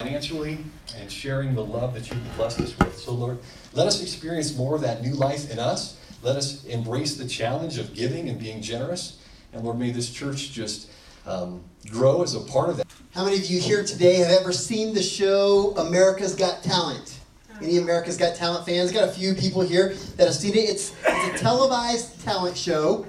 financially 0.00 0.58
and 0.96 1.10
sharing 1.10 1.56
the 1.56 1.64
love 1.64 1.92
that 1.92 2.08
you've 2.08 2.36
blessed 2.36 2.60
us 2.60 2.78
with. 2.78 2.96
So, 2.96 3.12
Lord, 3.12 3.36
let 3.72 3.88
us 3.88 4.00
experience 4.00 4.56
more 4.56 4.76
of 4.76 4.80
that 4.82 5.02
new 5.02 5.12
life 5.14 5.50
in 5.50 5.58
us. 5.58 5.98
Let 6.22 6.36
us 6.36 6.64
embrace 6.66 7.16
the 7.16 7.26
challenge 7.26 7.78
of 7.78 7.94
giving 7.94 8.28
and 8.28 8.38
being 8.38 8.62
generous. 8.62 9.18
And 9.52 9.64
Lord, 9.64 9.76
may 9.76 9.90
this 9.90 10.08
church 10.08 10.52
just 10.52 10.88
um, 11.26 11.64
grow 11.90 12.22
as 12.22 12.36
a 12.36 12.40
part 12.42 12.68
of 12.68 12.76
that. 12.76 12.86
How 13.12 13.24
many 13.24 13.38
of 13.38 13.46
you 13.46 13.58
here 13.60 13.82
today 13.82 14.14
have 14.18 14.30
ever 14.30 14.52
seen 14.52 14.94
the 14.94 15.02
show 15.02 15.74
America's 15.76 16.36
Got 16.36 16.62
Talent? 16.62 17.18
Any 17.60 17.78
America's 17.78 18.16
Got 18.16 18.36
Talent 18.36 18.64
fans? 18.66 18.92
Got 18.92 19.08
a 19.08 19.10
few 19.10 19.34
people 19.34 19.62
here 19.62 19.94
that 20.16 20.26
have 20.26 20.36
seen 20.36 20.54
it. 20.54 20.70
It's, 20.70 20.94
it's 21.08 21.40
a 21.40 21.42
televised 21.42 22.20
talent 22.20 22.56
show. 22.56 23.04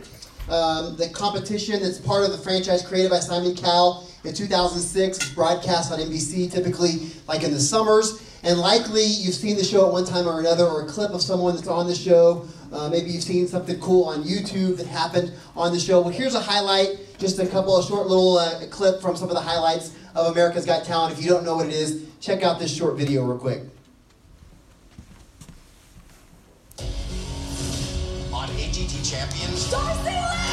Um, 0.49 0.95
the 0.95 1.07
competition 1.09 1.83
that's 1.83 1.99
part 1.99 2.25
of 2.25 2.31
the 2.31 2.39
franchise 2.39 2.83
created 2.83 3.11
by 3.11 3.19
Simon 3.19 3.55
Cowell 3.55 4.08
in 4.23 4.33
2006 4.33 5.33
broadcast 5.33 5.91
on 5.91 5.99
NBC, 5.99 6.51
typically 6.51 7.11
like 7.27 7.43
in 7.43 7.51
the 7.51 7.59
summers. 7.59 8.25
And 8.43 8.59
likely 8.59 9.03
you've 9.03 9.35
seen 9.35 9.57
the 9.57 9.63
show 9.63 9.85
at 9.85 9.91
one 9.91 10.05
time 10.05 10.27
or 10.27 10.39
another, 10.39 10.65
or 10.65 10.83
a 10.83 10.87
clip 10.87 11.11
of 11.11 11.21
someone 11.21 11.55
that's 11.55 11.67
on 11.67 11.87
the 11.87 11.95
show. 11.95 12.47
Uh, 12.71 12.89
maybe 12.89 13.09
you've 13.09 13.23
seen 13.23 13.47
something 13.47 13.79
cool 13.79 14.05
on 14.05 14.23
YouTube 14.23 14.77
that 14.77 14.87
happened 14.87 15.33
on 15.55 15.73
the 15.73 15.79
show. 15.79 16.01
Well, 16.01 16.09
here's 16.09 16.35
a 16.35 16.39
highlight, 16.39 17.17
just 17.17 17.39
a 17.39 17.47
couple 17.47 17.75
of 17.75 17.85
short 17.85 18.07
little 18.07 18.37
uh, 18.37 18.65
clip 18.67 19.01
from 19.01 19.15
some 19.15 19.29
of 19.29 19.35
the 19.35 19.41
highlights 19.41 19.93
of 20.15 20.31
America's 20.31 20.65
Got 20.65 20.85
Talent. 20.85 21.17
If 21.17 21.23
you 21.23 21.29
don't 21.29 21.43
know 21.43 21.55
what 21.55 21.65
it 21.67 21.73
is, 21.73 22.05
check 22.21 22.43
out 22.43 22.59
this 22.59 22.75
short 22.75 22.97
video 22.97 23.25
real 23.25 23.37
quick. 23.37 23.63
On 28.31 28.47
AGT 28.47 29.09
Champions, 29.09 29.69
Darcy 29.69 30.09
these 30.09 30.48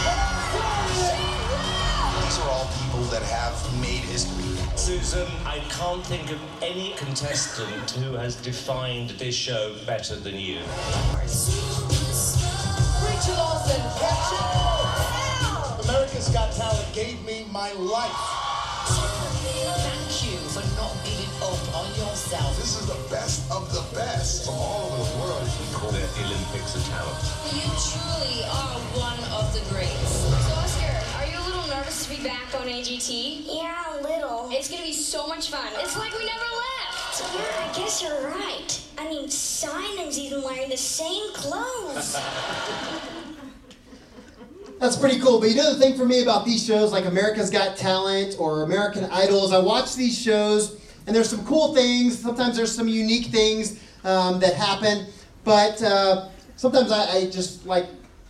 that 3.10 3.22
have 3.22 3.80
made 3.80 4.04
history. 4.10 4.56
Susan, 4.76 5.26
I 5.44 5.58
can't 5.70 6.04
think 6.04 6.30
of 6.30 6.40
any 6.62 6.94
contestant 6.96 7.90
who 7.92 8.14
has 8.14 8.36
defined 8.36 9.10
this 9.10 9.34
show 9.34 9.74
better 9.86 10.16
than 10.16 10.34
you. 10.34 10.58
Rachel 13.02 13.36
Olsen. 13.38 13.82
America's 15.86 16.28
Got 16.30 16.52
Talent 16.52 16.94
gave 16.94 17.24
me 17.24 17.46
my 17.52 17.72
life. 17.72 18.10
Thank 18.86 20.32
you 20.32 20.38
for 20.50 20.64
not 20.76 20.94
giving 21.04 21.30
up 21.42 21.60
on 21.74 21.86
yourself. 21.94 22.56
This 22.56 22.78
is 22.80 22.86
the 22.86 22.98
best 23.10 23.50
of 23.50 23.72
the 23.72 23.84
best 23.94 24.46
from 24.46 24.54
all 24.54 24.92
over 24.92 25.04
the 25.04 25.18
world. 25.18 25.42
We 25.60 25.66
call 25.74 25.90
The 25.90 26.02
Olympics 26.24 26.74
of 26.74 26.82
talent. 26.90 27.22
You 27.54 27.70
truly 27.78 28.42
are 28.44 28.78
one 28.98 29.15
nervous 31.86 32.06
to 32.06 32.16
be 32.16 32.22
back 32.24 32.54
on 32.54 32.66
AGT? 32.66 33.46
Yeah, 33.46 33.98
a 33.98 34.02
little. 34.02 34.48
It's 34.50 34.68
gonna 34.68 34.82
be 34.82 34.92
so 34.92 35.26
much 35.26 35.50
fun. 35.50 35.66
It's 35.76 35.96
like 35.96 36.12
we 36.18 36.24
never 36.26 36.40
left. 36.40 37.22
Yeah, 37.34 37.64
I 37.64 37.72
guess 37.76 38.02
you're 38.02 38.28
right. 38.28 38.80
I 38.98 39.08
mean, 39.08 39.30
Simon's 39.30 40.18
even 40.18 40.42
wearing 40.42 40.68
the 40.68 40.76
same 40.76 41.32
clothes. 41.32 42.20
That's 44.80 44.96
pretty 44.96 45.20
cool. 45.20 45.40
But 45.40 45.50
you 45.50 45.56
know 45.56 45.72
the 45.72 45.78
thing 45.78 45.96
for 45.96 46.04
me 46.04 46.22
about 46.22 46.44
these 46.44 46.64
shows, 46.64 46.92
like 46.92 47.06
America's 47.06 47.50
Got 47.50 47.76
Talent 47.76 48.36
or 48.38 48.64
American 48.64 49.04
Idols, 49.04 49.52
I 49.52 49.58
watch 49.58 49.94
these 49.94 50.18
shows 50.18 50.80
and 51.06 51.14
there's 51.14 51.30
some 51.30 51.44
cool 51.46 51.74
things. 51.74 52.18
Sometimes 52.18 52.56
there's 52.56 52.74
some 52.74 52.88
unique 52.88 53.26
things 53.26 53.80
um, 54.04 54.40
that 54.40 54.54
happen. 54.54 55.06
But 55.44 55.80
uh, 55.82 56.28
sometimes 56.56 56.90
I, 56.90 57.10
I 57.10 57.30
just 57.30 57.64
like, 57.64 57.86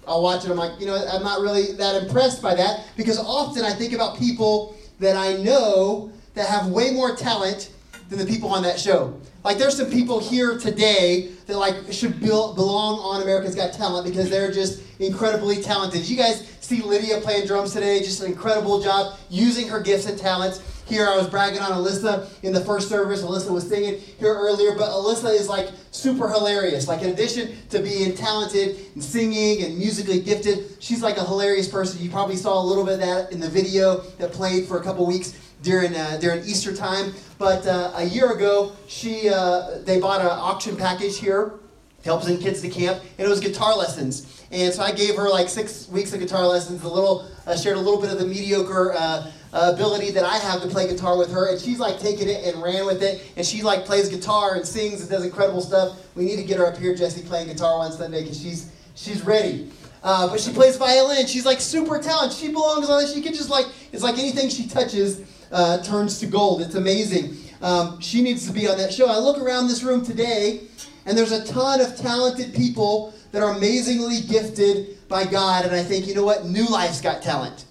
I'll 0.07 0.23
watch 0.23 0.45
it. 0.45 0.51
I'm 0.51 0.57
like, 0.57 0.79
you 0.81 0.87
know, 0.87 0.97
I'm 1.13 1.23
not 1.23 1.41
really 1.41 1.73
that 1.73 2.03
impressed 2.03 2.43
by 2.43 2.55
that 2.55 2.87
because 2.97 3.19
often 3.19 3.65
I 3.65 3.73
think 3.73 3.93
about 3.93 4.19
people 4.19 4.77
that 5.01 5.17
I 5.17 5.35
know 5.43 6.13
that 6.35 6.49
have 6.49 6.69
way 6.69 6.93
more 6.93 7.17
talent 7.17 7.71
than 8.09 8.19
the 8.19 8.27
people 8.27 8.49
on 8.51 8.63
that 8.63 8.79
show. 8.79 9.19
Like 9.43 9.59
there's 9.59 9.77
some 9.77 9.91
people 9.91 10.19
here 10.19 10.59
today 10.59 11.33
that 11.47 11.57
like 11.57 11.93
should 11.93 12.21
be- 12.21 12.27
belong 12.27 12.99
on 12.99 13.23
America's 13.23 13.55
Got 13.55 13.73
Talent 13.73 14.07
because 14.07 14.31
they're 14.31 14.51
just 14.53 14.83
incredibly 14.99 15.63
talented. 15.63 16.09
You 16.09 16.17
guys 16.17 16.49
see 16.61 16.83
Lydia 16.83 17.21
playing 17.21 17.47
drums 17.47 17.73
today? 17.73 18.01
Just 18.01 18.21
an 18.23 18.27
incredible 18.27 18.81
job 18.81 19.19
using 19.31 19.69
her 19.69 19.81
gifts 19.81 20.07
and 20.07 20.19
talents. 20.19 20.76
Here 20.87 21.05
I 21.05 21.17
was 21.17 21.27
bragging 21.27 21.61
on 21.61 21.73
Alyssa 21.73 22.29
in 22.45 22.53
the 22.53 22.61
first 22.61 22.89
service. 22.89 23.23
Alyssa 23.23 23.51
was 23.51 23.69
singing 23.69 24.01
here 24.21 24.33
earlier, 24.33 24.77
but 24.77 24.91
Alyssa 24.91 25.35
is 25.35 25.49
like 25.49 25.71
super 25.91 26.29
hilarious. 26.29 26.87
Like 26.87 27.03
in 27.03 27.11
addition 27.11 27.57
to 27.71 27.81
being 27.81 28.15
talented 28.15 28.79
and 28.95 29.03
singing 29.03 29.65
and 29.65 29.77
musically 29.77 30.21
gifted, 30.21 30.77
she's 30.79 31.03
like 31.03 31.17
a 31.17 31.25
hilarious 31.25 31.69
person. 31.69 32.01
You 32.01 32.09
probably 32.09 32.37
saw 32.37 32.63
a 32.63 32.65
little 32.65 32.85
bit 32.85 32.95
of 32.95 33.01
that 33.01 33.33
in 33.33 33.41
the 33.41 33.51
video 33.51 33.99
that 34.19 34.33
played 34.33 34.67
for 34.67 34.79
a 34.79 34.83
couple 34.83 35.05
weeks 35.07 35.37
during 35.63 35.97
uh, 35.97 36.19
during 36.21 36.45
Easter 36.45 36.75
time. 36.75 37.13
But 37.37 37.67
uh, 37.67 37.93
a 37.97 38.05
year 38.05 38.33
ago, 38.33 38.73
she 38.87 39.29
uh, 39.29 39.79
they 39.85 39.99
bought 40.01 40.21
an 40.21 40.29
auction 40.29 40.77
package 40.77 41.19
here 41.19 41.55
to 42.03 42.05
help 42.05 42.23
send 42.23 42.41
kids 42.41 42.63
to 42.63 42.69
camp, 42.69 43.03
and 43.19 43.27
it 43.27 43.29
was 43.29 43.41
guitar 43.41 43.77
lessons. 43.77 44.36
And 44.51 44.73
so 44.73 44.83
I 44.83 44.93
gave 44.93 45.17
her 45.17 45.29
like 45.29 45.49
six 45.49 45.89
weeks 45.89 46.13
of 46.13 46.21
guitar 46.21 46.47
lessons. 46.47 46.83
A 46.85 46.89
little 46.89 47.29
uh, 47.47 47.57
shared 47.57 47.77
a 47.77 47.81
little 47.81 48.01
bit 48.01 48.11
of 48.11 48.19
the 48.19 48.27
mediocre. 48.27 48.93
Uh, 48.93 49.31
ability 49.53 50.11
that 50.11 50.25
I 50.25 50.37
have 50.37 50.61
to 50.63 50.69
play 50.69 50.87
guitar 50.87 51.17
with 51.17 51.31
her, 51.33 51.49
and 51.51 51.61
she's 51.61 51.79
like 51.79 51.99
taking 51.99 52.29
it 52.29 52.45
and 52.45 52.63
ran 52.63 52.85
with 52.85 53.03
it, 53.03 53.23
and 53.37 53.47
she 53.47 53.63
like 53.63 53.85
plays 53.85 54.09
guitar 54.09 54.55
and 54.55 54.67
sings 54.67 55.01
and 55.01 55.09
does 55.09 55.25
incredible 55.25 55.61
stuff. 55.61 55.99
We 56.15 56.25
need 56.25 56.37
to 56.37 56.45
get 56.45 56.59
her 56.59 56.67
up 56.67 56.77
here, 56.77 56.95
Jesse, 56.95 57.23
playing 57.23 57.49
guitar 57.49 57.79
one 57.79 57.93
Sunday 57.93 58.23
because 58.23 58.41
she's 58.41 58.71
she's 58.95 59.23
ready. 59.23 59.71
Uh, 60.03 60.29
but 60.29 60.41
she 60.41 60.53
plays 60.53 60.77
violin. 60.77 61.27
She's 61.27 61.47
like 61.47 61.61
super 61.61 61.99
talented. 61.99 62.37
She 62.37 62.49
belongs 62.49 62.89
on 62.91 63.01
this. 63.01 63.15
She 63.15 63.23
can 63.23 63.33
just 63.33 63.51
like 63.51 63.67
it's 63.93 64.03
like 64.03 64.19
anything 64.19 64.49
she 64.49 64.69
touches 64.69 65.23
uh, 65.51 65.83
turns 65.83 66.19
to 66.21 66.27
gold. 66.27 66.61
It's 66.63 66.75
amazing. 66.75 67.37
Um, 67.63 68.01
she 68.01 68.23
needs 68.23 68.47
to 68.47 68.53
be 68.53 68.69
on 68.69 68.77
that 68.79 68.93
show. 68.93 69.07
I 69.07 69.19
look 69.19 69.39
around 69.39 69.69
this 69.69 69.83
room 69.83 70.05
today, 70.05 70.61
and 71.07 71.17
there's 71.17 71.33
a 71.33 71.45
ton 71.47 71.81
of 71.81 71.97
talented 71.97 72.55
people 72.55 73.15
that 73.33 73.43
are 73.43 73.53
amazingly 73.53 74.21
gifted 74.21 75.09
by 75.09 75.25
God. 75.25 75.65
And 75.65 75.75
I 75.75 75.83
think, 75.83 76.07
you 76.07 76.15
know 76.15 76.25
what? 76.25 76.47
New 76.47 76.67
Life's 76.67 77.01
got 77.01 77.23
talent. 77.23 77.67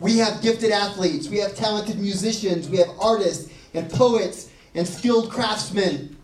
We 0.00 0.18
have 0.18 0.40
gifted 0.42 0.70
athletes, 0.70 1.28
we 1.28 1.38
have 1.38 1.54
talented 1.54 1.98
musicians, 1.98 2.68
we 2.68 2.78
have 2.78 2.88
artists 2.98 3.52
and 3.74 3.90
poets 3.90 4.50
and 4.74 4.86
skilled 4.86 5.30
craftsmen. 5.30 6.16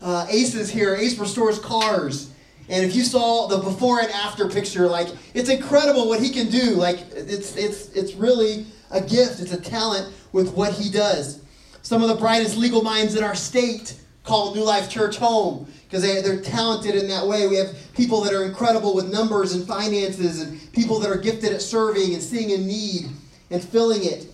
Uh, 0.00 0.26
Ace 0.30 0.54
is 0.54 0.70
here. 0.70 0.94
Ace 0.94 1.18
restores 1.18 1.58
cars. 1.58 2.32
And 2.68 2.84
if 2.84 2.94
you 2.96 3.04
saw 3.04 3.46
the 3.46 3.58
before 3.58 4.00
and 4.00 4.10
after 4.10 4.48
picture, 4.48 4.86
like 4.86 5.08
it's 5.34 5.48
incredible 5.48 6.08
what 6.08 6.20
he 6.20 6.30
can 6.30 6.48
do. 6.48 6.72
Like 6.72 6.98
it's 7.12 7.56
it's 7.56 7.90
it's 7.90 8.14
really 8.14 8.66
a 8.90 9.00
gift. 9.00 9.40
It's 9.40 9.52
a 9.52 9.60
talent 9.60 10.12
with 10.32 10.54
what 10.54 10.72
he 10.72 10.90
does. 10.90 11.40
Some 11.82 12.02
of 12.02 12.08
the 12.08 12.16
brightest 12.16 12.56
legal 12.56 12.82
minds 12.82 13.14
in 13.14 13.22
our 13.22 13.34
state 13.34 13.94
call 14.24 14.54
New 14.54 14.64
Life 14.64 14.90
Church 14.90 15.16
home 15.16 15.68
because 15.86 16.02
they, 16.02 16.20
they're 16.20 16.40
talented 16.40 16.94
in 16.94 17.08
that 17.08 17.26
way. 17.26 17.46
We 17.46 17.56
have 17.56 17.74
people 17.94 18.20
that 18.22 18.34
are 18.34 18.44
incredible 18.44 18.94
with 18.94 19.12
numbers 19.12 19.54
and 19.54 19.66
finances, 19.66 20.42
and 20.42 20.72
people 20.72 20.98
that 21.00 21.10
are 21.10 21.16
gifted 21.18 21.52
at 21.52 21.62
serving 21.62 22.14
and 22.14 22.22
seeing 22.22 22.52
a 22.52 22.58
need 22.58 23.08
and 23.50 23.62
filling 23.62 24.04
it. 24.04 24.26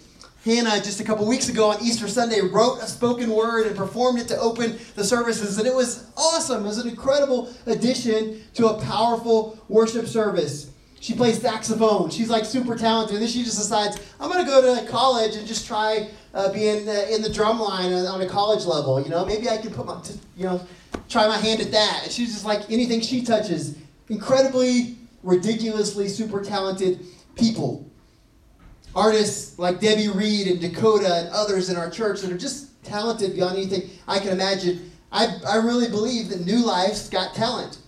Hannah, 0.45 0.83
just 0.83 0.99
a 0.99 1.05
couple 1.05 1.25
weeks 1.29 1.49
ago 1.49 1.71
on 1.71 1.81
Easter 1.83 2.09
Sunday, 2.09 2.41
wrote 2.41 2.79
a 2.79 2.87
spoken 2.87 3.31
word 3.31 3.67
and 3.69 3.77
performed 3.77 4.19
it 4.19 4.27
to 4.29 4.39
open 4.41 4.77
the 4.97 5.05
services, 5.05 5.59
and 5.59 5.69
it 5.69 5.75
was 5.75 6.11
awesome. 6.17 6.65
It 6.65 6.69
was 6.69 6.79
an 6.79 6.89
incredible 6.89 7.53
addition 7.67 8.43
to 8.55 8.69
a 8.69 8.83
powerful 8.83 9.57
worship 9.69 10.07
service. 10.07 10.73
She 10.99 11.15
plays 11.15 11.41
saxophone. 11.41 12.11
She's 12.11 12.31
like 12.31 12.45
super 12.45 12.77
talented. 12.77 13.17
And 13.17 13.23
then 13.23 13.29
she 13.29 13.43
just 13.43 13.59
decides, 13.59 14.01
I'm 14.21 14.31
going 14.31 14.45
to 14.45 14.49
go 14.49 14.77
to 14.77 14.89
college 14.89 15.35
and 15.35 15.45
just 15.49 15.67
try 15.67 16.09
uh, 16.33 16.53
being 16.53 16.89
uh, 16.89 17.07
in 17.11 17.23
the 17.23 17.29
drum 17.29 17.59
line 17.59 17.93
on, 17.93 18.07
on 18.07 18.23
a 18.23 18.29
college 18.29 18.65
level. 18.67 19.03
You 19.03 19.09
know, 19.09 19.27
maybe 19.27 19.49
I 19.49 19.59
can 19.59 19.73
put 19.73 19.85
my, 19.85 20.01
you 20.37 20.45
know, 20.45 20.65
try 21.09 21.27
my 21.27 21.39
hand 21.39 21.61
at 21.61 21.71
that. 21.73 22.01
And 22.05 22.13
she's 22.13 22.33
just 22.33 22.45
like 22.45 22.71
anything 22.71 23.01
she 23.01 23.23
touches. 23.23 23.77
Incredibly, 24.09 24.97
ridiculously 25.23 26.09
super 26.09 26.43
talented 26.43 27.01
people. 27.37 27.89
Artists 28.95 29.59
like 29.59 29.81
Debbie 29.81 30.09
Reed 30.09 30.47
and 30.49 30.61
Dakota 30.61 31.15
and 31.15 31.29
others 31.31 31.71
in 31.71 31.77
our 31.77 31.91
church 31.91 32.21
that 32.21 32.31
are 32.31 32.39
just 32.39 32.83
talented 32.85 33.35
beyond 33.35 33.57
anything 33.57 33.91
I 34.07 34.19
can 34.19 34.29
imagine. 34.29 34.91
I, 35.11 35.29
I 35.47 35.57
really 35.57 35.89
believe 35.89 36.29
that 36.29 36.45
New 36.45 36.65
Life's 36.65 37.09
got 37.09 37.35
talent. 37.35 37.79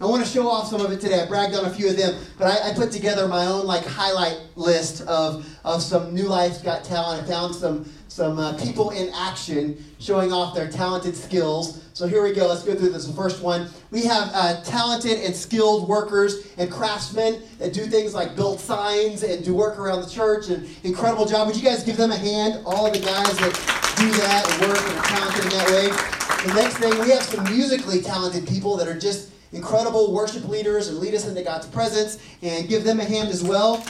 I 0.00 0.06
want 0.06 0.24
to 0.24 0.30
show 0.30 0.48
off 0.48 0.68
some 0.68 0.80
of 0.80 0.90
it 0.92 1.00
today. 1.00 1.20
I 1.20 1.26
bragged 1.26 1.54
on 1.54 1.66
a 1.66 1.70
few 1.70 1.90
of 1.90 1.96
them, 1.96 2.18
but 2.38 2.46
I, 2.46 2.70
I, 2.70 2.74
put 2.74 2.90
together 2.90 3.28
my 3.28 3.44
own 3.44 3.66
like 3.66 3.84
highlight 3.84 4.38
list 4.56 5.02
of, 5.02 5.46
of 5.62 5.82
some 5.82 6.14
New 6.14 6.26
Life's 6.26 6.62
Got 6.62 6.84
Talent. 6.84 7.22
I 7.22 7.26
found 7.26 7.54
some 7.54 7.84
some 8.10 8.40
uh, 8.40 8.52
people 8.54 8.90
in 8.90 9.08
action 9.14 9.82
showing 10.00 10.32
off 10.32 10.52
their 10.52 10.68
talented 10.68 11.16
skills. 11.16 11.84
So 11.92 12.08
here 12.08 12.24
we 12.24 12.32
go. 12.32 12.48
Let's 12.48 12.64
go 12.64 12.74
through 12.74 12.90
this. 12.90 13.08
First 13.14 13.40
one, 13.40 13.68
we 13.92 14.02
have 14.02 14.30
uh, 14.34 14.60
talented 14.62 15.20
and 15.20 15.34
skilled 15.34 15.88
workers 15.88 16.52
and 16.58 16.68
craftsmen 16.70 17.40
that 17.60 17.72
do 17.72 17.86
things 17.86 18.12
like 18.12 18.34
build 18.34 18.58
signs 18.58 19.22
and 19.22 19.44
do 19.44 19.54
work 19.54 19.78
around 19.78 20.02
the 20.02 20.10
church. 20.10 20.48
And 20.48 20.68
incredible 20.82 21.24
job. 21.24 21.46
Would 21.46 21.56
you 21.56 21.62
guys 21.62 21.84
give 21.84 21.96
them 21.96 22.10
a 22.10 22.16
hand? 22.16 22.60
All 22.66 22.84
of 22.84 22.92
the 22.92 22.98
guys 22.98 23.38
that 23.38 23.94
do 23.96 24.10
that 24.10 24.44
and 24.50 24.68
work 24.68 24.82
and 24.82 24.98
are 24.98 25.04
talented 25.04 25.44
in 25.44 25.50
that 25.50 25.70
way. 25.70 26.52
The 26.52 26.60
next 26.60 26.78
thing, 26.78 26.98
we 26.98 27.10
have 27.10 27.22
some 27.22 27.44
musically 27.44 28.02
talented 28.02 28.48
people 28.48 28.76
that 28.78 28.88
are 28.88 28.98
just 28.98 29.30
incredible 29.52 30.12
worship 30.12 30.48
leaders 30.48 30.88
and 30.88 30.98
lead 30.98 31.14
us 31.14 31.28
into 31.28 31.42
God's 31.42 31.66
presence 31.66 32.18
and 32.42 32.68
give 32.68 32.82
them 32.82 32.98
a 32.98 33.04
hand 33.04 33.28
as 33.28 33.44
well. 33.44 33.84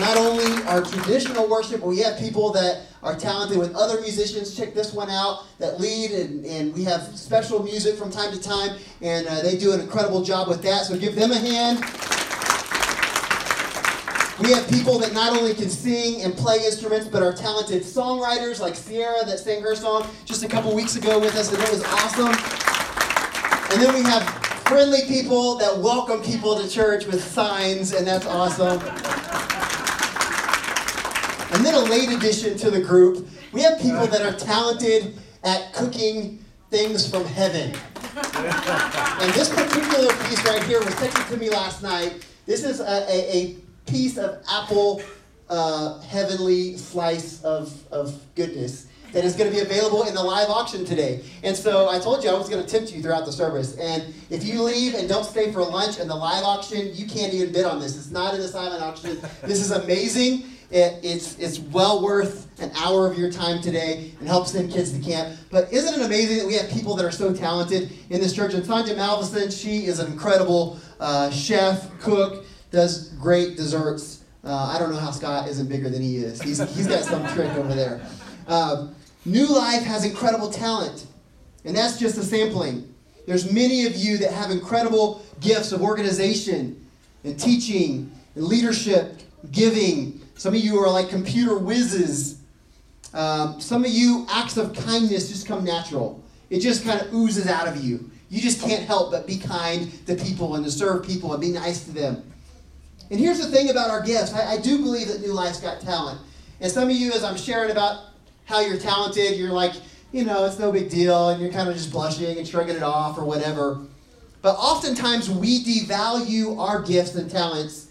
Not 0.00 0.16
only 0.16 0.62
our 0.64 0.82
traditional 0.82 1.48
worship, 1.48 1.80
but 1.80 1.88
we 1.88 1.98
have 1.98 2.18
people 2.18 2.50
that 2.52 2.86
are 3.02 3.14
talented 3.14 3.58
with 3.58 3.74
other 3.74 4.00
musicians. 4.00 4.56
Check 4.56 4.74
this 4.74 4.92
one 4.92 5.10
out 5.10 5.44
that 5.58 5.80
lead, 5.80 6.10
and, 6.10 6.44
and 6.44 6.74
we 6.74 6.84
have 6.84 7.02
special 7.16 7.62
music 7.62 7.96
from 7.96 8.10
time 8.10 8.32
to 8.32 8.40
time, 8.40 8.78
and 9.02 9.26
uh, 9.26 9.42
they 9.42 9.56
do 9.56 9.72
an 9.72 9.80
incredible 9.80 10.22
job 10.22 10.48
with 10.48 10.62
that. 10.62 10.84
So 10.84 10.98
give 10.98 11.14
them 11.14 11.30
a 11.30 11.38
hand. 11.38 11.78
We 14.40 14.52
have 14.52 14.66
people 14.70 14.98
that 15.00 15.12
not 15.12 15.36
only 15.36 15.52
can 15.52 15.68
sing 15.68 16.22
and 16.22 16.34
play 16.34 16.64
instruments, 16.64 17.06
but 17.08 17.22
are 17.22 17.34
talented 17.34 17.82
songwriters 17.82 18.58
like 18.58 18.74
Sierra 18.74 19.22
that 19.26 19.38
sang 19.38 19.60
her 19.62 19.74
song 19.74 20.06
just 20.24 20.42
a 20.42 20.48
couple 20.48 20.74
weeks 20.74 20.96
ago 20.96 21.18
with 21.18 21.36
us, 21.36 21.52
and 21.52 21.62
it 21.62 21.70
was 21.70 21.84
awesome. 21.84 22.34
And 23.72 23.82
then 23.82 23.94
we 23.94 24.02
have 24.08 24.22
friendly 24.66 25.02
people 25.06 25.56
that 25.56 25.76
welcome 25.76 26.22
people 26.22 26.58
to 26.58 26.68
church 26.68 27.04
with 27.04 27.22
signs, 27.22 27.92
and 27.92 28.06
that's 28.06 28.24
awesome. 28.24 28.80
And 31.70 31.78
then 31.78 31.86
a 31.86 31.90
late 31.90 32.08
addition 32.08 32.58
to 32.58 32.70
the 32.70 32.80
group, 32.80 33.28
we 33.52 33.62
have 33.62 33.80
people 33.80 34.04
that 34.08 34.22
are 34.22 34.36
talented 34.36 35.16
at 35.44 35.72
cooking 35.72 36.44
things 36.68 37.08
from 37.08 37.24
heaven. 37.24 37.72
And 39.20 39.32
this 39.34 39.54
particular 39.54 40.08
piece 40.24 40.44
right 40.44 40.64
here 40.64 40.80
was 40.80 40.92
sent 40.94 41.14
to 41.14 41.36
me 41.36 41.48
last 41.48 41.80
night. 41.80 42.26
This 42.44 42.64
is 42.64 42.80
a, 42.80 43.06
a, 43.08 43.36
a 43.36 43.56
piece 43.86 44.18
of 44.18 44.42
apple 44.50 45.00
uh, 45.48 46.00
heavenly 46.00 46.76
slice 46.76 47.40
of, 47.44 47.80
of 47.92 48.20
goodness 48.34 48.88
that 49.12 49.24
is 49.24 49.36
going 49.36 49.48
to 49.48 49.56
be 49.56 49.62
available 49.62 50.08
in 50.08 50.14
the 50.14 50.22
live 50.22 50.48
auction 50.48 50.84
today. 50.84 51.22
And 51.44 51.56
so 51.56 51.88
I 51.88 52.00
told 52.00 52.24
you 52.24 52.30
I 52.30 52.34
was 52.34 52.48
going 52.48 52.64
to 52.64 52.68
tempt 52.68 52.92
you 52.92 53.00
throughout 53.00 53.26
the 53.26 53.32
service. 53.32 53.76
And 53.76 54.12
if 54.28 54.42
you 54.42 54.62
leave 54.62 54.94
and 54.94 55.08
don't 55.08 55.24
stay 55.24 55.52
for 55.52 55.62
lunch 55.62 56.00
in 56.00 56.08
the 56.08 56.16
live 56.16 56.42
auction, 56.42 56.90
you 56.94 57.06
can't 57.06 57.32
even 57.32 57.52
bid 57.52 57.64
on 57.64 57.78
this. 57.78 57.96
It's 57.96 58.10
not 58.10 58.34
the 58.34 58.48
silent 58.48 58.82
auction. 58.82 59.20
This 59.42 59.60
is 59.60 59.70
amazing. 59.70 60.50
It, 60.70 61.00
it's, 61.02 61.38
it's 61.38 61.58
well 61.58 62.02
worth 62.02 62.48
an 62.60 62.70
hour 62.76 63.10
of 63.10 63.18
your 63.18 63.30
time 63.30 63.60
today 63.60 64.12
and 64.20 64.28
help 64.28 64.46
send 64.46 64.70
kids 64.70 64.92
to 64.92 65.00
camp. 65.00 65.36
But 65.50 65.72
isn't 65.72 66.00
it 66.00 66.04
amazing 66.04 66.38
that 66.38 66.46
we 66.46 66.54
have 66.54 66.70
people 66.70 66.94
that 66.96 67.04
are 67.04 67.10
so 67.10 67.34
talented 67.34 67.90
in 68.10 68.20
this 68.20 68.32
church? 68.32 68.54
And 68.54 68.62
Sanja 68.62 68.94
Malvison, 68.96 69.50
she 69.50 69.86
is 69.86 69.98
an 69.98 70.12
incredible 70.12 70.78
uh, 71.00 71.30
chef, 71.30 71.98
cook, 72.00 72.44
does 72.70 73.08
great 73.14 73.56
desserts. 73.56 74.24
Uh, 74.44 74.72
I 74.74 74.78
don't 74.78 74.90
know 74.90 74.98
how 74.98 75.10
Scott 75.10 75.48
isn't 75.48 75.68
bigger 75.68 75.90
than 75.90 76.02
he 76.02 76.18
is. 76.18 76.40
He's, 76.40 76.58
he's 76.74 76.86
got 76.86 77.04
some 77.04 77.26
trick 77.34 77.50
over 77.56 77.74
there. 77.74 78.00
Um, 78.46 78.94
New 79.24 79.46
Life 79.46 79.82
has 79.82 80.04
incredible 80.04 80.50
talent, 80.50 81.06
and 81.64 81.76
that's 81.76 81.98
just 81.98 82.16
a 82.16 82.22
sampling. 82.22 82.94
There's 83.26 83.52
many 83.52 83.86
of 83.86 83.96
you 83.96 84.18
that 84.18 84.32
have 84.32 84.50
incredible 84.50 85.22
gifts 85.40 85.72
of 85.72 85.82
organization 85.82 86.88
and 87.24 87.38
teaching 87.38 88.10
and 88.34 88.44
leadership, 88.44 89.20
giving. 89.50 90.19
Some 90.40 90.54
of 90.54 90.60
you 90.62 90.78
are 90.78 90.88
like 90.88 91.10
computer 91.10 91.58
whizzes. 91.58 92.40
Um, 93.12 93.60
some 93.60 93.84
of 93.84 93.90
you, 93.90 94.26
acts 94.30 94.56
of 94.56 94.74
kindness 94.74 95.28
just 95.28 95.46
come 95.46 95.64
natural. 95.64 96.24
It 96.48 96.60
just 96.60 96.82
kind 96.82 96.98
of 96.98 97.12
oozes 97.12 97.46
out 97.46 97.68
of 97.68 97.84
you. 97.84 98.10
You 98.30 98.40
just 98.40 98.62
can't 98.62 98.82
help 98.82 99.10
but 99.10 99.26
be 99.26 99.36
kind 99.36 99.92
to 100.06 100.14
people 100.14 100.54
and 100.54 100.64
to 100.64 100.70
serve 100.70 101.04
people 101.04 101.34
and 101.34 101.42
be 101.42 101.50
nice 101.50 101.84
to 101.84 101.92
them. 101.92 102.22
And 103.10 103.20
here's 103.20 103.38
the 103.38 103.48
thing 103.48 103.68
about 103.68 103.90
our 103.90 104.00
gifts 104.00 104.32
I, 104.32 104.52
I 104.52 104.58
do 104.58 104.78
believe 104.78 105.08
that 105.08 105.20
New 105.20 105.34
Life's 105.34 105.60
got 105.60 105.82
talent. 105.82 106.18
And 106.62 106.72
some 106.72 106.88
of 106.88 106.96
you, 106.96 107.12
as 107.12 107.22
I'm 107.22 107.36
sharing 107.36 107.70
about 107.70 108.04
how 108.46 108.60
you're 108.60 108.78
talented, 108.78 109.36
you're 109.36 109.52
like, 109.52 109.74
you 110.10 110.24
know, 110.24 110.46
it's 110.46 110.58
no 110.58 110.72
big 110.72 110.88
deal, 110.88 111.28
and 111.28 111.42
you're 111.42 111.52
kind 111.52 111.68
of 111.68 111.74
just 111.74 111.92
blushing 111.92 112.38
and 112.38 112.48
shrugging 112.48 112.76
it 112.76 112.82
off 112.82 113.18
or 113.18 113.26
whatever. 113.26 113.78
But 114.40 114.54
oftentimes 114.54 115.28
we 115.28 115.62
devalue 115.62 116.58
our 116.58 116.80
gifts 116.80 117.14
and 117.14 117.30
talents 117.30 117.89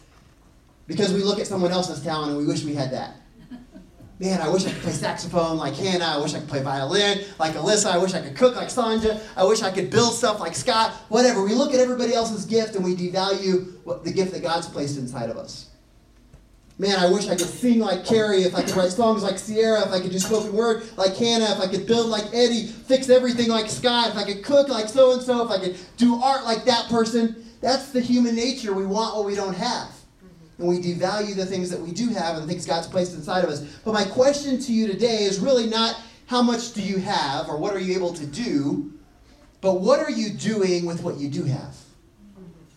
because 0.89 1.13
we 1.13 1.21
look 1.21 1.39
at 1.39 1.45
someone 1.45 1.71
else's 1.71 2.03
talent 2.03 2.31
and 2.31 2.37
we 2.37 2.45
wish 2.45 2.63
we 2.63 2.73
had 2.73 2.91
that. 2.91 3.13
Man, 4.19 4.41
I 4.41 4.49
wish 4.49 4.65
I 4.65 4.71
could 4.71 4.81
play 4.81 4.91
saxophone 4.91 5.55
like 5.55 5.75
Hannah. 5.75 6.03
I 6.03 6.17
wish 6.17 6.33
I 6.33 6.39
could 6.39 6.49
play 6.49 6.61
violin 6.61 7.19
like 7.37 7.53
Alyssa. 7.53 7.91
I 7.91 7.97
wish 7.97 8.13
I 8.13 8.21
could 8.21 8.35
cook 8.35 8.55
like 8.55 8.67
Sanja. 8.67 9.21
I 9.37 9.45
wish 9.45 9.61
I 9.61 9.71
could 9.71 9.89
build 9.91 10.13
stuff 10.13 10.41
like 10.41 10.55
Scott. 10.55 10.91
Whatever. 11.07 11.43
We 11.43 11.53
look 11.53 11.73
at 11.73 11.79
everybody 11.79 12.13
else's 12.13 12.45
gift 12.45 12.75
and 12.75 12.83
we 12.83 12.95
devalue 12.95 13.81
what, 13.85 14.03
the 14.03 14.11
gift 14.11 14.33
that 14.33 14.41
God's 14.41 14.67
placed 14.67 14.97
inside 14.97 15.29
of 15.29 15.37
us. 15.37 15.69
Man, 16.79 16.97
I 16.97 17.09
wish 17.09 17.27
I 17.27 17.35
could 17.35 17.47
sing 17.47 17.79
like 17.79 18.03
Carrie, 18.03 18.43
if 18.43 18.55
I 18.55 18.63
could 18.63 18.75
write 18.75 18.91
songs 18.91 19.21
like 19.21 19.37
Sierra, 19.37 19.85
if 19.85 19.93
I 19.93 20.01
could 20.01 20.11
do 20.11 20.19
spoken 20.19 20.53
word 20.53 20.83
like 20.97 21.15
Hannah, 21.15 21.51
if 21.51 21.59
I 21.59 21.67
could 21.67 21.85
build 21.85 22.07
like 22.07 22.25
Eddie, 22.33 22.65
fix 22.65 23.09
everything 23.09 23.49
like 23.49 23.69
Scott, 23.69 24.09
if 24.09 24.17
I 24.17 24.23
could 24.23 24.43
cook 24.43 24.69
like 24.69 24.89
so 24.89 25.13
and 25.13 25.21
so, 25.21 25.45
if 25.45 25.51
I 25.51 25.59
could 25.59 25.77
do 25.97 26.21
art 26.21 26.43
like 26.45 26.65
that 26.65 26.89
person. 26.89 27.45
That's 27.61 27.91
the 27.91 28.01
human 28.01 28.35
nature. 28.35 28.73
We 28.73 28.85
want 28.85 29.15
what 29.15 29.25
we 29.25 29.35
don't 29.35 29.55
have 29.55 29.98
and 30.59 30.67
we 30.67 30.79
devalue 30.79 31.35
the 31.35 31.45
things 31.45 31.69
that 31.69 31.79
we 31.79 31.91
do 31.91 32.09
have 32.09 32.35
and 32.35 32.43
the 32.43 32.47
things 32.47 32.65
God's 32.65 32.87
placed 32.87 33.15
inside 33.15 33.43
of 33.43 33.49
us. 33.49 33.61
But 33.83 33.93
my 33.93 34.03
question 34.03 34.59
to 34.59 34.73
you 34.73 34.87
today 34.87 35.23
is 35.23 35.39
really 35.39 35.65
not 35.65 35.99
how 36.27 36.41
much 36.41 36.73
do 36.73 36.81
you 36.81 36.97
have 36.97 37.49
or 37.49 37.57
what 37.57 37.73
are 37.73 37.79
you 37.79 37.95
able 37.95 38.13
to 38.13 38.25
do, 38.25 38.93
but 39.61 39.79
what 39.79 39.99
are 39.99 40.11
you 40.11 40.29
doing 40.29 40.85
with 40.85 41.01
what 41.01 41.17
you 41.17 41.29
do 41.29 41.43
have? 41.45 41.75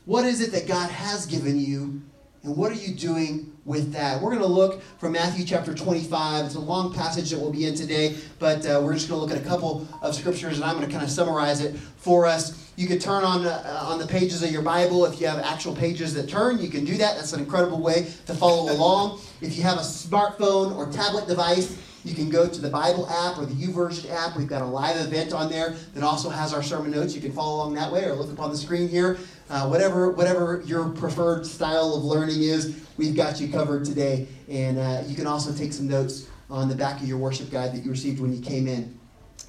What 0.05 0.25
is 0.25 0.41
it 0.41 0.53
that 0.53 0.67
God 0.67 0.91
has 0.91 1.27
given 1.27 1.59
you, 1.59 2.03
and 2.45 2.57
what 2.57 2.73
are 2.73 2.77
you 2.77 2.93
doing 2.93 3.57
with 3.65 3.93
that? 3.93 4.21
We're 4.21 4.31
going 4.31 4.43
to 4.43 4.49
look 4.49 4.83
from 4.99 5.13
Matthew 5.13 5.45
chapter 5.45 5.73
25. 5.73 6.47
It's 6.47 6.57
a 6.57 6.61
long 6.61 6.93
passage 6.93 7.31
that 7.31 7.39
we'll 7.39 7.53
be 7.53 7.67
in 7.67 7.77
today, 7.77 8.17
but 8.41 8.67
uh, 8.67 8.81
we're 8.83 8.95
just 8.95 9.09
going 9.09 9.21
to 9.21 9.25
look 9.25 9.37
at 9.37 9.41
a 9.41 9.49
couple 9.49 9.87
of 10.03 10.13
scriptures, 10.17 10.57
and 10.57 10.65
I'm 10.65 10.77
going 10.77 10.87
to 10.87 10.93
kind 10.93 11.05
of 11.05 11.11
summarize 11.11 11.61
it 11.61 11.77
for 11.77 12.27
us. 12.27 12.73
You 12.75 12.89
could 12.89 13.01
turn 13.01 13.23
on, 13.23 13.47
uh, 13.47 13.85
on 13.87 14.01
the 14.01 14.09
pages 14.09 14.43
of 14.43 14.51
your 14.51 14.63
Bible. 14.63 15.05
If 15.05 15.21
you 15.21 15.29
have 15.29 15.39
actual 15.39 15.77
pages 15.77 16.15
that 16.15 16.29
turn, 16.29 16.59
you 16.59 16.69
can 16.69 16.85
do 16.85 16.97
that. 16.97 17.15
That's 17.15 17.33
an 17.33 17.39
incredible 17.39 17.81
way 17.81 18.09
to 18.27 18.35
follow 18.35 18.73
along. 18.73 19.21
If 19.41 19.57
you 19.57 19.63
have 19.63 19.77
a 19.77 19.83
smartphone 19.83 20.75
or 20.75 20.91
tablet 20.91 21.29
device, 21.29 21.79
you 22.05 22.15
can 22.15 22.29
go 22.31 22.49
to 22.49 22.61
the 22.61 22.69
Bible 22.69 23.09
app 23.09 23.39
or 23.39 23.47
the 23.47 23.55
YouVersion 23.55 24.11
app. 24.11 24.37
We've 24.37 24.49
got 24.49 24.63
a 24.63 24.67
live 24.67 24.97
event 24.97 25.33
on 25.33 25.51
there 25.51 25.77
that 25.95 26.03
also 26.03 26.29
has 26.29 26.53
our 26.53 26.63
sermon 26.63 26.91
notes. 26.91 27.15
You 27.15 27.21
can 27.21 27.33
follow 27.33 27.57
along 27.57 27.75
that 27.75 27.93
way 27.93 28.05
or 28.05 28.15
look 28.15 28.31
up 28.31 28.41
on 28.41 28.51
the 28.51 28.57
screen 28.57 28.89
here. 28.89 29.19
Uh, 29.49 29.69
whatever, 29.69 30.11
whatever 30.11 30.63
your 30.65 30.89
preferred 30.89 31.47
style 31.47 31.95
of 31.95 32.03
learning 32.03 32.43
is, 32.43 32.85
we've 32.97 33.15
got 33.15 33.41
you 33.41 33.49
covered 33.49 33.85
today. 33.85 34.27
And 34.49 34.79
uh, 34.79 35.03
you 35.07 35.15
can 35.15 35.27
also 35.27 35.53
take 35.53 35.73
some 35.73 35.87
notes 35.87 36.29
on 36.51 36.69
the 36.69 36.75
back 36.75 37.01
of 37.01 37.07
your 37.07 37.19
worship 37.19 37.51
guide 37.51 37.73
that 37.73 37.85
you 37.85 37.91
received 37.91 38.21
when 38.21 38.33
you 38.33 38.43
came 38.43 38.67
in. 38.67 38.99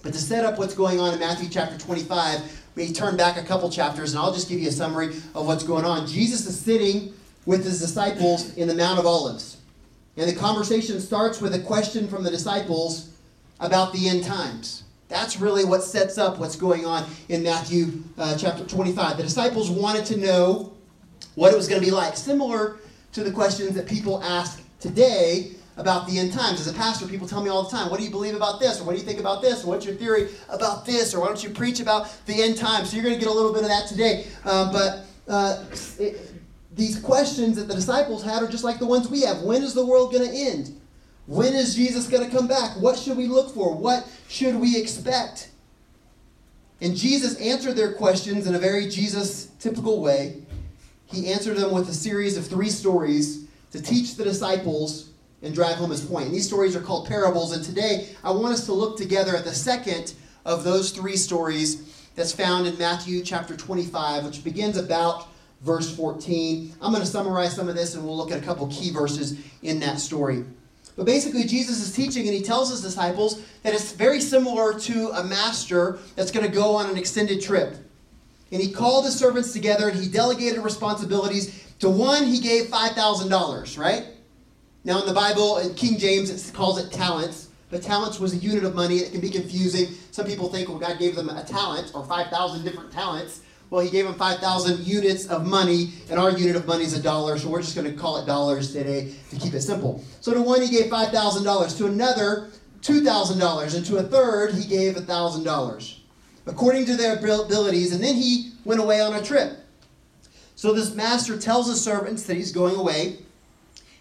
But 0.03 0.13
to 0.13 0.19
set 0.19 0.45
up 0.45 0.57
what's 0.59 0.75
going 0.75 0.99
on 0.99 1.13
in 1.13 1.19
Matthew 1.19 1.49
chapter 1.49 1.77
25, 1.77 2.61
we 2.75 2.91
turn 2.91 3.15
back 3.15 3.37
a 3.37 3.43
couple 3.43 3.69
chapters, 3.69 4.13
and 4.13 4.21
I'll 4.21 4.33
just 4.33 4.49
give 4.49 4.59
you 4.59 4.69
a 4.69 4.71
summary 4.71 5.09
of 5.33 5.45
what's 5.47 5.63
going 5.63 5.85
on. 5.85 6.07
Jesus 6.07 6.45
is 6.45 6.59
sitting 6.59 7.13
with 7.45 7.63
his 7.63 7.79
disciples 7.79 8.55
in 8.55 8.67
the 8.67 8.75
Mount 8.75 8.99
of 8.99 9.05
Olives. 9.05 9.57
And 10.17 10.29
the 10.29 10.35
conversation 10.35 10.99
starts 10.99 11.41
with 11.41 11.55
a 11.55 11.59
question 11.59 12.07
from 12.07 12.23
the 12.23 12.29
disciples 12.29 13.09
about 13.59 13.93
the 13.93 14.09
end 14.09 14.23
times. 14.23 14.83
That's 15.09 15.39
really 15.39 15.65
what 15.65 15.83
sets 15.83 16.17
up 16.17 16.39
what's 16.39 16.55
going 16.55 16.85
on 16.85 17.05
in 17.29 17.43
Matthew 17.43 18.03
uh, 18.17 18.35
chapter 18.37 18.65
25. 18.65 19.17
The 19.17 19.23
disciples 19.23 19.69
wanted 19.69 20.05
to 20.05 20.17
know 20.17 20.73
what 21.35 21.51
it 21.51 21.55
was 21.55 21.67
going 21.67 21.81
to 21.81 21.85
be 21.85 21.91
like, 21.91 22.15
similar 22.15 22.77
to 23.13 23.23
the 23.23 23.31
questions 23.31 23.75
that 23.75 23.87
people 23.87 24.23
ask 24.23 24.61
today 24.79 25.51
about 25.77 26.07
the 26.07 26.19
end 26.19 26.33
times. 26.33 26.59
As 26.59 26.67
a 26.67 26.73
pastor, 26.73 27.07
people 27.07 27.27
tell 27.27 27.43
me 27.43 27.49
all 27.49 27.63
the 27.63 27.69
time, 27.69 27.89
what 27.89 27.97
do 27.97 28.05
you 28.05 28.11
believe 28.11 28.35
about 28.35 28.59
this? 28.59 28.79
Or 28.79 28.83
what 28.83 28.93
do 28.93 28.99
you 28.99 29.05
think 29.05 29.19
about 29.19 29.41
this? 29.41 29.63
Or 29.63 29.67
what's 29.67 29.85
your 29.85 29.95
theory 29.95 30.29
about 30.49 30.85
this? 30.85 31.13
Or 31.13 31.21
why 31.21 31.27
don't 31.27 31.43
you 31.43 31.49
preach 31.49 31.79
about 31.79 32.11
the 32.25 32.41
end 32.41 32.57
times? 32.57 32.89
So 32.89 32.95
you're 32.95 33.03
going 33.03 33.15
to 33.15 33.19
get 33.19 33.29
a 33.29 33.33
little 33.33 33.53
bit 33.53 33.63
of 33.63 33.69
that 33.69 33.87
today. 33.87 34.27
Um, 34.45 34.71
but 34.71 35.05
uh, 35.27 35.63
it, 35.99 36.32
these 36.75 36.99
questions 36.99 37.55
that 37.57 37.67
the 37.67 37.75
disciples 37.75 38.23
had 38.23 38.41
are 38.41 38.47
just 38.47 38.63
like 38.63 38.79
the 38.79 38.85
ones 38.85 39.07
we 39.07 39.21
have. 39.21 39.41
When 39.41 39.63
is 39.63 39.73
the 39.73 39.85
world 39.85 40.11
going 40.11 40.29
to 40.29 40.35
end? 40.35 40.79
When 41.25 41.53
is 41.53 41.75
Jesus 41.75 42.07
going 42.07 42.27
to 42.29 42.35
come 42.35 42.47
back? 42.47 42.71
What 42.79 42.97
should 42.97 43.15
we 43.15 43.27
look 43.27 43.53
for? 43.53 43.75
What 43.75 44.07
should 44.27 44.55
we 44.55 44.77
expect? 44.77 45.51
And 46.81 46.95
Jesus 46.95 47.35
answered 47.39 47.75
their 47.75 47.93
questions 47.93 48.47
in 48.47 48.55
a 48.55 48.59
very 48.59 48.89
Jesus 48.89 49.45
typical 49.59 50.01
way. 50.01 50.41
He 51.05 51.31
answered 51.31 51.57
them 51.57 51.71
with 51.71 51.87
a 51.89 51.93
series 51.93 52.37
of 52.37 52.47
three 52.47 52.69
stories 52.69 53.45
to 53.71 53.81
teach 53.81 54.15
the 54.15 54.23
disciples 54.23 55.11
and 55.41 55.53
drive 55.53 55.75
home 55.75 55.91
his 55.91 56.03
point. 56.03 56.25
And 56.25 56.35
these 56.35 56.47
stories 56.47 56.75
are 56.75 56.81
called 56.81 57.07
parables. 57.07 57.55
And 57.55 57.63
today, 57.63 58.09
I 58.23 58.31
want 58.31 58.53
us 58.53 58.65
to 58.65 58.73
look 58.73 58.97
together 58.97 59.35
at 59.35 59.43
the 59.43 59.53
second 59.53 60.13
of 60.45 60.63
those 60.63 60.91
three 60.91 61.17
stories 61.17 62.09
that's 62.15 62.33
found 62.33 62.67
in 62.67 62.77
Matthew 62.77 63.23
chapter 63.23 63.55
25, 63.55 64.25
which 64.25 64.43
begins 64.43 64.77
about 64.77 65.27
verse 65.63 65.95
14. 65.95 66.73
I'm 66.81 66.91
going 66.91 67.03
to 67.03 67.09
summarize 67.09 67.55
some 67.55 67.69
of 67.69 67.75
this 67.75 67.95
and 67.95 68.03
we'll 68.03 68.17
look 68.17 68.31
at 68.31 68.41
a 68.41 68.45
couple 68.45 68.67
key 68.67 68.91
verses 68.91 69.39
in 69.61 69.79
that 69.79 69.99
story. 69.99 70.43
But 70.95 71.05
basically, 71.05 71.45
Jesus 71.45 71.81
is 71.81 71.91
teaching 71.91 72.27
and 72.27 72.35
he 72.35 72.41
tells 72.41 72.69
his 72.69 72.81
disciples 72.81 73.41
that 73.63 73.73
it's 73.73 73.93
very 73.93 74.21
similar 74.21 74.77
to 74.81 75.09
a 75.09 75.23
master 75.23 75.99
that's 76.15 76.31
going 76.31 76.45
to 76.45 76.51
go 76.51 76.75
on 76.75 76.89
an 76.89 76.97
extended 76.97 77.41
trip. 77.41 77.77
And 78.51 78.61
he 78.61 78.71
called 78.71 79.05
his 79.05 79.17
servants 79.17 79.53
together 79.53 79.87
and 79.87 79.99
he 79.99 80.07
delegated 80.07 80.59
responsibilities. 80.59 81.73
To 81.79 81.89
one, 81.89 82.25
he 82.25 82.39
gave 82.39 82.65
$5,000, 82.65 83.77
right? 83.79 84.05
Now, 84.83 84.99
in 84.99 85.07
the 85.07 85.13
Bible, 85.13 85.57
in 85.59 85.73
King 85.73 85.97
James, 85.97 86.29
it 86.29 86.53
calls 86.53 86.77
it 86.77 86.91
talents. 86.91 87.47
But 87.71 87.81
talents 87.81 88.19
was 88.19 88.33
a 88.33 88.37
unit 88.37 88.63
of 88.63 88.75
money. 88.75 88.97
It 88.97 89.11
can 89.11 89.21
be 89.21 89.31
confusing. 89.31 89.87
Some 90.11 90.27
people 90.27 90.49
think, 90.49 90.69
well, 90.69 90.77
God 90.77 90.99
gave 90.99 91.15
them 91.15 91.29
a 91.29 91.43
talent 91.43 91.91
or 91.95 92.05
5,000 92.05 92.63
different 92.63 92.91
talents. 92.91 93.41
Well, 93.69 93.83
he 93.83 93.89
gave 93.89 94.05
him 94.05 94.13
5,000 94.13 94.85
units 94.85 95.25
of 95.27 95.47
money, 95.47 95.93
and 96.09 96.19
our 96.19 96.29
unit 96.29 96.55
of 96.55 96.67
money 96.67 96.83
is 96.83 96.93
a 96.93 97.01
dollar, 97.01 97.39
so 97.39 97.49
we're 97.49 97.61
just 97.61 97.75
going 97.75 97.91
to 97.91 97.97
call 97.99 98.17
it 98.17 98.27
dollars 98.27 98.71
today 98.71 99.13
to 99.31 99.35
keep 99.37 99.53
it 99.53 99.61
simple. 99.61 100.03
So 100.21 100.33
to 100.33 100.41
one, 100.41 100.61
he 100.61 100.69
gave 100.69 100.91
$5,000. 100.91 101.77
To 101.77 101.85
another, 101.87 102.51
$2,000. 102.81 103.75
And 103.75 103.85
to 103.85 103.97
a 103.97 104.03
third, 104.03 104.53
he 104.53 104.67
gave 104.67 104.95
$1,000, 104.95 105.97
according 106.45 106.85
to 106.85 106.95
their 106.95 107.15
abilities. 107.15 107.93
And 107.93 108.03
then 108.03 108.15
he 108.15 108.51
went 108.63 108.79
away 108.79 109.01
on 109.01 109.15
a 109.15 109.23
trip. 109.23 109.57
So 110.55 110.71
this 110.71 110.93
master 110.93 111.37
tells 111.39 111.67
his 111.67 111.83
servants 111.83 112.23
that 112.23 112.35
he's 112.35 112.51
going 112.51 112.75
away, 112.75 113.17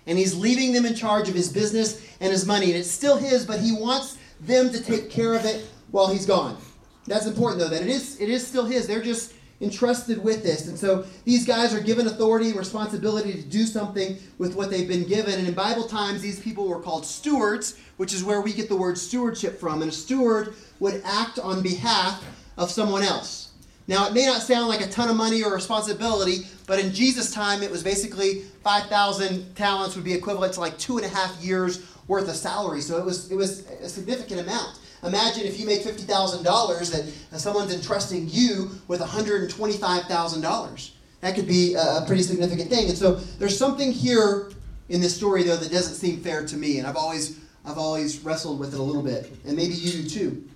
and 0.06 0.18
he's 0.18 0.34
leaving 0.34 0.72
them 0.72 0.84
in 0.84 0.94
charge 0.94 1.28
of 1.28 1.34
his 1.34 1.50
business 1.50 2.06
and 2.20 2.30
his 2.30 2.44
money. 2.44 2.66
And 2.66 2.74
it's 2.74 2.90
still 2.90 3.16
his, 3.16 3.46
but 3.46 3.60
he 3.60 3.72
wants 3.72 4.18
them 4.40 4.70
to 4.70 4.82
take 4.82 5.08
care 5.08 5.34
of 5.34 5.44
it 5.44 5.64
while 5.92 6.12
he's 6.12 6.26
gone. 6.26 6.58
That's 7.06 7.26
important, 7.26 7.60
though, 7.60 7.68
that 7.68 7.82
it 7.82 7.88
is, 7.88 8.20
it 8.20 8.28
is 8.28 8.46
still 8.46 8.64
his. 8.66 8.86
They're 8.86 9.02
just 9.02 9.32
entrusted 9.62 10.22
with 10.22 10.42
this. 10.42 10.68
And 10.68 10.78
so 10.78 11.04
these 11.24 11.46
guys 11.46 11.72
are 11.72 11.80
given 11.80 12.06
authority 12.06 12.48
and 12.48 12.58
responsibility 12.58 13.32
to 13.32 13.42
do 13.42 13.64
something 13.64 14.18
with 14.38 14.54
what 14.54 14.70
they've 14.70 14.88
been 14.88 15.06
given. 15.06 15.34
And 15.34 15.46
in 15.46 15.54
Bible 15.54 15.84
times, 15.84 16.20
these 16.20 16.40
people 16.40 16.68
were 16.68 16.80
called 16.80 17.06
stewards, 17.06 17.78
which 17.96 18.12
is 18.12 18.24
where 18.24 18.40
we 18.40 18.52
get 18.52 18.68
the 18.68 18.76
word 18.76 18.98
stewardship 18.98 19.58
from. 19.58 19.80
And 19.80 19.90
a 19.90 19.94
steward 19.94 20.54
would 20.80 21.00
act 21.04 21.38
on 21.38 21.62
behalf 21.62 22.24
of 22.58 22.70
someone 22.70 23.02
else. 23.02 23.52
Now, 23.88 24.06
it 24.06 24.12
may 24.12 24.26
not 24.26 24.42
sound 24.42 24.68
like 24.68 24.80
a 24.80 24.88
ton 24.88 25.08
of 25.08 25.16
money 25.16 25.42
or 25.42 25.52
responsibility, 25.52 26.46
but 26.66 26.78
in 26.78 26.92
Jesus' 26.92 27.32
time, 27.32 27.62
it 27.62 27.70
was 27.70 27.82
basically 27.82 28.42
5,000 28.62 29.56
talents 29.56 29.96
would 29.96 30.04
be 30.04 30.14
equivalent 30.14 30.54
to 30.54 30.60
like 30.60 30.78
two 30.78 30.98
and 30.98 31.06
a 31.06 31.08
half 31.08 31.36
years 31.42 31.84
worth 32.06 32.28
of 32.28 32.36
salary. 32.36 32.80
So 32.80 32.98
it 32.98 33.04
was, 33.04 33.30
it 33.30 33.34
was 33.34 33.66
a 33.80 33.88
significant 33.88 34.40
amount. 34.40 34.78
Imagine 35.02 35.44
if 35.44 35.58
you 35.58 35.66
make 35.66 35.82
$50,000 35.82 37.30
that 37.30 37.40
someone's 37.40 37.74
entrusting 37.74 38.28
you 38.30 38.70
with 38.86 39.00
$125,000. 39.00 40.90
That 41.20 41.34
could 41.34 41.46
be 41.46 41.74
a 41.74 42.04
pretty 42.06 42.22
significant 42.22 42.70
thing. 42.70 42.88
And 42.88 42.96
so 42.96 43.14
there's 43.14 43.58
something 43.58 43.90
here 43.90 44.52
in 44.88 45.00
this 45.00 45.16
story, 45.16 45.42
though, 45.42 45.56
that 45.56 45.72
doesn't 45.72 45.94
seem 45.94 46.20
fair 46.20 46.44
to 46.46 46.56
me. 46.56 46.78
And 46.78 46.86
I've 46.86 46.96
always, 46.96 47.38
I've 47.64 47.78
always 47.78 48.20
wrestled 48.20 48.60
with 48.60 48.74
it 48.74 48.80
a 48.80 48.82
little 48.82 49.02
bit. 49.02 49.32
And 49.44 49.56
maybe 49.56 49.74
you 49.74 50.02
do 50.02 50.08
too. 50.08 50.48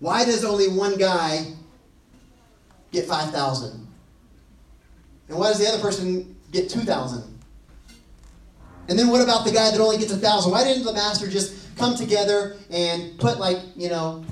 Why 0.00 0.24
does 0.24 0.44
only 0.44 0.68
one 0.68 0.96
guy 0.96 1.52
get 2.90 3.06
5,000? 3.06 3.86
And 5.28 5.38
why 5.38 5.48
does 5.48 5.58
the 5.58 5.68
other 5.68 5.80
person 5.80 6.36
get 6.50 6.68
2,000? 6.68 7.22
And 8.88 8.98
then 8.98 9.08
what 9.08 9.20
about 9.20 9.44
the 9.44 9.52
guy 9.52 9.70
that 9.70 9.80
only 9.80 9.98
gets 9.98 10.10
1,000? 10.10 10.50
Why 10.50 10.64
didn't 10.64 10.84
the 10.84 10.92
master 10.92 11.28
just 11.28 11.59
come 11.80 11.96
together 11.96 12.56
and 12.70 13.18
put 13.18 13.38
like, 13.38 13.58
you 13.74 13.88
know, 13.88 14.24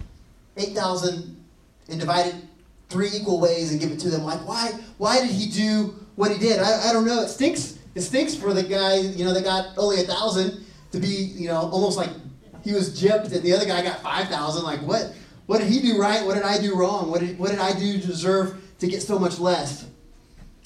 8,000 0.57 1.37
and 1.89 2.01
divide 2.01 2.27
it 2.27 2.35
three 2.89 3.09
equal 3.13 3.41
ways 3.41 3.73
and 3.73 3.81
give 3.81 3.91
it 3.91 3.99
to 4.01 4.11
them. 4.11 4.23
Like, 4.23 4.47
why, 4.47 4.73
why 4.99 5.21
did 5.21 5.31
he 5.31 5.51
do 5.51 5.95
what 6.17 6.31
he 6.31 6.39
did? 6.39 6.61
I, 6.61 6.91
I 6.91 6.93
don't 6.93 7.07
know. 7.07 7.23
It 7.23 7.29
stinks. 7.29 7.79
It 7.95 8.03
stinks 8.03 8.35
for 8.35 8.53
the 8.53 8.63
guy, 8.63 8.97
you 8.99 9.25
know, 9.25 9.35
that 9.35 9.45
got 9.45 9.77
only 9.77 10.01
a 10.01 10.05
thousand 10.05 10.65
to 10.93 11.01
be, 11.01 11.09
you 11.09 11.49
know, 11.49 11.59
almost 11.73 11.97
like 11.97 12.11
he 12.63 12.73
was 12.73 13.01
gypped 13.01 13.33
and 13.33 13.43
the 13.43 13.53
other 13.53 13.67
guy 13.67 13.83
got 13.83 14.01
5,000. 14.03 14.63
Like, 14.63 14.81
what, 14.83 15.15
what 15.47 15.59
did 15.59 15.69
he 15.69 15.81
do 15.81 15.99
right? 15.99 16.25
What 16.25 16.35
did 16.35 16.45
I 16.45 16.61
do 16.61 16.77
wrong? 16.77 17.11
What 17.11 17.21
did, 17.21 17.39
what 17.39 17.51
did 17.51 17.59
I 17.59 17.73
do 17.73 17.99
to 17.99 18.07
deserve 18.07 18.63
to 18.79 18.87
get 18.87 19.03
so 19.03 19.19
much 19.19 19.39
less? 19.39 19.87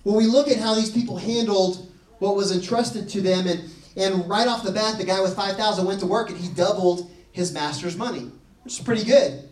When 0.02 0.16
we 0.16 0.26
look 0.26 0.48
at 0.48 0.58
how 0.58 0.74
these 0.74 0.90
people 0.90 1.16
handled 1.16 1.88
what 2.18 2.36
was 2.36 2.52
entrusted 2.52 3.08
to 3.10 3.20
them 3.20 3.46
and 3.46 3.70
and 3.96 4.28
right 4.28 4.48
off 4.48 4.62
the 4.62 4.72
bat, 4.72 4.98
the 4.98 5.04
guy 5.04 5.20
with 5.20 5.36
5,000 5.36 5.84
went 5.84 6.00
to 6.00 6.06
work 6.06 6.30
and 6.30 6.38
he 6.38 6.48
doubled 6.48 7.10
his 7.32 7.52
master's 7.52 7.96
money, 7.96 8.30
which 8.64 8.78
is 8.78 8.84
pretty 8.84 9.04
good. 9.04 9.48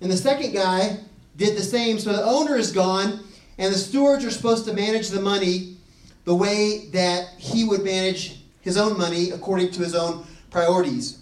And 0.00 0.10
the 0.10 0.16
second 0.16 0.52
guy 0.52 0.98
did 1.36 1.56
the 1.56 1.62
same. 1.62 1.98
So 1.98 2.12
the 2.12 2.24
owner 2.24 2.56
is 2.56 2.72
gone, 2.72 3.20
and 3.58 3.72
the 3.72 3.78
stewards 3.78 4.24
are 4.24 4.30
supposed 4.30 4.64
to 4.66 4.72
manage 4.72 5.08
the 5.08 5.20
money 5.20 5.76
the 6.24 6.34
way 6.34 6.86
that 6.92 7.30
he 7.38 7.64
would 7.64 7.84
manage 7.84 8.42
his 8.60 8.76
own 8.76 8.96
money 8.96 9.30
according 9.30 9.70
to 9.72 9.80
his 9.80 9.94
own 9.94 10.24
priorities. 10.50 11.18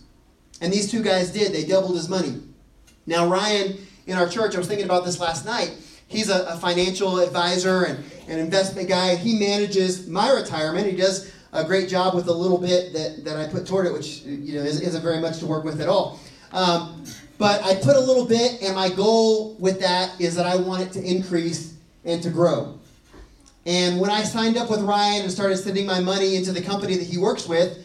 And 0.61 0.73
these 0.73 0.91
two 0.91 1.03
guys 1.03 1.31
did. 1.31 1.53
They 1.53 1.65
doubled 1.65 1.97
his 1.97 2.09
money. 2.09 2.41
Now, 3.07 3.27
Ryan 3.27 3.79
in 4.07 4.17
our 4.17 4.29
church, 4.29 4.55
I 4.55 4.59
was 4.59 4.69
thinking 4.69 4.85
about 4.85 5.05
this 5.05 5.21
last 5.21 5.47
night. 5.47 5.73
He's 6.07 6.29
a, 6.29 6.45
a 6.47 6.57
financial 6.57 7.19
advisor 7.21 7.85
and 7.85 8.05
an 8.29 8.39
investment 8.39 8.89
guy. 8.89 9.15
He 9.15 9.39
manages 9.39 10.07
my 10.09 10.31
retirement. 10.33 10.87
He 10.87 10.97
does 10.97 11.33
a 11.53 11.65
great 11.65 11.89
job 11.89 12.15
with 12.15 12.29
a 12.29 12.33
little 12.33 12.59
bit 12.59 12.93
that, 12.93 13.25
that 13.25 13.37
I 13.37 13.47
put 13.49 13.67
toward 13.67 13.87
it, 13.87 13.93
which 13.93 14.23
you 14.23 14.55
know 14.55 14.63
isn't 14.63 15.03
very 15.03 15.21
much 15.21 15.39
to 15.39 15.47
work 15.47 15.65
with 15.65 15.81
at 15.81 15.89
all. 15.89 16.21
Um, 16.53 17.05
but 17.39 17.63
I 17.65 17.75
put 17.77 17.97
a 17.97 18.01
little 18.01 18.27
bit, 18.27 18.63
and 18.63 18.75
my 18.75 18.91
goal 18.91 19.55
with 19.55 19.81
that 19.81 20.21
is 20.21 20.35
that 20.35 20.47
I 20.47 20.57
want 20.57 20.83
it 20.83 20.93
to 20.93 21.03
increase 21.03 21.75
and 22.05 22.23
to 22.23 22.31
grow. 22.31 22.79
And 23.67 24.01
when 24.01 24.11
I 24.11 24.23
signed 24.23 24.57
up 24.57 24.71
with 24.71 24.81
Ryan 24.81 25.23
and 25.23 25.33
started 25.33 25.57
sending 25.57 25.87
my 25.87 26.01
money 26.01 26.37
into 26.37 26.53
the 26.53 26.63
company 26.63 26.97
that 26.97 27.07
he 27.07 27.19
works 27.19 27.49
with, 27.49 27.79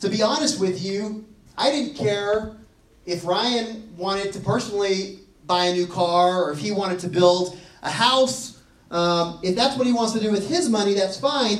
to 0.00 0.08
be 0.08 0.22
honest 0.22 0.60
with 0.60 0.82
you, 0.82 1.26
I 1.56 1.70
didn't 1.70 1.96
care 1.96 2.56
if 3.04 3.24
Ryan 3.24 3.94
wanted 3.96 4.32
to 4.34 4.40
personally 4.40 5.20
buy 5.46 5.66
a 5.66 5.72
new 5.72 5.86
car 5.86 6.44
or 6.44 6.52
if 6.52 6.58
he 6.58 6.70
wanted 6.70 6.98
to 7.00 7.08
build 7.08 7.58
a 7.82 7.90
house. 7.90 8.62
Um, 8.90 9.40
if 9.42 9.56
that's 9.56 9.76
what 9.76 9.86
he 9.86 9.92
wants 9.92 10.12
to 10.12 10.20
do 10.20 10.30
with 10.30 10.48
his 10.48 10.68
money, 10.68 10.94
that's 10.94 11.18
fine. 11.18 11.58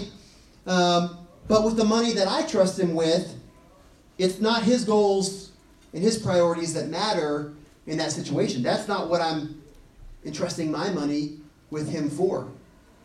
Um, 0.67 1.18
but 1.49 1.65
with 1.65 1.77
the 1.77 1.85
money 1.85 2.13
that 2.13 2.29
I 2.29 2.43
trust 2.47 2.79
him 2.79 2.95
with, 2.95 3.35
it's 4.19 4.41
not 4.41 4.63
his 4.63 4.85
goals 4.85 5.53
and 5.93 6.03
his 6.03 6.19
priorities 6.19 6.75
that 6.75 6.89
matter 6.89 7.55
in 7.87 7.99
that 7.99 8.13
situation. 8.13 8.63
That's 8.63 8.87
not 8.87 9.09
what 9.09 9.21
I'm 9.21 9.61
entrusting 10.25 10.71
my 10.71 10.91
money 10.91 11.39
with 11.71 11.89
him 11.89 12.11
for. 12.11 12.49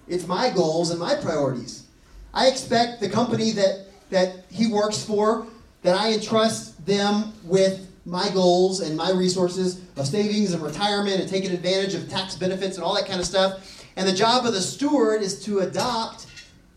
It's 0.07 0.27
my 0.27 0.49
goals 0.49 0.91
and 0.91 0.99
my 0.99 1.15
priorities. 1.15 1.85
I 2.33 2.47
expect 2.47 2.99
the 2.99 3.09
company 3.09 3.51
that, 3.51 3.85
that 4.09 4.45
he 4.51 4.67
works 4.67 5.03
for, 5.03 5.47
that 5.83 5.97
I 5.97 6.11
entrust 6.11 6.85
them 6.85 7.33
with 7.43 7.89
my 8.05 8.29
goals 8.29 8.81
and 8.81 8.97
my 8.97 9.11
resources 9.11 9.81
of 9.95 10.07
savings 10.07 10.53
and 10.53 10.61
retirement 10.61 11.21
and 11.21 11.29
taking 11.29 11.51
advantage 11.51 11.93
of 11.93 12.09
tax 12.09 12.35
benefits 12.35 12.75
and 12.75 12.83
all 12.83 12.95
that 12.95 13.07
kind 13.07 13.19
of 13.19 13.25
stuff. 13.25 13.85
And 13.95 14.07
the 14.07 14.13
job 14.13 14.45
of 14.45 14.53
the 14.53 14.61
steward 14.61 15.21
is 15.21 15.43
to 15.45 15.59
adopt 15.59 16.25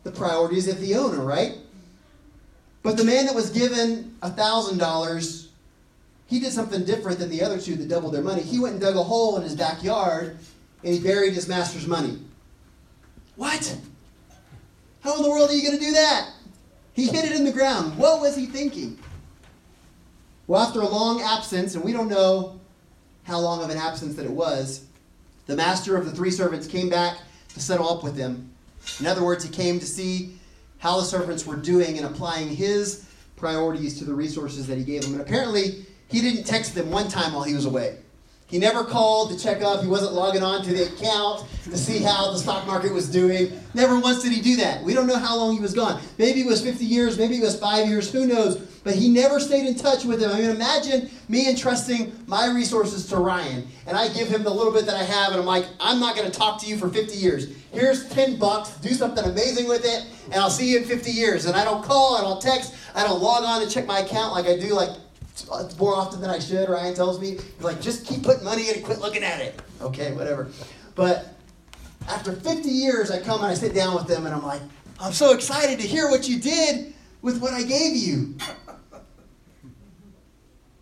the 0.07 0.13
priorities 0.13 0.69
of 0.69 0.81
the 0.81 0.95
owner, 0.95 1.19
right? 1.19 1.57
But 2.85 2.97
the 2.97 3.03
man 3.03 3.27
that 3.27 3.35
was 3.35 3.51
given 3.51 4.17
$1,000, 4.23 5.49
he 6.29 6.39
did 6.39 6.53
something 6.53 6.85
different 6.85 7.19
than 7.19 7.29
the 7.29 7.43
other 7.43 7.61
two 7.61 7.75
that 7.75 7.89
doubled 7.89 8.15
their 8.15 8.23
money. 8.23 8.41
He 8.41 8.61
went 8.61 8.75
and 8.75 8.81
dug 8.81 8.95
a 8.95 9.03
hole 9.03 9.37
in 9.37 9.43
his 9.43 9.57
backyard 9.57 10.39
and 10.85 10.95
he 10.95 11.01
buried 11.01 11.35
his 11.35 11.49
master's 11.49 11.89
money. 11.89 12.21
What? 13.35 13.77
How 15.01 15.17
in 15.17 15.25
the 15.25 15.29
world 15.29 15.51
are 15.51 15.55
you 15.55 15.63
going 15.63 15.77
to 15.77 15.85
do 15.85 15.91
that? 15.91 16.31
He 16.93 17.09
hid 17.09 17.25
it 17.25 17.33
in 17.33 17.45
the 17.45 17.51
ground. 17.51 17.99
What 17.99 18.21
was 18.21 18.37
he 18.37 18.47
thinking? 18.47 19.01
Well, 20.47 20.63
after 20.63 20.83
a 20.83 20.89
long 20.89 21.21
absence, 21.21 21.75
and 21.75 21.83
we 21.83 21.93
don't 21.93 22.09
know 22.09 22.61
how 23.25 23.41
long 23.41 23.65
of 23.65 23.71
an 23.71 23.77
absence 23.77 24.15
that 24.15 24.25
it 24.25 24.31
was, 24.31 24.85
the 25.47 25.57
master 25.57 25.97
of 25.97 26.05
the 26.05 26.13
three 26.13 26.31
servants 26.31 26.69
came 26.69 26.89
back 26.89 27.19
to 27.55 27.61
settle 27.61 27.89
up 27.89 28.05
with 28.05 28.15
them. 28.15 28.53
In 29.01 29.07
other 29.07 29.25
words, 29.25 29.45
he 29.45 29.51
came 29.51 29.79
to 29.79 29.87
see 29.87 30.39
how 30.79 30.99
the 30.99 31.05
servants 31.05 31.47
were 31.47 31.57
doing 31.57 31.97
and 31.99 32.07
applying 32.07 32.49
his 32.49 33.07
priorities 33.37 33.99
to 33.99 34.05
the 34.05 34.15
resources 34.15 34.67
that 34.67 34.79
he 34.79 34.85
gave 34.85 35.03
them. 35.03 35.13
And 35.13 35.21
apparently, 35.21 35.87
he 36.09 36.21
didn't 36.21 36.45
text 36.45 36.75
them 36.75 36.91
one 36.91 37.09
time 37.09 37.33
while 37.33 37.43
he 37.43 37.55
was 37.55 37.67
away. 37.67 37.99
He 38.49 38.59
never 38.59 38.85
called 38.85 39.31
to 39.31 39.39
check 39.39 39.61
up. 39.63 39.83
He 39.83 39.89
wasn't 39.89 40.13
logging 40.13 40.43
on 40.43 40.63
to 40.65 40.73
the 40.73 40.85
account 40.85 41.45
to 41.65 41.77
see 41.77 41.99
how 41.99 42.31
the 42.31 42.39
stock 42.39 42.65
market 42.65 42.93
was 42.93 43.11
doing. 43.11 43.61
Never 43.75 43.99
once 43.99 44.23
did 44.23 44.33
he 44.33 44.41
do 44.41 44.57
that. 44.57 44.85
We 44.85 44.95
don't 44.95 45.09
know 45.09 45.19
how 45.19 45.37
long 45.37 45.55
he 45.55 45.61
was 45.61 45.75
gone. 45.75 46.01
Maybe 46.17 46.43
it 46.43 46.47
was 46.47 46.63
50 46.63 46.85
years, 46.85 47.19
maybe 47.19 47.37
it 47.37 47.43
was 47.43 47.59
five 47.59 47.89
years, 47.89 48.11
who 48.13 48.25
knows. 48.25 48.59
But 48.85 48.95
he 48.95 49.09
never 49.09 49.41
stayed 49.41 49.67
in 49.67 49.75
touch 49.75 50.05
with 50.05 50.23
him. 50.23 50.31
I 50.31 50.41
mean, 50.41 50.51
imagine 50.51 51.11
me 51.29 51.51
entrusting 51.51 52.13
my 52.29 52.47
resources 52.47 53.09
to 53.09 53.17
Ryan, 53.17 53.67
and 53.89 53.97
I 53.97 54.07
give 54.09 54.29
him 54.29 54.45
the 54.45 54.51
little 54.51 54.73
bit 54.73 54.87
that 54.87 54.95
I 54.95 55.03
have, 55.03 55.33
and 55.33 55.41
I'm 55.41 55.47
like, 55.47 55.67
I'm 55.81 55.99
not 55.99 56.15
going 56.15 56.31
to 56.31 56.39
talk 56.39 56.61
to 56.61 56.69
you 56.69 56.79
for 56.79 56.89
50 56.89 57.19
years. 57.19 57.49
Here's 57.73 58.09
10 58.11 58.37
bucks, 58.37 58.71
do 58.77 58.91
something 58.91 59.25
amazing 59.25 59.67
with 59.67 59.85
it, 59.85 60.07
and 60.27 60.37
I'll 60.37 60.51
see 60.51 60.71
you 60.71 60.79
in 60.79 60.85
50 60.85 61.11
years. 61.11 61.47
And 61.47 61.57
I 61.57 61.65
don't 61.65 61.83
call, 61.83 62.17
I 62.17 62.21
don't 62.21 62.41
text, 62.41 62.77
I 62.95 63.03
don't 63.03 63.21
log 63.21 63.43
on 63.43 63.61
to 63.61 63.69
check 63.69 63.87
my 63.87 63.99
account 63.99 64.33
like 64.33 64.47
I 64.47 64.57
do 64.57 64.73
like 64.73 64.91
more 65.79 65.95
often 65.95 66.21
than 66.21 66.31
I 66.31 66.39
should. 66.39 66.69
Ryan 66.69 66.95
tells 66.95 67.21
me, 67.21 67.33
he's 67.33 67.61
like, 67.61 67.81
just 67.81 68.07
keep 68.07 68.23
putting 68.23 68.45
money 68.45 68.69
in 68.69 68.77
and 68.77 68.85
quit 68.85 69.01
looking 69.01 69.23
at 69.23 69.41
it. 69.41 69.61
Okay, 69.81 70.13
whatever. 70.13 70.49
But 70.95 71.35
after 72.09 72.33
50 72.33 72.69
years, 72.69 73.11
I 73.11 73.21
come 73.21 73.41
and 73.41 73.49
I 73.49 73.55
sit 73.55 73.75
down 73.75 73.95
with 73.95 74.07
them 74.07 74.27
and 74.27 74.35
I'm 74.35 74.45
like, 74.45 74.63
I'm 74.99 75.13
so 75.13 75.35
excited 75.35 75.79
to 75.81 75.87
hear 75.87 76.09
what 76.09 76.29
you 76.29 76.41
did 76.41 76.95
with 77.23 77.41
what 77.41 77.53
I 77.53 77.63
gave 77.63 77.97
you. 77.97 78.37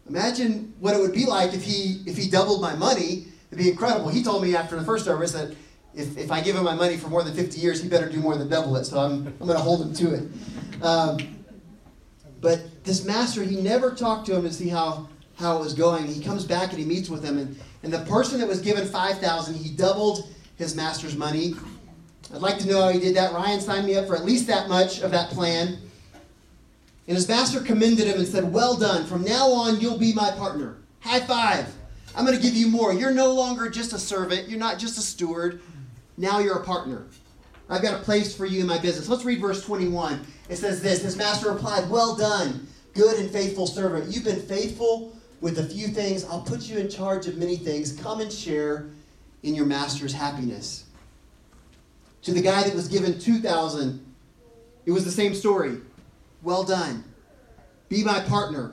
Imagine 0.08 0.74
what 0.80 0.94
it 0.94 1.00
would 1.00 1.14
be 1.14 1.24
like 1.24 1.54
if 1.54 1.64
he 1.64 2.02
if 2.06 2.16
he 2.16 2.28
doubled 2.28 2.60
my 2.60 2.74
money. 2.76 3.26
It'd 3.50 3.58
be 3.58 3.70
incredible. 3.70 4.08
He 4.08 4.22
told 4.22 4.42
me 4.42 4.54
after 4.54 4.76
the 4.76 4.84
first 4.84 5.04
service 5.04 5.32
that 5.32 5.54
if, 5.94 6.18
if 6.18 6.30
I 6.30 6.40
give 6.40 6.56
him 6.56 6.64
my 6.64 6.74
money 6.74 6.96
for 6.96 7.08
more 7.08 7.22
than 7.22 7.34
50 7.34 7.60
years, 7.60 7.82
he 7.82 7.88
better 7.88 8.08
do 8.08 8.18
more 8.18 8.36
than 8.36 8.48
double 8.48 8.76
it. 8.76 8.84
So 8.84 8.98
I'm, 8.98 9.26
I'm 9.26 9.46
going 9.46 9.56
to 9.56 9.62
hold 9.62 9.80
him 9.82 9.94
to 9.94 10.14
it. 10.14 10.82
Um, 10.82 11.18
but 12.44 12.84
this 12.84 13.06
master, 13.06 13.42
he 13.42 13.56
never 13.56 13.90
talked 13.90 14.26
to 14.26 14.36
him 14.36 14.42
to 14.42 14.52
see 14.52 14.68
how, 14.68 15.08
how 15.36 15.56
it 15.56 15.60
was 15.60 15.72
going. 15.72 16.06
He 16.06 16.22
comes 16.22 16.44
back 16.44 16.68
and 16.68 16.78
he 16.78 16.84
meets 16.84 17.08
with 17.08 17.24
him. 17.24 17.38
And, 17.38 17.58
and 17.82 17.90
the 17.90 18.00
person 18.00 18.38
that 18.38 18.46
was 18.46 18.60
given 18.60 18.86
5,000, 18.86 19.54
he 19.54 19.70
doubled 19.70 20.28
his 20.58 20.76
master's 20.76 21.16
money. 21.16 21.54
I'd 22.34 22.42
like 22.42 22.58
to 22.58 22.68
know 22.68 22.82
how 22.82 22.90
he 22.90 23.00
did 23.00 23.16
that. 23.16 23.32
Ryan 23.32 23.62
signed 23.62 23.86
me 23.86 23.96
up 23.96 24.06
for 24.06 24.14
at 24.14 24.26
least 24.26 24.46
that 24.48 24.68
much 24.68 25.00
of 25.00 25.10
that 25.12 25.30
plan. 25.30 25.78
And 27.08 27.16
his 27.16 27.26
master 27.26 27.60
commended 27.60 28.08
him 28.08 28.18
and 28.18 28.28
said, 28.28 28.52
Well 28.52 28.76
done. 28.76 29.06
From 29.06 29.24
now 29.24 29.50
on, 29.50 29.80
you'll 29.80 29.98
be 29.98 30.12
my 30.12 30.30
partner. 30.32 30.76
High 31.00 31.20
five. 31.20 31.74
I'm 32.14 32.26
going 32.26 32.36
to 32.36 32.42
give 32.42 32.54
you 32.54 32.68
more. 32.68 32.92
You're 32.92 33.10
no 33.10 33.32
longer 33.32 33.70
just 33.70 33.94
a 33.94 33.98
servant, 33.98 34.50
you're 34.50 34.58
not 34.58 34.78
just 34.78 34.98
a 34.98 35.02
steward. 35.02 35.62
Now 36.18 36.40
you're 36.40 36.58
a 36.58 36.64
partner. 36.64 37.06
I've 37.70 37.80
got 37.80 37.98
a 37.98 38.04
place 38.04 38.36
for 38.36 38.44
you 38.44 38.60
in 38.60 38.66
my 38.66 38.78
business. 38.78 39.08
Let's 39.08 39.24
read 39.24 39.40
verse 39.40 39.64
21. 39.64 40.24
It 40.48 40.56
says 40.56 40.82
this 40.82 41.02
His 41.02 41.16
master 41.16 41.50
replied, 41.50 41.88
Well 41.90 42.16
done, 42.16 42.66
good 42.94 43.18
and 43.18 43.30
faithful 43.30 43.66
servant. 43.66 44.12
You've 44.12 44.24
been 44.24 44.40
faithful 44.40 45.16
with 45.40 45.58
a 45.58 45.64
few 45.64 45.88
things. 45.88 46.24
I'll 46.24 46.42
put 46.42 46.62
you 46.62 46.78
in 46.78 46.88
charge 46.88 47.26
of 47.26 47.36
many 47.36 47.56
things. 47.56 47.92
Come 47.92 48.20
and 48.20 48.32
share 48.32 48.86
in 49.42 49.54
your 49.54 49.66
master's 49.66 50.12
happiness. 50.12 50.84
To 52.22 52.32
the 52.32 52.40
guy 52.40 52.62
that 52.62 52.74
was 52.74 52.88
given 52.88 53.18
2,000, 53.18 54.04
it 54.86 54.90
was 54.90 55.04
the 55.04 55.10
same 55.10 55.34
story. 55.34 55.76
Well 56.42 56.64
done. 56.64 57.04
Be 57.88 58.02
my 58.02 58.20
partner. 58.20 58.72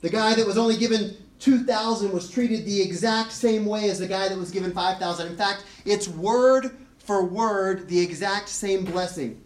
The 0.00 0.08
guy 0.08 0.34
that 0.34 0.46
was 0.46 0.56
only 0.56 0.76
given 0.76 1.16
2,000 1.40 2.12
was 2.12 2.30
treated 2.30 2.64
the 2.64 2.80
exact 2.80 3.32
same 3.32 3.66
way 3.66 3.90
as 3.90 3.98
the 3.98 4.06
guy 4.06 4.28
that 4.28 4.38
was 4.38 4.50
given 4.50 4.72
5,000. 4.72 5.26
In 5.26 5.36
fact, 5.36 5.64
it's 5.84 6.08
word 6.08 6.70
for 6.98 7.24
word 7.24 7.88
the 7.88 8.00
exact 8.00 8.48
same 8.48 8.84
blessing. 8.84 9.42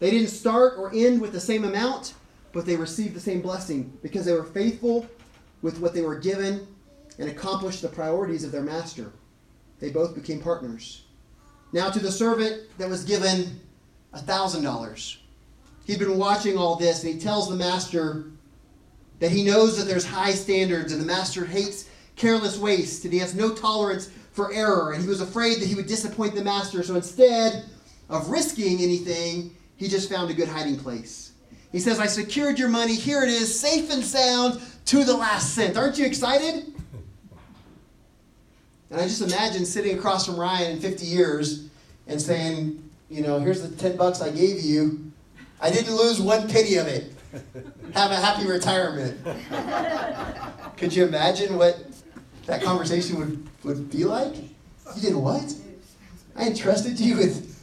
They 0.00 0.10
didn't 0.10 0.28
start 0.28 0.74
or 0.78 0.92
end 0.94 1.20
with 1.20 1.32
the 1.32 1.40
same 1.40 1.64
amount, 1.64 2.14
but 2.52 2.66
they 2.66 2.76
received 2.76 3.14
the 3.14 3.20
same 3.20 3.40
blessing 3.40 3.92
because 4.02 4.24
they 4.24 4.32
were 4.32 4.44
faithful 4.44 5.06
with 5.62 5.80
what 5.80 5.92
they 5.92 6.02
were 6.02 6.18
given 6.18 6.66
and 7.18 7.28
accomplished 7.28 7.82
the 7.82 7.88
priorities 7.88 8.44
of 8.44 8.52
their 8.52 8.62
master. 8.62 9.12
They 9.80 9.90
both 9.90 10.14
became 10.14 10.40
partners. 10.40 11.02
Now, 11.72 11.90
to 11.90 11.98
the 11.98 12.12
servant 12.12 12.62
that 12.78 12.88
was 12.88 13.04
given 13.04 13.60
$1,000, 14.14 15.16
he'd 15.84 15.98
been 15.98 16.16
watching 16.16 16.56
all 16.56 16.76
this 16.76 17.02
and 17.02 17.12
he 17.12 17.20
tells 17.20 17.48
the 17.48 17.56
master 17.56 18.30
that 19.18 19.32
he 19.32 19.44
knows 19.44 19.76
that 19.76 19.84
there's 19.84 20.06
high 20.06 20.32
standards 20.32 20.92
and 20.92 21.00
the 21.00 21.06
master 21.06 21.44
hates 21.44 21.88
careless 22.16 22.56
waste 22.58 23.04
and 23.04 23.12
he 23.12 23.18
has 23.18 23.34
no 23.34 23.52
tolerance 23.52 24.10
for 24.32 24.52
error 24.52 24.92
and 24.92 25.02
he 25.02 25.08
was 25.08 25.20
afraid 25.20 25.60
that 25.60 25.66
he 25.66 25.74
would 25.74 25.86
disappoint 25.86 26.34
the 26.34 26.44
master. 26.44 26.82
So 26.82 26.94
instead 26.94 27.64
of 28.08 28.30
risking 28.30 28.80
anything, 28.80 29.54
he 29.78 29.88
just 29.88 30.10
found 30.10 30.30
a 30.30 30.34
good 30.34 30.48
hiding 30.48 30.76
place. 30.76 31.32
He 31.70 31.78
says, 31.78 31.98
I 31.98 32.06
secured 32.06 32.58
your 32.58 32.68
money. 32.68 32.94
Here 32.94 33.22
it 33.22 33.28
is, 33.28 33.58
safe 33.58 33.90
and 33.90 34.04
sound 34.04 34.60
to 34.86 35.04
the 35.04 35.16
last 35.16 35.54
cent. 35.54 35.76
Aren't 35.76 35.98
you 35.98 36.04
excited? 36.04 36.72
And 38.90 39.00
I 39.00 39.04
just 39.04 39.22
imagine 39.22 39.64
sitting 39.64 39.96
across 39.96 40.26
from 40.26 40.36
Ryan 40.36 40.72
in 40.72 40.80
50 40.80 41.06
years 41.06 41.68
and 42.06 42.20
saying, 42.20 42.82
you 43.10 43.22
know, 43.22 43.38
here's 43.38 43.62
the 43.62 43.74
10 43.76 43.96
bucks 43.96 44.20
I 44.20 44.30
gave 44.30 44.62
you. 44.62 45.12
I 45.60 45.70
didn't 45.70 45.94
lose 45.94 46.20
one 46.20 46.48
penny 46.48 46.76
of 46.76 46.86
it. 46.86 47.12
Have 47.94 48.10
a 48.10 48.16
happy 48.16 48.48
retirement. 48.48 49.20
Could 50.76 50.94
you 50.94 51.06
imagine 51.06 51.56
what 51.56 51.84
that 52.46 52.62
conversation 52.62 53.18
would, 53.18 53.48
would 53.64 53.90
be 53.90 54.04
like? 54.04 54.34
You 54.96 55.02
did 55.02 55.14
what? 55.14 55.54
I 56.34 56.46
entrusted 56.46 56.98
you 56.98 57.16
with 57.18 57.57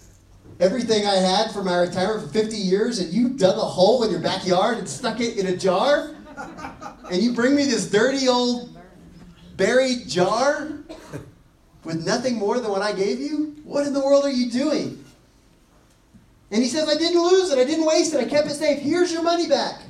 everything 0.59 1.05
I 1.05 1.15
had 1.15 1.51
for 1.51 1.63
my 1.63 1.77
retirement 1.77 2.27
for 2.27 2.33
50 2.33 2.55
years, 2.55 2.99
and 2.99 3.11
you 3.11 3.29
dug 3.29 3.57
a 3.57 3.61
hole 3.61 4.03
in 4.03 4.11
your 4.11 4.21
backyard 4.21 4.77
and 4.77 4.87
stuck 4.87 5.19
it 5.19 5.37
in 5.37 5.47
a 5.47 5.57
jar? 5.57 6.15
And 7.11 7.21
you 7.21 7.33
bring 7.33 7.55
me 7.55 7.65
this 7.65 7.89
dirty 7.89 8.27
old 8.27 8.77
buried 9.57 10.07
jar 10.07 10.69
with 11.83 12.05
nothing 12.05 12.35
more 12.35 12.59
than 12.59 12.71
what 12.71 12.81
I 12.81 12.93
gave 12.93 13.19
you? 13.19 13.55
What 13.63 13.85
in 13.85 13.93
the 13.93 14.01
world 14.01 14.25
are 14.25 14.31
you 14.31 14.51
doing? 14.51 15.03
And 16.51 16.61
he 16.63 16.69
says, 16.69 16.87
I 16.89 16.97
didn't 16.97 17.21
lose 17.21 17.51
it. 17.51 17.59
I 17.59 17.63
didn't 17.63 17.85
waste 17.85 18.13
it. 18.13 18.19
I 18.19 18.25
kept 18.25 18.47
it 18.47 18.53
safe. 18.53 18.81
Here's 18.81 19.11
your 19.11 19.23
money 19.23 19.47
back. 19.47 19.81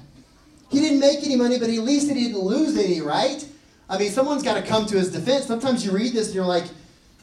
He 0.72 0.80
didn't 0.80 1.00
make 1.00 1.24
any 1.24 1.36
money, 1.36 1.60
but 1.60 1.70
at 1.70 1.76
least 1.80 2.10
he 2.10 2.14
didn't 2.14 2.40
lose 2.40 2.78
any, 2.78 3.02
right? 3.02 3.46
I 3.88 3.98
mean, 3.98 4.12
someone's 4.12 4.42
got 4.42 4.56
to 4.56 4.62
come 4.62 4.86
to 4.88 4.98
his 4.98 5.12
defense. 5.12 5.46
Sometimes 5.46 5.86
you 5.86 5.92
read 5.92 6.14
this 6.14 6.28
and 6.28 6.36
you're 6.36 6.46
like, 6.46 6.66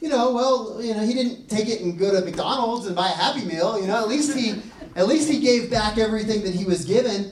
you 0.03 0.09
know, 0.09 0.33
well, 0.33 0.81
you 0.81 0.93
know, 0.93 0.99
he 0.99 1.13
didn't 1.13 1.49
take 1.49 1.69
it 1.69 1.79
and 1.79 1.97
go 1.97 2.11
to 2.11 2.25
McDonald's 2.25 2.87
and 2.87 2.93
buy 2.93 3.07
a 3.07 3.13
Happy 3.13 3.45
Meal. 3.45 3.79
You 3.79 3.87
know, 3.87 3.95
at 3.95 4.09
least 4.09 4.37
he, 4.37 4.61
at 4.97 5.07
least 5.07 5.29
he 5.29 5.39
gave 5.39 5.71
back 5.71 5.97
everything 5.97 6.43
that 6.43 6.53
he 6.53 6.65
was 6.65 6.83
given. 6.83 7.31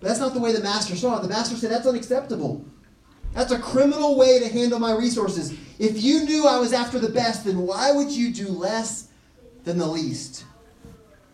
But 0.00 0.08
that's 0.08 0.20
not 0.20 0.32
the 0.32 0.40
way 0.40 0.52
the 0.52 0.62
master 0.62 0.96
saw 0.96 1.18
it. 1.18 1.22
The 1.22 1.28
master 1.28 1.56
said 1.56 1.70
that's 1.70 1.86
unacceptable. 1.86 2.64
That's 3.34 3.52
a 3.52 3.58
criminal 3.58 4.16
way 4.16 4.38
to 4.38 4.48
handle 4.48 4.78
my 4.78 4.92
resources. 4.92 5.52
If 5.78 6.02
you 6.02 6.24
knew 6.24 6.46
I 6.46 6.58
was 6.58 6.72
after 6.72 6.98
the 6.98 7.10
best, 7.10 7.44
then 7.44 7.58
why 7.58 7.92
would 7.92 8.10
you 8.10 8.32
do 8.32 8.48
less 8.48 9.08
than 9.64 9.76
the 9.76 9.86
least? 9.86 10.46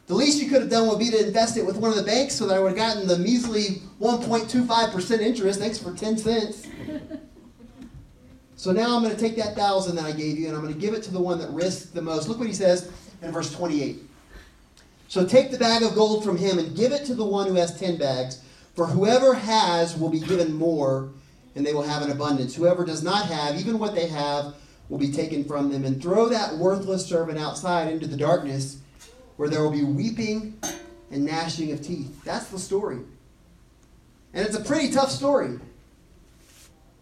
The 0.08 0.14
least 0.14 0.42
you 0.42 0.50
could 0.50 0.62
have 0.62 0.70
done 0.70 0.88
would 0.88 0.98
be 0.98 1.10
to 1.10 1.26
invest 1.28 1.56
it 1.56 1.64
with 1.64 1.76
one 1.76 1.92
of 1.92 1.96
the 1.96 2.02
banks 2.02 2.34
so 2.34 2.48
that 2.48 2.56
I 2.56 2.58
would 2.58 2.76
have 2.76 2.96
gotten 2.96 3.06
the 3.06 3.18
measly 3.18 3.82
1.25% 4.00 5.20
interest. 5.20 5.60
Thanks 5.60 5.78
for 5.78 5.94
10 5.94 6.18
cents. 6.18 6.66
So 8.62 8.70
now 8.70 8.94
I'm 8.94 9.02
going 9.02 9.12
to 9.12 9.20
take 9.20 9.34
that 9.38 9.56
thousand 9.56 9.96
that 9.96 10.04
I 10.04 10.12
gave 10.12 10.38
you 10.38 10.46
and 10.46 10.54
I'm 10.54 10.62
going 10.62 10.72
to 10.72 10.78
give 10.78 10.94
it 10.94 11.02
to 11.02 11.10
the 11.10 11.20
one 11.20 11.40
that 11.40 11.50
risked 11.50 11.96
the 11.96 12.00
most. 12.00 12.28
Look 12.28 12.38
what 12.38 12.46
he 12.46 12.54
says 12.54 12.92
in 13.20 13.32
verse 13.32 13.52
28. 13.52 13.98
So 15.08 15.26
take 15.26 15.50
the 15.50 15.58
bag 15.58 15.82
of 15.82 15.96
gold 15.96 16.22
from 16.22 16.36
him 16.36 16.60
and 16.60 16.76
give 16.76 16.92
it 16.92 17.04
to 17.06 17.14
the 17.16 17.24
one 17.24 17.48
who 17.48 17.54
has 17.54 17.76
10 17.80 17.98
bags. 17.98 18.40
For 18.76 18.86
whoever 18.86 19.34
has 19.34 19.98
will 19.98 20.10
be 20.10 20.20
given 20.20 20.54
more, 20.54 21.08
and 21.56 21.66
they 21.66 21.74
will 21.74 21.82
have 21.82 22.02
an 22.02 22.12
abundance. 22.12 22.54
Whoever 22.54 22.84
does 22.84 23.02
not 23.02 23.26
have, 23.26 23.58
even 23.58 23.80
what 23.80 23.96
they 23.96 24.06
have, 24.06 24.54
will 24.88 24.98
be 24.98 25.10
taken 25.10 25.42
from 25.42 25.68
them. 25.68 25.84
And 25.84 26.00
throw 26.00 26.28
that 26.28 26.54
worthless 26.54 27.04
servant 27.04 27.40
outside 27.40 27.92
into 27.92 28.06
the 28.06 28.16
darkness, 28.16 28.78
where 29.38 29.48
there 29.48 29.64
will 29.64 29.72
be 29.72 29.82
weeping 29.82 30.56
and 31.10 31.24
gnashing 31.24 31.72
of 31.72 31.82
teeth. 31.82 32.22
That's 32.22 32.46
the 32.46 32.60
story. 32.60 33.00
And 34.32 34.46
it's 34.46 34.56
a 34.56 34.62
pretty 34.62 34.92
tough 34.92 35.10
story. 35.10 35.58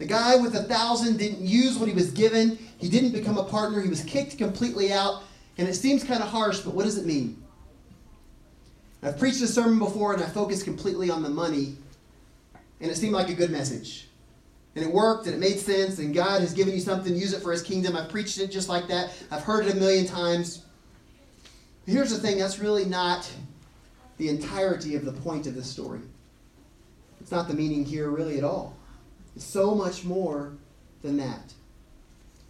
The 0.00 0.06
guy 0.06 0.36
with 0.36 0.54
a 0.56 0.62
thousand 0.62 1.18
didn't 1.18 1.46
use 1.46 1.78
what 1.78 1.86
he 1.86 1.94
was 1.94 2.10
given. 2.10 2.58
He 2.78 2.88
didn't 2.88 3.12
become 3.12 3.36
a 3.36 3.44
partner. 3.44 3.82
He 3.82 3.90
was 3.90 4.02
kicked 4.02 4.38
completely 4.38 4.94
out. 4.94 5.24
And 5.58 5.68
it 5.68 5.74
seems 5.74 6.02
kind 6.02 6.22
of 6.22 6.28
harsh, 6.30 6.60
but 6.60 6.72
what 6.72 6.84
does 6.86 6.96
it 6.96 7.04
mean? 7.04 7.40
I've 9.02 9.18
preached 9.18 9.42
a 9.42 9.46
sermon 9.46 9.78
before 9.78 10.14
and 10.14 10.22
I 10.22 10.26
focused 10.26 10.64
completely 10.64 11.10
on 11.10 11.22
the 11.22 11.28
money, 11.28 11.76
and 12.80 12.90
it 12.90 12.96
seemed 12.96 13.12
like 13.12 13.28
a 13.28 13.34
good 13.34 13.50
message. 13.50 14.08
And 14.74 14.82
it 14.82 14.90
worked 14.90 15.26
and 15.26 15.34
it 15.34 15.38
made 15.38 15.58
sense, 15.58 15.98
and 15.98 16.14
God 16.14 16.40
has 16.40 16.54
given 16.54 16.72
you 16.72 16.80
something, 16.80 17.14
use 17.14 17.34
it 17.34 17.42
for 17.42 17.52
His 17.52 17.60
kingdom. 17.62 17.94
I've 17.94 18.08
preached 18.08 18.38
it 18.38 18.50
just 18.50 18.70
like 18.70 18.88
that. 18.88 19.12
I've 19.30 19.42
heard 19.42 19.66
it 19.66 19.74
a 19.74 19.76
million 19.76 20.06
times. 20.06 20.62
But 21.84 21.92
here's 21.92 22.10
the 22.10 22.18
thing 22.18 22.38
that's 22.38 22.58
really 22.58 22.86
not 22.86 23.30
the 24.16 24.30
entirety 24.30 24.96
of 24.96 25.04
the 25.04 25.12
point 25.12 25.46
of 25.46 25.54
this 25.54 25.66
story. 25.66 26.00
It's 27.20 27.30
not 27.30 27.48
the 27.48 27.54
meaning 27.54 27.84
here 27.84 28.08
really 28.08 28.38
at 28.38 28.44
all. 28.44 28.76
It's 29.36 29.44
so 29.44 29.74
much 29.74 30.04
more 30.04 30.52
than 31.02 31.16
that. 31.18 31.52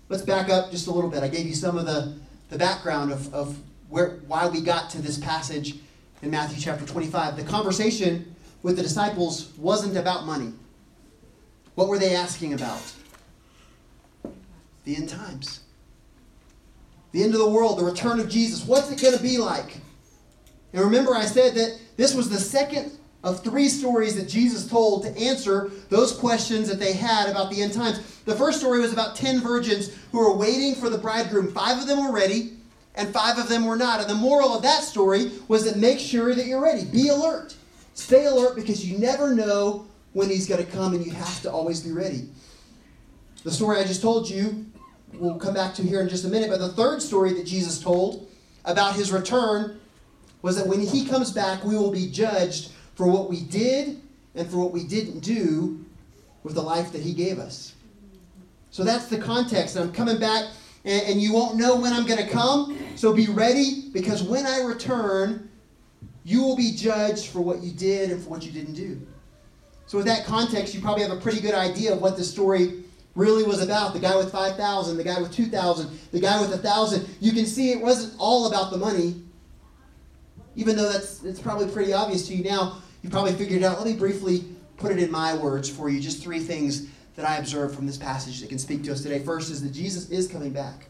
Let's 0.08 0.22
back 0.22 0.48
up 0.48 0.70
just 0.70 0.88
a 0.88 0.90
little 0.90 1.10
bit. 1.10 1.22
I 1.22 1.28
gave 1.28 1.46
you 1.46 1.54
some 1.54 1.78
of 1.78 1.86
the, 1.86 2.16
the 2.48 2.58
background 2.58 3.12
of, 3.12 3.32
of 3.32 3.56
where, 3.88 4.20
why 4.26 4.48
we 4.48 4.60
got 4.60 4.90
to 4.90 5.02
this 5.02 5.18
passage 5.18 5.76
in 6.22 6.30
Matthew 6.30 6.60
chapter 6.60 6.84
25. 6.84 7.36
The 7.36 7.44
conversation 7.44 8.34
with 8.62 8.76
the 8.76 8.82
disciples 8.82 9.52
wasn't 9.56 9.96
about 9.96 10.26
money. 10.26 10.52
What 11.74 11.88
were 11.88 11.98
they 11.98 12.14
asking 12.14 12.54
about? 12.54 12.92
The 14.84 14.96
end 14.96 15.08
times. 15.08 15.60
The 17.12 17.22
end 17.22 17.34
of 17.34 17.40
the 17.40 17.48
world, 17.48 17.78
the 17.78 17.84
return 17.84 18.20
of 18.20 18.28
Jesus. 18.28 18.64
What's 18.64 18.90
it 18.90 19.00
going 19.00 19.16
to 19.16 19.22
be 19.22 19.38
like? 19.38 19.78
And 20.72 20.82
remember, 20.82 21.14
I 21.14 21.24
said 21.24 21.54
that 21.54 21.78
this 21.96 22.14
was 22.14 22.28
the 22.28 22.38
second 22.38 22.92
of 23.22 23.44
three 23.44 23.68
stories 23.68 24.16
that 24.16 24.28
Jesus 24.28 24.66
told 24.66 25.02
to 25.02 25.16
answer 25.18 25.70
those 25.90 26.12
questions 26.12 26.68
that 26.68 26.78
they 26.78 26.92
had 26.92 27.28
about 27.28 27.50
the 27.50 27.61
end 27.61 27.72
times. 27.72 27.98
The 28.24 28.35
first 28.35 28.61
story 28.61 28.80
was 28.80 28.92
about 28.92 29.16
10 29.16 29.40
virgins 29.40 29.94
who 30.11 30.18
were 30.18 30.37
waiting 30.37 30.74
for 30.74 30.88
the 30.88 30.98
bridegroom. 30.98 31.52
Five 31.52 31.78
of 31.78 31.87
them 31.87 32.02
were 32.02 32.12
ready, 32.12 32.54
and 32.94 33.12
five 33.12 33.38
of 33.38 33.48
them 33.48 33.66
were 33.66 33.76
not. 33.76 34.00
And 34.00 34.09
the 34.09 34.14
moral 34.14 34.54
of 34.54 34.62
that 34.62 34.83
story 34.83 35.33
was 35.48 35.64
that 35.64 35.76
make 35.76 35.98
sure 35.98 36.35
that 36.35 36.46
you're 36.46 36.62
ready. 36.62 36.85
Be 36.85 37.09
alert. 37.09 37.54
Stay 37.94 38.24
alert 38.24 38.56
because 38.56 38.88
you 38.88 38.98
never 38.98 39.35
know 39.35 39.87
when 40.12 40.28
he's 40.28 40.48
going 40.48 40.64
to 40.64 40.70
come 40.70 40.94
and 40.94 41.04
you 41.04 41.12
have 41.12 41.42
to 41.42 41.50
always 41.50 41.80
be 41.80 41.92
ready. 41.92 42.28
The 43.44 43.50
story 43.50 43.78
I 43.78 43.85
just 43.85 44.02
told 44.02 44.28
you, 44.28 44.66
we'll 45.12 45.38
come 45.38 45.54
back 45.54 45.74
to 45.74 45.83
here 45.83 46.00
in 46.00 46.09
just 46.09 46.24
a 46.24 46.28
minute, 46.28 46.50
but 46.50 46.59
the 46.59 46.70
third 46.70 47.02
story 47.02 47.35
that 47.35 47.44
Jesus 47.44 47.80
told 47.80 48.28
about 48.64 48.94
his 48.94 49.12
return 49.12 49.78
was 50.42 50.56
that 50.56 50.66
when 50.66 50.80
he 50.80 51.04
comes 51.06 51.33
back, 51.33 51.64
we 51.64 51.76
will 51.76 51.90
be 51.90 52.11
judged 52.11 52.70
for 53.00 53.06
what 53.06 53.30
we 53.30 53.40
did 53.40 53.98
and 54.34 54.46
for 54.50 54.58
what 54.58 54.72
we 54.72 54.84
didn't 54.84 55.20
do 55.20 55.82
with 56.42 56.54
the 56.54 56.60
life 56.60 56.92
that 56.92 57.00
he 57.00 57.14
gave 57.14 57.38
us. 57.38 57.74
So 58.70 58.84
that's 58.84 59.06
the 59.06 59.16
context. 59.16 59.74
I'm 59.74 59.90
coming 59.90 60.20
back 60.20 60.44
and, 60.84 61.02
and 61.04 61.18
you 61.18 61.32
won't 61.32 61.56
know 61.56 61.80
when 61.80 61.94
I'm 61.94 62.04
going 62.04 62.22
to 62.22 62.30
come. 62.30 62.78
So 62.96 63.14
be 63.14 63.26
ready 63.28 63.88
because 63.94 64.22
when 64.22 64.44
I 64.44 64.60
return, 64.60 65.48
you 66.24 66.42
will 66.42 66.58
be 66.58 66.72
judged 66.76 67.28
for 67.28 67.40
what 67.40 67.62
you 67.62 67.72
did 67.72 68.10
and 68.10 68.22
for 68.22 68.28
what 68.28 68.44
you 68.44 68.52
didn't 68.52 68.74
do. 68.74 69.00
So, 69.86 69.96
with 69.96 70.06
that 70.06 70.26
context, 70.26 70.74
you 70.74 70.80
probably 70.82 71.02
have 71.02 71.10
a 71.10 71.20
pretty 71.20 71.40
good 71.40 71.54
idea 71.54 71.94
of 71.94 72.02
what 72.02 72.18
the 72.18 72.22
story 72.22 72.84
really 73.14 73.44
was 73.44 73.62
about. 73.62 73.94
The 73.94 73.98
guy 73.98 74.14
with 74.14 74.30
5,000, 74.30 74.96
the 74.98 75.02
guy 75.02 75.18
with 75.20 75.32
2,000, 75.32 75.98
the 76.12 76.20
guy 76.20 76.38
with 76.40 76.50
1,000. 76.50 77.08
You 77.18 77.32
can 77.32 77.46
see 77.46 77.72
it 77.72 77.80
wasn't 77.80 78.14
all 78.18 78.46
about 78.46 78.70
the 78.70 78.76
money. 78.76 79.22
Even 80.54 80.76
though 80.76 80.92
that's 80.92 81.24
it's 81.24 81.40
probably 81.40 81.66
pretty 81.72 81.92
obvious 81.92 82.28
to 82.28 82.34
you 82.34 82.44
now, 82.44 82.82
you 83.02 83.10
probably 83.10 83.32
figured 83.32 83.62
out. 83.62 83.78
Let 83.78 83.86
me 83.86 83.94
briefly 83.94 84.44
put 84.76 84.92
it 84.92 84.98
in 84.98 85.10
my 85.10 85.36
words 85.36 85.68
for 85.68 85.88
you. 85.88 86.00
Just 86.00 86.22
three 86.22 86.40
things 86.40 86.86
that 87.16 87.28
I 87.28 87.36
observed 87.36 87.74
from 87.74 87.86
this 87.86 87.96
passage 87.96 88.40
that 88.40 88.48
can 88.48 88.58
speak 88.58 88.82
to 88.84 88.92
us 88.92 89.02
today. 89.02 89.18
First 89.18 89.50
is 89.50 89.62
that 89.62 89.72
Jesus 89.72 90.10
is 90.10 90.28
coming 90.28 90.52
back. 90.52 90.86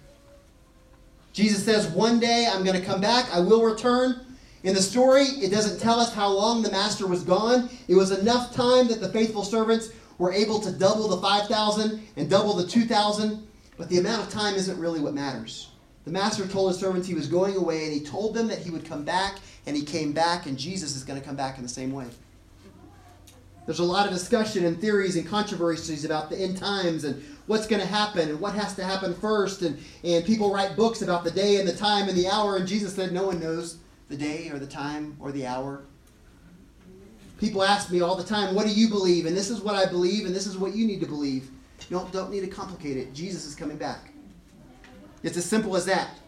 Jesus 1.33 1.65
says, 1.65 1.89
One 1.89 2.21
day 2.21 2.49
I'm 2.51 2.65
going 2.65 2.79
to 2.79 2.85
come 2.85 3.01
back, 3.01 3.33
I 3.33 3.41
will 3.41 3.63
return. 3.63 4.21
In 4.63 4.75
the 4.75 4.83
story, 4.83 5.23
it 5.23 5.51
doesn't 5.51 5.81
tell 5.81 5.99
us 5.99 6.13
how 6.13 6.29
long 6.29 6.63
the 6.63 6.71
master 6.71 7.07
was 7.07 7.23
gone. 7.23 7.71
It 7.89 7.95
was 7.95 8.11
enough 8.11 8.55
time 8.55 8.89
that 8.89 9.01
the 9.01 9.09
faithful 9.09 9.43
servants 9.43 9.91
were 10.19 10.33
able 10.33 10.61
to 10.61 10.71
double 10.71 11.09
the 11.09 11.17
5,000 11.17 12.07
and 12.17 12.29
double 12.29 12.53
the 12.53 12.67
2,000, 12.67 13.47
but 13.79 13.89
the 13.89 13.99
amount 13.99 14.23
of 14.23 14.29
time 14.31 14.55
isn't 14.55 14.79
really 14.79 15.01
what 15.01 15.15
matters. 15.15 15.71
The 16.05 16.11
master 16.11 16.47
told 16.47 16.71
his 16.71 16.79
servants 16.79 17.09
he 17.09 17.15
was 17.15 17.27
going 17.27 17.57
away, 17.57 17.85
and 17.85 17.93
he 17.93 18.01
told 18.01 18.35
them 18.35 18.49
that 18.49 18.59
he 18.59 18.71
would 18.71 18.85
come 18.85 19.03
back, 19.03 19.39
and 19.67 19.77
he 19.77 19.83
came 19.83 20.13
back, 20.13 20.47
and 20.47 20.59
Jesus 20.59 20.97
is 20.97 21.05
going 21.05 21.21
to 21.21 21.25
come 21.25 21.37
back 21.37 21.57
in 21.57 21.63
the 21.63 21.69
same 21.69 21.93
way. 21.93 22.07
There's 23.67 23.79
a 23.79 23.85
lot 23.85 24.07
of 24.07 24.13
discussion 24.13 24.65
and 24.65 24.81
theories 24.81 25.17
and 25.17 25.27
controversies 25.27 26.05
about 26.05 26.31
the 26.31 26.37
end 26.37 26.57
times 26.57 27.05
and 27.05 27.23
what's 27.47 27.67
going 27.67 27.81
to 27.81 27.87
happen 27.87 28.29
and 28.29 28.41
what 28.41 28.55
has 28.55 28.75
to 28.77 28.85
happen 28.85 29.15
first. 29.15 29.63
And, 29.63 29.79
and 30.03 30.25
people 30.25 30.53
write 30.53 30.77
books 30.77 31.03
about 31.03 31.25
the 31.25 31.31
day 31.31 31.57
and 31.57 31.69
the 31.69 31.77
time 31.77 32.09
and 32.09 32.17
the 32.17 32.27
hour. 32.27 32.57
And 32.57 32.67
Jesus 32.67 32.95
said, 32.95 33.13
No 33.13 33.27
one 33.27 33.39
knows 33.39 33.79
the 34.09 34.17
day 34.17 34.51
or 34.51 34.59
the 34.59 34.67
time 34.67 35.17
or 35.21 35.31
the 35.31 35.47
hour. 35.47 35.85
People 37.39 37.63
ask 37.63 37.93
me 37.93 38.01
all 38.01 38.17
the 38.17 38.25
time, 38.25 38.55
What 38.55 38.67
do 38.67 38.73
you 38.73 38.89
believe? 38.89 39.27
And 39.27 39.37
this 39.37 39.51
is 39.51 39.61
what 39.61 39.75
I 39.75 39.87
believe, 39.87 40.27
and 40.27 40.35
this 40.35 40.47
is 40.47 40.59
what 40.59 40.75
you 40.75 40.87
need 40.87 41.01
to 41.01 41.07
believe. 41.07 41.51
Don't, 41.91 42.11
don't 42.13 42.31
need 42.31 42.41
to 42.41 42.49
complicate 42.49 42.97
it. 42.97 43.15
Jesus 43.15 43.47
is 43.47 43.55
coming 43.55 43.77
back. 43.77 44.13
It's 45.23 45.37
as 45.37 45.45
simple 45.45 45.77
as 45.77 45.85
that. 45.87 46.19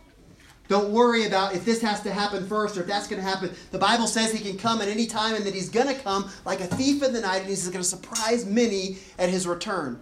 Don't 0.72 0.90
worry 0.90 1.26
about 1.26 1.54
if 1.54 1.66
this 1.66 1.82
has 1.82 2.00
to 2.00 2.10
happen 2.10 2.46
first 2.46 2.78
or 2.78 2.80
if 2.80 2.86
that's 2.86 3.06
going 3.06 3.20
to 3.20 3.28
happen. 3.28 3.54
The 3.72 3.78
Bible 3.78 4.06
says 4.06 4.32
he 4.32 4.42
can 4.42 4.56
come 4.56 4.80
at 4.80 4.88
any 4.88 5.04
time 5.04 5.34
and 5.34 5.44
that 5.44 5.52
he's 5.52 5.68
going 5.68 5.86
to 5.86 5.92
come 5.92 6.30
like 6.46 6.60
a 6.60 6.66
thief 6.66 7.02
in 7.02 7.12
the 7.12 7.20
night 7.20 7.40
and 7.42 7.50
he's 7.50 7.68
going 7.68 7.82
to 7.82 7.84
surprise 7.84 8.46
many 8.46 8.96
at 9.18 9.28
his 9.28 9.46
return. 9.46 10.00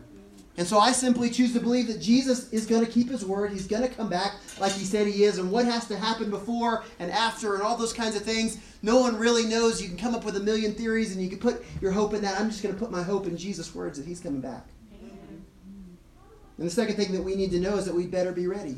And 0.56 0.68
so 0.68 0.78
I 0.78 0.92
simply 0.92 1.28
choose 1.28 1.52
to 1.54 1.60
believe 1.60 1.88
that 1.88 2.00
Jesus 2.00 2.52
is 2.52 2.66
going 2.66 2.86
to 2.86 2.88
keep 2.88 3.10
his 3.10 3.24
word. 3.24 3.50
He's 3.50 3.66
going 3.66 3.82
to 3.82 3.88
come 3.92 4.08
back 4.08 4.34
like 4.60 4.70
he 4.70 4.84
said 4.84 5.08
he 5.08 5.24
is. 5.24 5.38
And 5.38 5.50
what 5.50 5.64
has 5.64 5.88
to 5.88 5.96
happen 5.96 6.30
before 6.30 6.84
and 7.00 7.10
after 7.10 7.54
and 7.54 7.64
all 7.64 7.76
those 7.76 7.92
kinds 7.92 8.14
of 8.14 8.22
things, 8.22 8.58
no 8.80 9.00
one 9.00 9.18
really 9.18 9.46
knows. 9.46 9.82
You 9.82 9.88
can 9.88 9.98
come 9.98 10.14
up 10.14 10.24
with 10.24 10.36
a 10.36 10.40
million 10.40 10.72
theories 10.74 11.10
and 11.10 11.20
you 11.20 11.28
can 11.28 11.40
put 11.40 11.64
your 11.80 11.90
hope 11.90 12.14
in 12.14 12.22
that. 12.22 12.38
I'm 12.38 12.48
just 12.48 12.62
going 12.62 12.76
to 12.76 12.78
put 12.78 12.92
my 12.92 13.02
hope 13.02 13.26
in 13.26 13.36
Jesus' 13.36 13.74
words 13.74 13.98
that 13.98 14.06
he's 14.06 14.20
coming 14.20 14.40
back. 14.40 14.68
And 15.02 16.64
the 16.64 16.70
second 16.70 16.94
thing 16.94 17.10
that 17.10 17.24
we 17.24 17.34
need 17.34 17.50
to 17.50 17.58
know 17.58 17.76
is 17.76 17.86
that 17.86 17.94
we 17.96 18.06
better 18.06 18.30
be 18.30 18.46
ready 18.46 18.76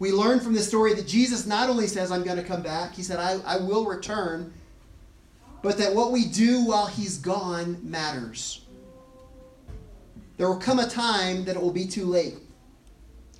we 0.00 0.12
learn 0.12 0.40
from 0.40 0.54
this 0.54 0.66
story 0.66 0.94
that 0.94 1.06
Jesus 1.06 1.46
not 1.46 1.68
only 1.68 1.86
says, 1.86 2.10
I'm 2.10 2.24
going 2.24 2.38
to 2.38 2.42
come 2.42 2.62
back, 2.62 2.94
he 2.94 3.02
said, 3.02 3.20
I, 3.20 3.38
I 3.44 3.58
will 3.58 3.84
return, 3.84 4.52
but 5.62 5.76
that 5.76 5.94
what 5.94 6.10
we 6.10 6.24
do 6.24 6.64
while 6.64 6.86
he's 6.86 7.18
gone 7.18 7.78
matters. 7.82 8.64
There 10.38 10.48
will 10.48 10.58
come 10.58 10.78
a 10.78 10.88
time 10.88 11.44
that 11.44 11.54
it 11.54 11.62
will 11.62 11.70
be 11.70 11.86
too 11.86 12.06
late. 12.06 12.38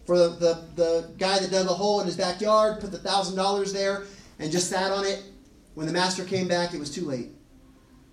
For 0.04 0.18
the, 0.18 0.28
the, 0.28 0.64
the 0.76 1.10
guy 1.16 1.38
that 1.38 1.50
dug 1.50 1.66
a 1.66 1.72
hole 1.72 2.00
in 2.00 2.06
his 2.06 2.16
backyard, 2.16 2.80
put 2.80 2.92
the 2.92 2.98
$1,000 2.98 3.72
there, 3.72 4.04
and 4.38 4.52
just 4.52 4.68
sat 4.68 4.92
on 4.92 5.06
it, 5.06 5.22
when 5.74 5.86
the 5.86 5.92
master 5.94 6.24
came 6.24 6.46
back, 6.46 6.74
it 6.74 6.78
was 6.78 6.94
too 6.94 7.06
late. 7.06 7.30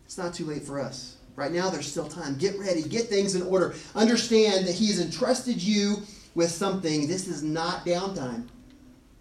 It's 0.06 0.18
not 0.18 0.34
too 0.34 0.46
late 0.46 0.64
for 0.64 0.80
us. 0.80 1.18
Right 1.36 1.52
now, 1.52 1.70
there's 1.70 1.88
still 1.88 2.08
time. 2.08 2.38
Get 2.38 2.58
ready, 2.58 2.82
get 2.82 3.08
things 3.08 3.36
in 3.36 3.42
order. 3.42 3.76
Understand 3.94 4.66
that 4.68 4.74
he's 4.74 5.02
entrusted 5.02 5.62
you 5.62 5.98
with 6.38 6.52
something, 6.52 7.08
this 7.08 7.28
is 7.28 7.41
not 7.41 7.84
downtime. 7.84 8.45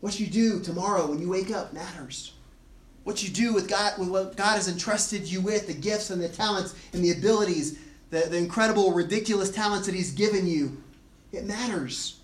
What 0.00 0.20
you 0.20 0.26
do 0.26 0.60
tomorrow 0.60 1.06
when 1.06 1.18
you 1.18 1.30
wake 1.30 1.50
up 1.50 1.72
matters. 1.72 2.34
What 3.04 3.22
you 3.22 3.30
do 3.30 3.54
with 3.54 3.68
God, 3.68 3.98
with 3.98 4.10
what 4.10 4.36
God 4.36 4.56
has 4.56 4.68
entrusted 4.68 5.22
you 5.22 5.40
with, 5.40 5.66
the 5.66 5.72
gifts 5.72 6.10
and 6.10 6.22
the 6.22 6.28
talents 6.28 6.74
and 6.92 7.02
the 7.02 7.12
abilities, 7.12 7.78
the, 8.10 8.26
the 8.28 8.36
incredible, 8.36 8.92
ridiculous 8.92 9.50
talents 9.50 9.86
that 9.86 9.94
He's 9.94 10.12
given 10.12 10.46
you, 10.46 10.76
it 11.32 11.46
matters. 11.46 12.20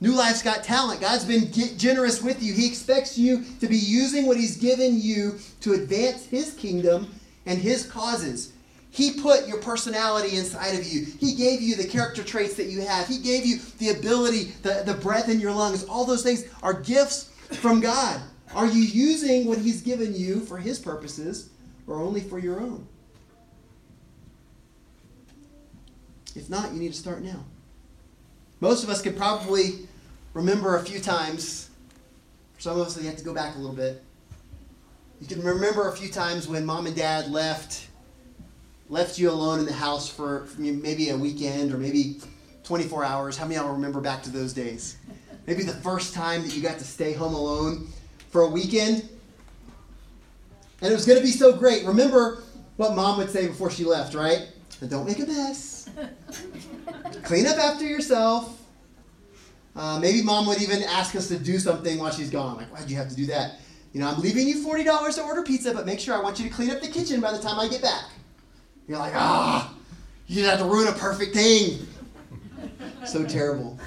New 0.00 0.14
Life's 0.14 0.42
got 0.42 0.64
talent. 0.64 1.00
God's 1.00 1.24
been 1.24 1.52
generous 1.78 2.20
with 2.20 2.42
you. 2.42 2.54
He 2.54 2.66
expects 2.66 3.16
you 3.16 3.44
to 3.60 3.68
be 3.68 3.76
using 3.76 4.26
what 4.26 4.36
He's 4.36 4.56
given 4.56 5.00
you 5.00 5.38
to 5.60 5.74
advance 5.74 6.26
His 6.26 6.54
kingdom 6.54 7.08
and 7.46 7.56
His 7.56 7.86
causes. 7.86 8.51
He 8.92 9.14
put 9.14 9.48
your 9.48 9.56
personality 9.56 10.36
inside 10.36 10.78
of 10.78 10.86
you. 10.86 11.06
He 11.18 11.34
gave 11.34 11.62
you 11.62 11.76
the 11.76 11.86
character 11.86 12.22
traits 12.22 12.56
that 12.56 12.66
you 12.66 12.82
have. 12.82 13.08
He 13.08 13.18
gave 13.18 13.46
you 13.46 13.58
the 13.78 13.88
ability, 13.88 14.52
the, 14.62 14.82
the 14.84 14.92
breath 14.92 15.30
in 15.30 15.40
your 15.40 15.52
lungs. 15.52 15.84
All 15.84 16.04
those 16.04 16.22
things 16.22 16.44
are 16.62 16.74
gifts 16.74 17.30
from 17.52 17.80
God. 17.80 18.20
Are 18.54 18.66
you 18.66 18.82
using 18.82 19.46
what 19.46 19.56
He's 19.56 19.80
given 19.80 20.14
you 20.14 20.40
for 20.40 20.58
His 20.58 20.78
purposes 20.78 21.48
or 21.86 22.02
only 22.02 22.20
for 22.20 22.38
your 22.38 22.60
own? 22.60 22.86
If 26.36 26.50
not, 26.50 26.72
you 26.74 26.78
need 26.78 26.92
to 26.92 26.98
start 26.98 27.22
now. 27.22 27.46
Most 28.60 28.84
of 28.84 28.90
us 28.90 29.00
could 29.00 29.16
probably 29.16 29.88
remember 30.34 30.76
a 30.76 30.84
few 30.84 31.00
times. 31.00 31.70
For 32.56 32.60
some 32.60 32.78
of 32.78 32.86
us, 32.86 32.98
we 32.98 33.06
have 33.06 33.16
to 33.16 33.24
go 33.24 33.32
back 33.32 33.56
a 33.56 33.58
little 33.58 33.74
bit. 33.74 34.02
You 35.18 35.26
can 35.26 35.42
remember 35.42 35.88
a 35.88 35.96
few 35.96 36.10
times 36.10 36.46
when 36.46 36.66
mom 36.66 36.86
and 36.86 36.94
dad 36.94 37.30
left 37.30 37.88
left 38.92 39.18
you 39.18 39.30
alone 39.30 39.58
in 39.58 39.64
the 39.64 39.72
house 39.72 40.06
for 40.06 40.46
maybe 40.58 41.08
a 41.08 41.16
weekend 41.16 41.72
or 41.72 41.78
maybe 41.78 42.20
24 42.62 43.04
hours. 43.06 43.38
How 43.38 43.46
many 43.46 43.56
of 43.56 43.64
y'all 43.64 43.72
remember 43.72 44.02
back 44.02 44.22
to 44.24 44.30
those 44.30 44.52
days? 44.52 44.98
Maybe 45.46 45.62
the 45.62 45.72
first 45.72 46.12
time 46.12 46.42
that 46.42 46.54
you 46.54 46.62
got 46.62 46.78
to 46.78 46.84
stay 46.84 47.14
home 47.14 47.32
alone 47.34 47.88
for 48.28 48.42
a 48.42 48.46
weekend. 48.46 49.08
And 50.82 50.92
it 50.92 50.94
was 50.94 51.06
going 51.06 51.18
to 51.18 51.24
be 51.24 51.30
so 51.30 51.56
great. 51.56 51.86
Remember 51.86 52.42
what 52.76 52.94
mom 52.94 53.16
would 53.16 53.30
say 53.30 53.46
before 53.46 53.70
she 53.70 53.84
left, 53.84 54.14
right? 54.14 54.48
don't 54.88 55.06
make 55.06 55.20
a 55.20 55.26
mess. 55.26 55.88
Clean 57.22 57.46
up 57.46 57.56
after 57.56 57.86
yourself. 57.86 58.60
Uh, 59.74 59.98
maybe 60.00 60.22
mom 60.22 60.46
would 60.46 60.60
even 60.60 60.82
ask 60.82 61.14
us 61.14 61.28
to 61.28 61.38
do 61.38 61.58
something 61.58 61.98
while 61.98 62.10
she's 62.10 62.28
gone. 62.28 62.56
Like, 62.56 62.66
why'd 62.66 62.90
you 62.90 62.96
have 62.96 63.08
to 63.08 63.14
do 63.14 63.24
that? 63.26 63.60
You 63.94 64.00
know, 64.00 64.08
I'm 64.08 64.20
leaving 64.20 64.46
you 64.46 64.66
$40 64.66 65.14
to 65.14 65.22
order 65.22 65.42
pizza, 65.42 65.72
but 65.72 65.86
make 65.86 65.98
sure 65.98 66.14
I 66.14 66.20
want 66.20 66.38
you 66.38 66.48
to 66.48 66.54
clean 66.54 66.70
up 66.70 66.82
the 66.82 66.88
kitchen 66.88 67.20
by 67.20 67.32
the 67.32 67.38
time 67.38 67.58
I 67.58 67.68
get 67.68 67.80
back. 67.80 68.04
You're 68.88 68.98
like, 68.98 69.14
ah, 69.14 69.72
you 70.26 70.36
didn't 70.36 70.50
have 70.50 70.58
to 70.60 70.64
ruin 70.64 70.88
a 70.88 70.92
perfect 70.92 71.34
thing. 71.34 71.86
so 73.04 73.24
terrible. 73.24 73.78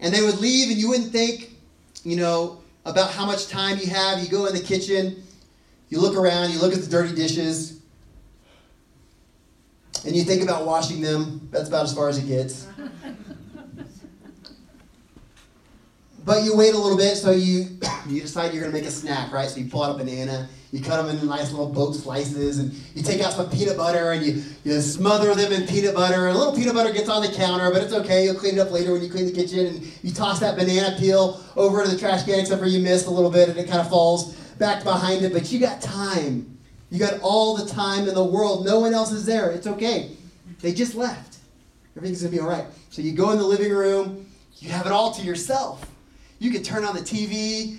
And 0.00 0.14
they 0.14 0.22
would 0.22 0.38
leave, 0.38 0.70
and 0.70 0.78
you 0.78 0.88
wouldn't 0.88 1.12
think, 1.12 1.50
you 2.04 2.16
know, 2.16 2.62
about 2.84 3.10
how 3.10 3.26
much 3.26 3.48
time 3.48 3.78
you 3.78 3.86
have. 3.88 4.22
You 4.22 4.28
go 4.28 4.46
in 4.46 4.54
the 4.54 4.62
kitchen, 4.62 5.22
you 5.88 6.00
look 6.00 6.16
around, 6.16 6.50
you 6.50 6.60
look 6.60 6.72
at 6.72 6.80
the 6.80 6.88
dirty 6.88 7.14
dishes, 7.14 7.80
and 10.06 10.16
you 10.16 10.24
think 10.24 10.42
about 10.42 10.64
washing 10.64 11.00
them. 11.00 11.48
That's 11.50 11.68
about 11.68 11.84
as 11.84 11.94
far 11.94 12.08
as 12.08 12.18
it 12.18 12.26
gets. 12.26 12.66
But 16.24 16.44
you 16.44 16.56
wait 16.56 16.74
a 16.74 16.78
little 16.78 16.98
bit, 16.98 17.16
so 17.16 17.30
you 17.30 17.66
you 18.08 18.20
decide 18.20 18.52
you're 18.52 18.62
gonna 18.62 18.72
make 18.72 18.86
a 18.86 18.90
snack, 18.90 19.32
right? 19.32 19.48
So 19.48 19.60
you 19.60 19.70
pull 19.70 19.82
out 19.82 19.94
a 19.94 19.98
banana, 19.98 20.48
you 20.72 20.80
cut 20.80 21.02
them 21.02 21.08
into 21.08 21.26
nice 21.26 21.50
little 21.50 21.68
boat 21.68 21.96
slices, 21.96 22.58
and 22.58 22.72
you 22.94 23.02
take 23.02 23.20
out 23.20 23.32
some 23.32 23.50
peanut 23.50 23.76
butter 23.76 24.12
and 24.12 24.24
you, 24.24 24.42
you 24.62 24.80
smother 24.80 25.34
them 25.34 25.52
in 25.52 25.66
peanut 25.66 25.94
butter. 25.94 26.28
A 26.28 26.34
little 26.34 26.54
peanut 26.54 26.74
butter 26.74 26.92
gets 26.92 27.08
on 27.08 27.22
the 27.22 27.32
counter, 27.32 27.70
but 27.72 27.82
it's 27.82 27.92
okay. 27.92 28.24
You'll 28.24 28.36
clean 28.36 28.54
it 28.54 28.60
up 28.60 28.70
later 28.70 28.92
when 28.92 29.02
you 29.02 29.10
clean 29.10 29.26
the 29.26 29.32
kitchen. 29.32 29.66
And 29.66 29.92
you 30.02 30.12
toss 30.12 30.38
that 30.40 30.56
banana 30.56 30.96
peel 30.96 31.42
over 31.56 31.82
to 31.84 31.90
the 31.90 31.98
trash 31.98 32.24
can, 32.24 32.38
except 32.38 32.60
for 32.60 32.68
you 32.68 32.80
missed 32.80 33.06
a 33.06 33.10
little 33.10 33.30
bit 33.30 33.48
and 33.48 33.58
it 33.58 33.66
kind 33.66 33.80
of 33.80 33.88
falls 33.88 34.34
back 34.58 34.84
behind 34.84 35.24
it. 35.24 35.32
But 35.32 35.50
you 35.50 35.58
got 35.58 35.80
time. 35.80 36.58
You 36.90 37.00
got 37.00 37.20
all 37.20 37.56
the 37.56 37.68
time 37.68 38.06
in 38.06 38.14
the 38.14 38.24
world. 38.24 38.64
No 38.64 38.78
one 38.78 38.94
else 38.94 39.10
is 39.10 39.26
there. 39.26 39.50
It's 39.50 39.66
okay. 39.66 40.10
They 40.60 40.72
just 40.72 40.94
left. 40.94 41.38
Everything's 41.96 42.22
to 42.22 42.28
be 42.28 42.38
all 42.38 42.48
right. 42.48 42.66
So 42.90 43.02
you 43.02 43.12
go 43.12 43.30
in 43.32 43.38
the 43.38 43.44
living 43.44 43.72
room, 43.72 44.26
you 44.58 44.70
have 44.70 44.86
it 44.86 44.92
all 44.92 45.12
to 45.12 45.22
yourself. 45.22 45.89
You 46.40 46.50
can 46.50 46.62
turn 46.62 46.84
on 46.84 46.96
the 46.96 47.02
TV, 47.02 47.76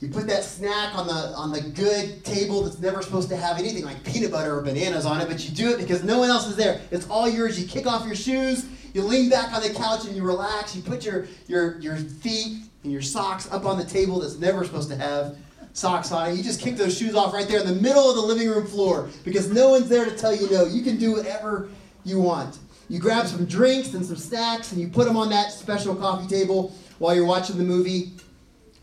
you 0.00 0.08
put 0.08 0.26
that 0.26 0.44
snack 0.44 0.94
on 0.94 1.06
the 1.06 1.12
on 1.34 1.50
the 1.50 1.62
good 1.62 2.22
table 2.22 2.62
that's 2.62 2.78
never 2.78 3.00
supposed 3.00 3.30
to 3.30 3.36
have 3.36 3.58
anything 3.58 3.84
like 3.84 4.04
peanut 4.04 4.30
butter 4.30 4.58
or 4.58 4.60
bananas 4.60 5.06
on 5.06 5.18
it, 5.22 5.28
but 5.28 5.48
you 5.48 5.54
do 5.54 5.70
it 5.70 5.78
because 5.78 6.04
no 6.04 6.18
one 6.18 6.28
else 6.28 6.46
is 6.46 6.56
there. 6.56 6.82
It's 6.90 7.08
all 7.08 7.26
yours. 7.26 7.58
You 7.58 7.66
kick 7.66 7.86
off 7.86 8.04
your 8.04 8.14
shoes, 8.14 8.66
you 8.92 9.00
lean 9.00 9.30
back 9.30 9.54
on 9.54 9.62
the 9.62 9.70
couch 9.70 10.04
and 10.04 10.14
you 10.14 10.22
relax. 10.22 10.76
You 10.76 10.82
put 10.82 11.06
your 11.06 11.26
your 11.46 11.78
your 11.80 11.96
feet 11.96 12.64
and 12.82 12.92
your 12.92 13.00
socks 13.00 13.50
up 13.50 13.64
on 13.64 13.78
the 13.78 13.84
table 13.84 14.20
that's 14.20 14.36
never 14.36 14.62
supposed 14.62 14.90
to 14.90 14.96
have 14.96 15.38
socks 15.72 16.12
on 16.12 16.30
it. 16.30 16.36
You 16.36 16.42
just 16.42 16.60
kick 16.60 16.76
those 16.76 16.96
shoes 16.96 17.14
off 17.14 17.32
right 17.32 17.48
there 17.48 17.60
in 17.60 17.66
the 17.66 17.80
middle 17.80 18.10
of 18.10 18.16
the 18.16 18.22
living 18.22 18.50
room 18.50 18.66
floor 18.66 19.08
because 19.24 19.50
no 19.50 19.70
one's 19.70 19.88
there 19.88 20.04
to 20.04 20.14
tell 20.14 20.36
you 20.36 20.50
no. 20.50 20.66
You 20.66 20.82
can 20.82 20.98
do 20.98 21.12
whatever 21.12 21.70
you 22.04 22.20
want. 22.20 22.58
You 22.90 22.98
grab 22.98 23.26
some 23.26 23.46
drinks 23.46 23.94
and 23.94 24.04
some 24.04 24.16
snacks 24.16 24.72
and 24.72 24.80
you 24.82 24.88
put 24.88 25.06
them 25.06 25.16
on 25.16 25.30
that 25.30 25.50
special 25.50 25.96
coffee 25.96 26.26
table 26.26 26.74
while 26.98 27.14
you're 27.14 27.26
watching 27.26 27.58
the 27.58 27.64
movie. 27.64 28.12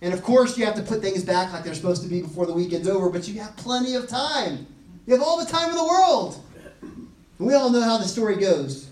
And 0.01 0.13
of 0.13 0.23
course, 0.23 0.57
you 0.57 0.65
have 0.65 0.75
to 0.75 0.81
put 0.81 1.01
things 1.01 1.23
back 1.23 1.53
like 1.53 1.63
they're 1.63 1.75
supposed 1.75 2.03
to 2.03 2.09
be 2.09 2.21
before 2.21 2.45
the 2.45 2.53
weekend's 2.53 2.87
over, 2.87 3.09
but 3.09 3.27
you 3.27 3.39
have 3.39 3.55
plenty 3.55 3.95
of 3.95 4.07
time. 4.07 4.65
You 5.05 5.13
have 5.13 5.23
all 5.23 5.43
the 5.43 5.51
time 5.51 5.69
in 5.69 5.75
the 5.75 5.83
world. 5.83 6.43
And 6.81 7.47
we 7.47 7.53
all 7.53 7.69
know 7.69 7.81
how 7.81 7.97
the 7.97 8.07
story 8.07 8.35
goes. 8.37 8.89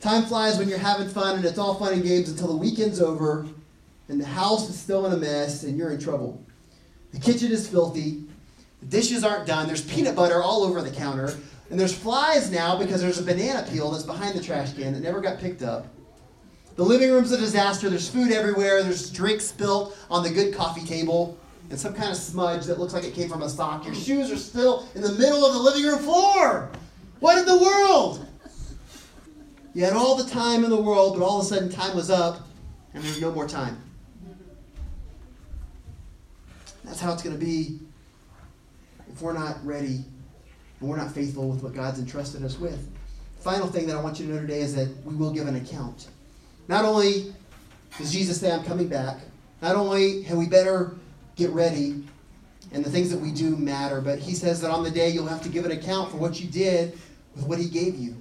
Time 0.00 0.24
flies 0.24 0.58
when 0.58 0.68
you're 0.68 0.78
having 0.78 1.08
fun, 1.08 1.36
and 1.36 1.44
it's 1.44 1.58
all 1.58 1.74
fun 1.74 1.92
and 1.92 2.02
games 2.02 2.28
until 2.28 2.48
the 2.48 2.56
weekend's 2.56 3.00
over, 3.00 3.46
and 4.08 4.20
the 4.20 4.26
house 4.26 4.68
is 4.68 4.78
still 4.78 5.06
in 5.06 5.12
a 5.12 5.16
mess, 5.16 5.64
and 5.64 5.76
you're 5.76 5.90
in 5.90 5.98
trouble. 5.98 6.42
The 7.12 7.20
kitchen 7.20 7.50
is 7.50 7.68
filthy. 7.68 8.24
The 8.80 8.86
dishes 8.86 9.24
aren't 9.24 9.46
done. 9.46 9.66
There's 9.66 9.84
peanut 9.84 10.14
butter 10.14 10.42
all 10.42 10.64
over 10.64 10.82
the 10.82 10.90
counter. 10.90 11.34
And 11.70 11.80
there's 11.80 11.94
flies 11.94 12.50
now 12.50 12.78
because 12.78 13.00
there's 13.00 13.18
a 13.18 13.22
banana 13.22 13.66
peel 13.68 13.90
that's 13.90 14.04
behind 14.04 14.38
the 14.38 14.42
trash 14.42 14.74
can 14.74 14.92
that 14.92 15.00
never 15.00 15.20
got 15.20 15.40
picked 15.40 15.62
up. 15.62 15.86
The 16.76 16.82
living 16.82 17.10
room's 17.10 17.32
a 17.32 17.38
disaster. 17.38 17.88
There's 17.88 18.08
food 18.08 18.30
everywhere. 18.30 18.82
There's 18.82 19.10
drinks 19.10 19.46
spilt 19.46 19.96
on 20.10 20.22
the 20.22 20.30
good 20.30 20.54
coffee 20.54 20.84
table 20.84 21.38
and 21.70 21.80
some 21.80 21.94
kind 21.94 22.10
of 22.10 22.16
smudge 22.16 22.66
that 22.66 22.78
looks 22.78 22.92
like 22.92 23.04
it 23.04 23.14
came 23.14 23.28
from 23.28 23.42
a 23.42 23.48
sock. 23.48 23.84
Your 23.86 23.94
shoes 23.94 24.30
are 24.30 24.36
still 24.36 24.86
in 24.94 25.00
the 25.00 25.12
middle 25.12 25.44
of 25.44 25.54
the 25.54 25.58
living 25.58 25.84
room 25.84 25.98
floor. 25.98 26.70
What 27.20 27.38
in 27.38 27.46
the 27.46 27.56
world? 27.56 28.26
You 29.74 29.84
had 29.84 29.94
all 29.94 30.16
the 30.16 30.30
time 30.30 30.64
in 30.64 30.70
the 30.70 30.80
world, 30.80 31.18
but 31.18 31.24
all 31.24 31.40
of 31.40 31.46
a 31.46 31.48
sudden 31.48 31.70
time 31.70 31.96
was 31.96 32.10
up 32.10 32.46
and 32.94 33.02
there's 33.02 33.20
no 33.20 33.32
more 33.32 33.48
time. 33.48 33.78
That's 36.84 37.00
how 37.00 37.12
it's 37.12 37.22
going 37.22 37.38
to 37.38 37.44
be 37.44 37.80
if 39.10 39.20
we're 39.20 39.32
not 39.32 39.64
ready 39.66 40.04
and 40.80 40.88
we're 40.88 40.96
not 40.98 41.10
faithful 41.10 41.48
with 41.48 41.62
what 41.62 41.74
God's 41.74 41.98
entrusted 41.98 42.44
us 42.44 42.58
with. 42.58 42.90
Final 43.40 43.66
thing 43.66 43.86
that 43.86 43.96
I 43.96 44.02
want 44.02 44.20
you 44.20 44.26
to 44.26 44.34
know 44.34 44.40
today 44.40 44.60
is 44.60 44.74
that 44.76 44.88
we 45.04 45.14
will 45.14 45.32
give 45.32 45.46
an 45.46 45.56
account. 45.56 46.08
Not 46.68 46.84
only 46.84 47.34
does 47.98 48.12
Jesus 48.12 48.40
say, 48.40 48.50
I'm 48.50 48.64
coming 48.64 48.88
back, 48.88 49.18
not 49.62 49.76
only 49.76 50.22
have 50.22 50.36
we 50.36 50.46
better 50.46 50.94
get 51.36 51.50
ready 51.50 52.02
and 52.72 52.84
the 52.84 52.90
things 52.90 53.10
that 53.10 53.18
we 53.18 53.30
do 53.30 53.56
matter, 53.56 54.00
but 54.00 54.18
he 54.18 54.34
says 54.34 54.60
that 54.60 54.70
on 54.70 54.82
the 54.82 54.90
day 54.90 55.08
you'll 55.10 55.26
have 55.26 55.42
to 55.42 55.48
give 55.48 55.64
an 55.64 55.72
account 55.72 56.10
for 56.10 56.16
what 56.16 56.40
you 56.40 56.48
did 56.48 56.98
with 57.34 57.46
what 57.46 57.58
he 57.58 57.68
gave 57.68 57.94
you. 57.96 58.16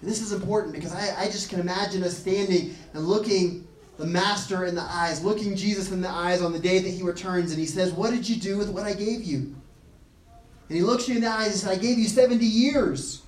And 0.00 0.10
this 0.10 0.20
is 0.20 0.32
important 0.32 0.74
because 0.74 0.94
I, 0.94 1.22
I 1.22 1.24
just 1.26 1.50
can 1.50 1.60
imagine 1.60 2.02
us 2.02 2.16
standing 2.16 2.74
and 2.94 3.04
looking 3.04 3.66
the 3.98 4.06
master 4.06 4.66
in 4.66 4.74
the 4.74 4.82
eyes, 4.82 5.24
looking 5.24 5.56
Jesus 5.56 5.90
in 5.90 6.00
the 6.00 6.08
eyes 6.08 6.42
on 6.42 6.52
the 6.52 6.58
day 6.58 6.78
that 6.80 6.88
he 6.88 7.02
returns, 7.02 7.50
and 7.50 7.58
he 7.58 7.66
says, 7.66 7.92
What 7.92 8.10
did 8.10 8.28
you 8.28 8.36
do 8.36 8.58
with 8.58 8.68
what 8.68 8.84
I 8.84 8.92
gave 8.92 9.24
you? 9.24 9.54
And 10.68 10.76
he 10.76 10.82
looks 10.82 11.08
you 11.08 11.16
in 11.16 11.22
the 11.22 11.28
eyes 11.28 11.46
and 11.46 11.54
says, 11.54 11.68
I 11.70 11.76
gave 11.76 11.98
you 11.98 12.06
70 12.06 12.44
years. 12.44 13.22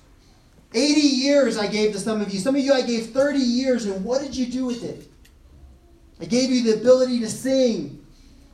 80 0.73 0.99
years 0.99 1.57
I 1.57 1.67
gave 1.67 1.93
to 1.93 1.99
some 1.99 2.21
of 2.21 2.31
you. 2.31 2.39
Some 2.39 2.55
of 2.55 2.61
you 2.61 2.73
I 2.73 2.81
gave 2.81 3.07
30 3.07 3.39
years, 3.39 3.85
and 3.85 4.03
what 4.03 4.21
did 4.21 4.35
you 4.35 4.45
do 4.45 4.65
with 4.65 4.83
it? 4.83 5.09
I 6.21 6.25
gave 6.25 6.49
you 6.49 6.63
the 6.63 6.79
ability 6.79 7.19
to 7.21 7.29
sing, 7.29 8.05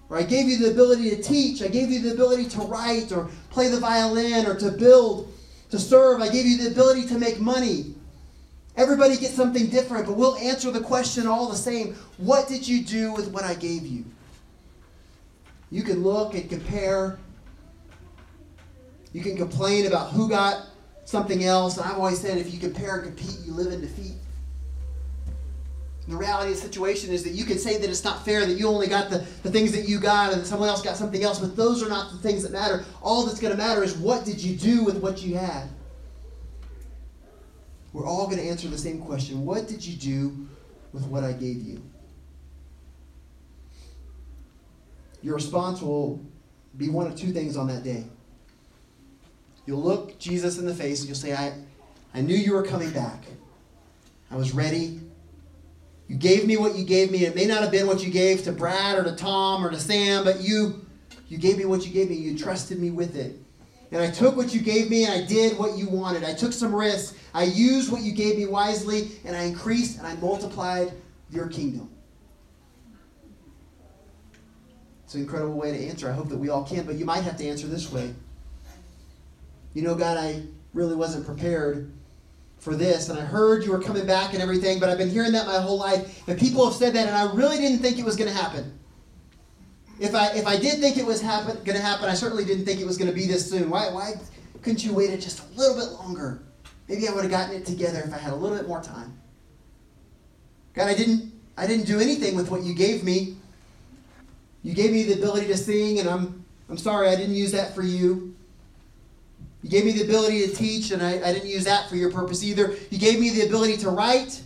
or 0.10 0.18
I 0.18 0.24
gave 0.24 0.48
you 0.48 0.58
the 0.58 0.72
ability 0.72 1.10
to 1.10 1.22
teach, 1.22 1.62
I 1.62 1.68
gave 1.68 1.90
you 1.90 2.00
the 2.00 2.12
ability 2.12 2.46
to 2.50 2.60
write, 2.62 3.12
or 3.12 3.30
play 3.50 3.68
the 3.68 3.80
violin, 3.80 4.46
or 4.46 4.56
to 4.56 4.72
build, 4.72 5.34
to 5.72 5.80
serve. 5.80 6.22
I 6.22 6.30
gave 6.30 6.46
you 6.46 6.58
the 6.58 6.72
ability 6.72 7.08
to 7.08 7.18
make 7.18 7.40
money. 7.40 7.96
Everybody 8.78 9.18
gets 9.18 9.34
something 9.34 9.68
different, 9.68 10.06
but 10.06 10.14
we'll 10.14 10.38
answer 10.38 10.70
the 10.70 10.82
question 10.82 11.28
all 11.28 11.50
the 11.50 11.58
same. 11.58 11.96
What 12.18 12.48
did 12.48 12.68
you 12.68 12.84
do 12.84 13.14
with 13.14 13.30
what 13.32 13.44
I 13.44 13.56
gave 13.56 13.86
you? 13.86 14.06
You 15.72 15.84
can 15.84 16.04
look 16.04 16.34
and 16.34 16.50
compare. 16.50 17.18
You 19.12 19.22
can 19.22 19.38
complain 19.38 19.88
about 19.88 20.12
who 20.12 20.30
got 20.30 20.68
something 21.06 21.44
else. 21.44 21.78
And 21.78 21.86
I've 21.86 21.98
always 21.98 22.20
said 22.20 22.38
if 22.38 22.54
you 22.54 22.60
compare 22.60 23.00
and 23.00 23.16
compete, 23.16 23.46
you 23.46 23.54
live 23.54 23.72
in 23.72 23.82
defeat. 23.82 24.14
And 26.06 26.14
the 26.14 26.18
reality 26.18 26.52
of 26.52 26.58
the 26.58 26.62
situation 26.62 27.12
is 27.12 27.24
that 27.24 27.32
you 27.32 27.46
can 27.46 27.58
say 27.58 27.78
that 27.78 27.90
it's 27.90 28.04
not 28.04 28.24
fair, 28.24 28.46
that 28.46 28.58
you 28.58 28.68
only 28.68 28.88
got 28.88 29.10
the, 29.10 29.20
the 29.42 29.52
things 29.52 29.72
that 29.72 29.88
you 29.88 30.00
got 30.00 30.34
and 30.34 30.46
someone 30.46 30.70
else 30.70 30.82
got 30.82 30.98
something 30.98 31.24
else, 31.24 31.40
but 31.40 31.56
those 31.56 31.82
are 31.82 31.90
not 31.90 32.12
the 32.12 32.18
things 32.18 32.44
that 32.44 32.52
matter. 32.52 32.86
All 33.02 33.26
that's 33.26 33.40
going 33.40 33.52
to 33.52 33.58
matter 33.58 33.84
is 33.84 33.96
what 33.96 34.24
did 34.24 34.44
you 34.44 34.56
do 34.56 34.84
with 34.84 34.98
what 34.98 35.24
you 35.24 35.36
had? 35.36 35.68
We're 37.92 38.06
all 38.06 38.26
going 38.26 38.38
to 38.38 38.44
answer 38.44 38.68
the 38.68 38.78
same 38.78 39.02
question 39.02 39.46
What 39.46 39.68
did 39.68 39.84
you 39.84 39.96
do 39.96 40.48
with 40.92 41.06
what 41.08 41.24
I 41.24 41.32
gave 41.32 41.62
you? 41.62 41.82
Your 45.24 45.34
response 45.34 45.82
will 45.82 46.24
be 46.78 46.90
one 46.90 47.08
of 47.08 47.16
two 47.16 47.32
things 47.32 47.58
on 47.58 47.68
that 47.70 47.84
day. 47.84 48.04
You'll 49.66 49.82
look 49.82 50.20
Jesus 50.20 50.58
in 50.58 50.66
the 50.66 50.76
face 50.76 51.00
and 51.00 51.10
you'll 51.10 51.18
say, 51.18 51.34
I, 51.34 51.54
I 52.14 52.22
knew 52.22 52.36
you 52.36 52.54
were 52.54 52.64
coming 52.64 52.92
back. 52.92 53.24
I 54.30 54.36
was 54.36 54.54
ready. 54.54 55.00
You 56.08 56.16
gave 56.16 56.46
me 56.46 56.58
what 56.58 56.76
you 56.76 56.86
gave 56.86 57.12
me. 57.12 57.26
It 57.26 57.36
may 57.36 57.46
not 57.46 57.62
have 57.62 57.72
been 57.72 57.88
what 57.88 58.04
you 58.04 58.12
gave 58.12 58.44
to 58.44 58.52
Brad 58.52 58.98
or 58.98 59.04
to 59.04 59.16
Tom 59.16 59.66
or 59.66 59.72
to 59.72 59.80
Sam, 59.80 60.24
but 60.24 60.42
you 60.42 60.86
you 61.28 61.40
gave 61.40 61.58
me 61.58 61.66
what 61.66 61.86
you 61.86 61.92
gave 61.92 62.10
me. 62.10 62.16
You 62.16 62.38
trusted 62.38 62.80
me 62.80 62.92
with 62.92 63.16
it. 63.16 63.36
And 63.92 64.02
I 64.02 64.12
took 64.12 64.36
what 64.36 64.54
you 64.54 64.62
gave 64.62 64.90
me 64.90 65.06
and 65.06 65.14
I 65.14 65.26
did 65.26 65.58
what 65.58 65.78
you 65.78 65.88
wanted. 65.88 66.24
I 66.24 66.34
took 66.34 66.54
some 66.54 66.74
risks. 66.74 67.18
I 67.34 67.44
used 67.44 67.92
what 67.92 68.02
you 68.02 68.12
gave 68.12 68.38
me 68.38 68.46
wisely 68.46 69.12
and 69.24 69.36
I 69.36 69.44
increased 69.44 69.98
and 69.98 70.06
I 70.06 70.16
multiplied 70.16 70.92
your 71.32 71.48
kingdom. 71.48 71.90
It's 75.06 75.16
an 75.16 75.22
incredible 75.22 75.56
way 75.56 75.72
to 75.72 75.88
answer. 75.88 76.10
I 76.10 76.14
hope 76.14 76.30
that 76.30 76.38
we 76.38 76.50
all 76.50 76.64
can, 76.64 76.86
but 76.86 76.96
you 76.96 77.06
might 77.06 77.22
have 77.22 77.38
to 77.38 77.48
answer 77.48 77.68
this 77.68 77.92
way. 77.92 78.14
You 79.76 79.82
know, 79.82 79.94
God, 79.94 80.18
I 80.18 80.42
really 80.74 80.96
wasn't 80.96 81.26
prepared 81.26 81.92
for 82.58 82.76
this, 82.76 83.10
and 83.10 83.20
I 83.20 83.22
heard 83.22 83.64
you 83.64 83.72
were 83.72 83.82
coming 83.82 84.08
back 84.08 84.34
and 84.34 84.42
everything, 84.42 84.80
but 84.80 84.90
I've 84.90 84.98
been 84.98 85.10
hearing 85.10 85.34
that 85.34 85.46
my 85.46 85.60
whole 85.60 85.78
life, 85.78 86.28
and 86.28 86.40
people 86.40 86.66
have 86.66 86.74
said 86.74 86.94
that, 86.94 87.08
and 87.08 87.16
I 87.16 87.32
really 87.34 87.58
didn't 87.58 87.80
think 87.80 88.00
it 88.00 88.06
was 88.06 88.16
going 88.16 88.32
to 88.32 88.36
happen. 88.36 88.80
If 90.00 90.16
I 90.16 90.28
if 90.34 90.48
I 90.48 90.58
did 90.58 90.80
think 90.80 90.98
it 90.98 91.06
was 91.06 91.22
happen 91.22 91.56
going 91.64 91.78
to 91.78 91.82
happen, 91.82 92.10
I 92.10 92.16
certainly 92.16 92.44
didn't 92.44 92.66
think 92.66 92.82
it 92.82 92.86
was 92.86 92.98
going 92.98 93.10
to 93.10 93.16
be 93.16 93.28
this 93.28 93.50
soon. 93.50 93.70
Why 93.70 93.90
why 93.92 94.14
couldn't 94.62 94.84
you 94.84 94.94
wait 94.94 95.18
just 95.22 95.40
a 95.40 95.58
little 95.58 95.76
bit 95.76 95.94
longer? 95.94 96.42
Maybe 96.90 97.08
I 97.08 97.14
would 97.14 97.24
have 97.24 97.32
gotten 97.32 97.56
it 97.56 97.66
together 97.66 98.02
if 98.06 98.14
I 98.14 98.18
had 98.18 98.34
a 98.34 98.36
little 98.36 98.58
bit 98.58 98.68
more 98.68 98.82
time. 98.82 99.18
God, 100.74 100.88
I 100.90 100.96
didn't 100.96 101.32
I 101.58 101.66
didn't 101.66 101.86
do 101.86 102.00
anything 102.00 102.36
with 102.36 102.52
what 102.52 102.64
you 102.64 102.74
gave 102.74 103.04
me. 103.04 103.38
You 104.64 104.74
gave 104.74 104.92
me 104.92 105.04
the 105.04 105.14
ability 105.14 105.48
to 105.48 105.58
sing, 105.58 106.00
and 106.00 106.10
I'm 106.10 106.44
I'm 106.70 106.78
sorry 106.78 107.08
I 107.08 107.16
didn't 107.16 107.36
use 107.36 107.54
that 107.54 107.74
for 107.74 107.84
you. 107.84 108.35
You 109.66 109.72
gave 109.72 109.84
me 109.84 109.94
the 109.94 110.04
ability 110.04 110.46
to 110.46 110.54
teach, 110.54 110.92
and 110.92 111.02
I, 111.02 111.14
I 111.28 111.34
didn't 111.34 111.50
use 111.50 111.64
that 111.64 111.90
for 111.90 111.96
your 111.96 112.12
purpose 112.12 112.44
either. 112.44 112.76
You 112.92 113.00
gave 113.00 113.20
me 113.20 113.32
the 113.32 113.48
ability 113.48 113.78
to 113.78 113.90
write. 113.90 114.40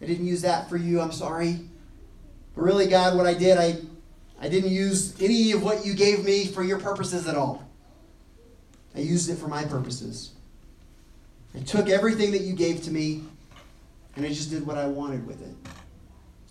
I 0.00 0.06
didn't 0.06 0.24
use 0.24 0.42
that 0.42 0.68
for 0.68 0.76
you. 0.76 1.00
I'm 1.00 1.10
sorry. 1.10 1.58
But 2.54 2.62
really, 2.62 2.86
God, 2.86 3.16
what 3.16 3.26
I 3.26 3.34
did, 3.34 3.58
I 3.58 3.78
I 4.40 4.48
didn't 4.48 4.70
use 4.70 5.20
any 5.20 5.50
of 5.50 5.64
what 5.64 5.84
you 5.84 5.94
gave 5.94 6.24
me 6.24 6.46
for 6.46 6.62
your 6.62 6.78
purposes 6.78 7.26
at 7.26 7.34
all. 7.34 7.68
I 8.94 9.00
used 9.00 9.28
it 9.28 9.34
for 9.34 9.48
my 9.48 9.64
purposes. 9.64 10.30
I 11.52 11.58
took 11.58 11.88
everything 11.88 12.30
that 12.30 12.42
you 12.42 12.52
gave 12.52 12.84
to 12.84 12.92
me 12.92 13.24
and 14.14 14.24
I 14.24 14.28
just 14.28 14.50
did 14.50 14.64
what 14.64 14.78
I 14.78 14.86
wanted 14.86 15.26
with 15.26 15.42
it. 15.42 15.72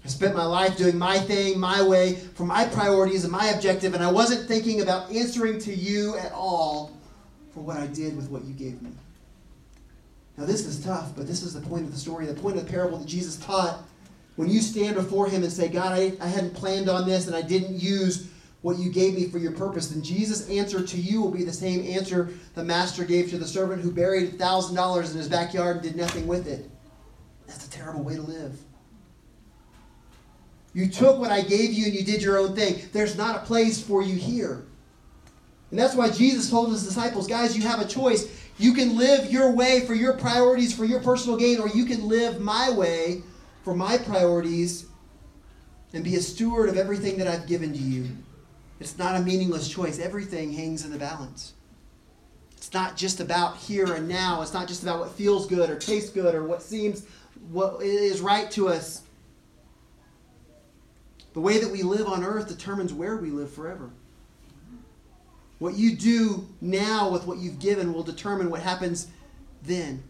I 0.04 0.08
spent 0.10 0.36
my 0.36 0.46
life 0.46 0.76
doing 0.76 0.98
my 0.98 1.18
thing, 1.18 1.58
my 1.58 1.82
way, 1.82 2.16
for 2.16 2.44
my 2.44 2.66
priorities 2.66 3.24
and 3.24 3.32
my 3.32 3.48
objective, 3.48 3.94
and 3.94 4.04
I 4.04 4.12
wasn't 4.12 4.50
thinking 4.50 4.82
about 4.82 5.10
answering 5.12 5.60
to 5.60 5.74
you 5.74 6.18
at 6.18 6.34
all 6.34 6.99
for 7.60 7.66
what 7.66 7.78
I 7.78 7.88
did 7.88 8.16
with 8.16 8.30
what 8.30 8.46
you 8.46 8.54
gave 8.54 8.82
me. 8.82 8.92
Now, 10.38 10.46
this 10.46 10.66
is 10.66 10.82
tough, 10.82 11.14
but 11.14 11.28
this 11.28 11.44
is 11.44 11.54
the 11.54 11.60
point 11.60 11.84
of 11.84 11.92
the 11.92 12.00
story, 12.00 12.26
the 12.26 12.34
point 12.34 12.56
of 12.56 12.66
the 12.66 12.72
parable 12.72 12.98
that 12.98 13.08
Jesus 13.08 13.36
taught 13.36 13.84
when 14.38 14.50
you 14.50 14.62
stand 14.62 14.96
before 14.96 15.28
Him 15.28 15.44
and 15.44 15.52
say, 15.52 15.68
God, 15.68 15.92
I, 15.92 16.14
I 16.22 16.28
hadn't 16.28 16.54
planned 16.54 16.90
on 16.90 17.06
this 17.06 17.28
and 17.28 17.36
I 17.36 17.42
didn't 17.42 17.78
use 17.78 18.30
what 18.62 18.80
you 18.80 18.90
gave 18.90 19.14
me 19.14 19.28
for 19.28 19.40
your 19.40 19.52
purpose, 19.52 19.90
then 19.90 20.02
Jesus' 20.02 20.50
answer 20.50 20.86
to 20.86 20.98
you 20.98 21.22
will 21.22 21.32
be 21.32 21.44
the 21.44 21.52
same 21.52 21.86
answer 21.86 22.30
the 22.56 22.64
master 22.64 23.04
gave 23.04 23.30
to 23.30 23.38
the 23.38 23.48
servant 23.48 23.82
who 23.82 23.92
buried 23.92 24.38
$1,000 24.38 25.12
in 25.12 25.18
his 25.18 25.28
backyard 25.28 25.78
and 25.78 25.84
did 25.84 25.96
nothing 25.98 26.28
with 26.28 26.48
it. 26.48 26.70
That's 27.48 27.68
a 27.68 27.70
terrible 27.70 28.04
way 28.04 28.16
to 28.16 28.22
live. 28.22 28.58
You 30.74 30.88
took 30.88 31.20
what 31.20 31.32
I 31.32 31.42
gave 31.42 31.74
you 31.74 31.86
and 31.86 31.94
you 31.94 32.04
did 32.04 32.22
your 32.22 32.38
own 32.38 32.56
thing. 32.56 32.82
There's 32.94 33.18
not 33.18 33.36
a 33.36 33.46
place 33.46 33.82
for 33.82 34.02
you 34.02 34.16
here. 34.16 34.64
And 35.70 35.80
that's 35.80 35.96
why 35.96 36.10
Jesus 36.10 36.50
told 36.50 36.72
his 36.72 36.84
disciples, 36.84 37.28
guys, 37.28 37.56
you 37.56 37.64
have 37.64 37.80
a 37.80 37.88
choice. 37.88 38.28
You 38.58 38.74
can 38.74 38.98
live 38.98 39.32
your 39.32 39.52
way 39.52 39.86
for 39.86 39.94
your 39.94 40.14
priorities, 40.14 40.76
for 40.76 40.86
your 40.86 41.00
personal 41.02 41.38
gain, 41.38 41.60
or 41.60 41.70
you 41.70 41.86
can 41.86 42.08
live 42.08 42.42
my 42.42 42.72
way 42.72 43.22
for 43.64 43.76
my 43.76 43.98
priorities 43.98 44.88
and 45.94 46.04
be 46.04 46.16
a 46.16 46.22
steward 46.22 46.70
of 46.70 46.78
everything 46.78 47.18
that 47.18 47.28
I've 47.28 47.48
given 47.48 47.72
to 47.72 47.80
you. 47.80 48.08
It's 48.80 48.98
not 48.98 49.16
a 49.16 49.22
meaningless 49.22 49.68
choice. 49.68 50.00
Everything 50.00 50.54
hangs 50.54 50.86
in 50.86 50.92
the 50.92 50.98
balance. 50.98 51.54
It's 52.58 52.74
not 52.74 52.98
just 52.98 53.20
about 53.20 53.58
here 53.58 53.94
and 53.94 54.08
now. 54.08 54.42
It's 54.42 54.54
not 54.54 54.68
just 54.68 54.84
about 54.84 55.00
what 55.00 55.12
feels 55.12 55.48
good 55.48 55.70
or 55.70 55.76
tastes 55.76 56.10
good 56.10 56.36
or 56.36 56.44
what 56.44 56.62
seems 56.62 57.06
what 57.52 57.82
is 57.82 58.22
right 58.22 58.50
to 58.52 58.68
us. 58.68 59.04
The 61.34 61.40
way 61.40 61.60
that 61.60 61.72
we 61.72 61.84
live 61.84 62.08
on 62.08 62.24
earth 62.24 62.48
determines 62.48 62.94
where 62.94 63.18
we 63.18 63.30
live 63.30 63.52
forever. 63.52 63.92
What 65.60 65.76
you 65.76 65.96
do 65.96 66.48
now 66.62 67.10
with 67.10 67.26
what 67.28 67.38
you've 67.38 67.60
given 67.60 67.94
will 67.94 68.04
determine 68.04 68.50
what 68.50 68.62
happens 68.62 69.08
then. 69.64 70.02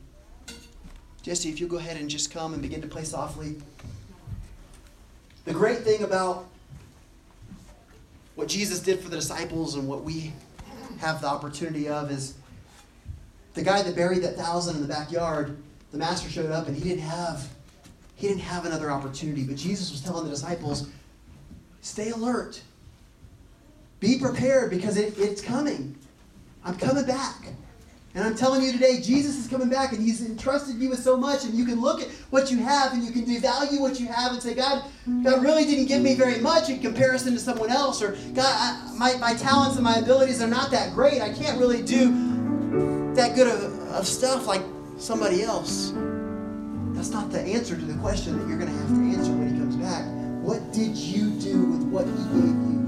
Jesse, 1.24 1.50
if 1.50 1.60
you'll 1.60 1.70
go 1.70 1.78
ahead 1.78 1.98
and 1.98 2.10
just 2.10 2.32
come 2.32 2.54
and 2.54 2.62
begin 2.62 2.82
to 2.82 2.88
play 2.88 3.04
softly. 3.04 3.58
The 5.46 5.54
great 5.54 5.80
thing 5.80 6.04
about 6.04 6.48
what 8.36 8.48
Jesus 8.48 8.80
did 8.80 9.00
for 9.00 9.10
the 9.10 9.18
disciples 9.18 9.76
and 9.76 9.88
what 9.88 10.04
we 10.04 10.32
have 11.00 11.22
the 11.22 11.28
opportunity 11.28 11.90
of 11.90 12.12
is 12.12 12.36
the 13.54 13.64
guy 13.64 13.82
that 13.82 13.96
buried 13.96 14.22
that 14.24 14.38
thousand 14.38 14.76
in 14.76 14.82
the 14.82 14.88
backyard, 14.88 15.58
the 15.92 15.98
master 15.98 16.30
showed 16.30 16.52
up 16.52 16.68
and 16.68 16.76
he 16.76 16.84
didn't 16.84 17.04
have 17.04 17.50
he 18.16 18.28
didn't 18.28 18.42
have 18.42 18.66
another 18.66 18.92
opportunity. 18.92 19.44
But 19.44 19.56
Jesus 19.56 19.92
was 19.92 20.02
telling 20.02 20.26
the 20.26 20.32
disciples, 20.32 20.90
stay 21.82 22.10
alert. 22.10 22.62
Be 24.00 24.20
prepared 24.20 24.70
because 24.70 24.98
it, 24.98 25.18
it's 25.18 25.42
coming. 25.42 25.96
I'm 26.64 26.78
coming 26.78 27.06
back. 27.06 27.36
And 28.16 28.24
I'm 28.24 28.36
telling 28.36 28.64
you 28.64 28.72
today, 28.72 29.00
Jesus 29.02 29.38
is 29.38 29.48
coming 29.48 29.70
back 29.70 29.94
and 29.94 30.02
He's 30.02 30.26
entrusted 30.26 30.78
you 30.78 30.90
with 30.90 31.00
so 31.00 31.16
much. 31.16 31.46
And 31.46 31.54
you 31.54 31.64
can 31.64 31.80
look 31.80 32.02
at 32.02 32.08
what 32.32 32.52
you 32.52 32.58
have 32.58 32.94
and 32.94 33.04
you 33.04 33.12
can 33.12 33.24
devalue 33.24 33.80
what 33.80 34.00
you 34.00 34.08
have 34.08 34.32
and 34.32 34.42
say, 34.42 34.56
God, 34.56 34.84
God 35.24 35.44
really 35.44 35.64
didn't 35.66 35.86
give 35.86 36.02
me 36.02 36.16
very 36.16 36.40
much 36.40 36.70
in 36.70 36.80
comparison 36.80 37.34
to 37.34 37.40
someone 37.40 37.70
else. 37.70 38.02
Or, 38.02 38.18
God, 38.34 38.46
I, 38.46 38.94
my, 38.98 39.16
my 39.18 39.36
talents 39.36 39.76
and 39.76 39.84
my 39.84 39.96
abilities 39.98 40.42
are 40.42 40.48
not 40.48 40.72
that 40.72 40.94
great. 40.94 41.22
I 41.22 41.32
can't 41.32 41.60
really 41.60 41.84
do 41.84 43.14
that 43.14 43.36
good 43.36 43.48
of, 43.48 43.80
of 43.90 44.08
stuff 44.08 44.48
like 44.48 44.64
somebody 44.98 45.44
else. 45.44 45.94
That's 46.94 47.12
not 47.12 47.32
the 47.32 47.42
answer 47.42 47.76
to 47.76 47.86
the 47.86 47.98
question 48.00 48.38
that 48.40 48.48
you're 48.48 48.58
going 48.58 48.72
to 48.72 48.78
have 48.78 48.90
to 48.90 49.18
answer 49.18 49.32
when 49.32 49.54
He 49.54 49.60
comes 49.60 49.76
back. 49.76 50.04
What 50.42 50.74
did 50.74 50.98
you 50.98 51.30
do 51.40 51.64
with 51.66 51.84
what 51.84 52.06
He 52.06 52.12
gave 52.12 52.44
you? 52.44 52.79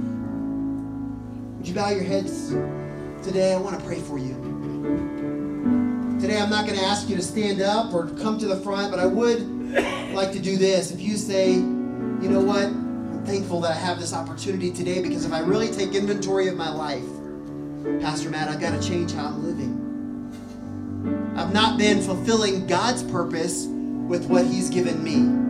You 1.71 1.75
bow 1.75 1.89
your 1.89 2.03
heads 2.03 2.49
today? 3.23 3.53
I 3.53 3.57
want 3.57 3.79
to 3.79 3.85
pray 3.85 4.01
for 4.01 4.17
you. 4.17 4.33
Today, 6.19 6.37
I'm 6.37 6.49
not 6.49 6.65
going 6.65 6.77
to 6.77 6.83
ask 6.83 7.07
you 7.07 7.15
to 7.15 7.21
stand 7.21 7.61
up 7.61 7.93
or 7.93 8.07
come 8.07 8.37
to 8.39 8.45
the 8.45 8.57
front, 8.57 8.91
but 8.91 8.99
I 8.99 9.05
would 9.05 9.71
like 10.13 10.33
to 10.33 10.39
do 10.39 10.57
this. 10.57 10.91
If 10.91 10.99
you 10.99 11.15
say, 11.15 11.53
you 11.53 12.27
know 12.27 12.41
what, 12.41 12.65
I'm 12.65 13.23
thankful 13.25 13.61
that 13.61 13.71
I 13.71 13.75
have 13.75 14.01
this 14.01 14.13
opportunity 14.13 14.69
today 14.69 15.01
because 15.01 15.23
if 15.23 15.31
I 15.31 15.39
really 15.39 15.71
take 15.71 15.95
inventory 15.95 16.49
of 16.49 16.57
my 16.57 16.69
life, 16.69 17.05
Pastor 18.01 18.29
Matt, 18.29 18.49
I've 18.49 18.59
got 18.59 18.71
to 18.71 18.85
change 18.85 19.13
how 19.13 19.27
I'm 19.27 19.41
living. 19.41 19.77
I've 21.37 21.53
not 21.53 21.79
been 21.79 22.01
fulfilling 22.01 22.67
God's 22.67 23.01
purpose 23.01 23.65
with 23.65 24.25
what 24.25 24.45
He's 24.45 24.69
given 24.69 25.01
me. 25.01 25.40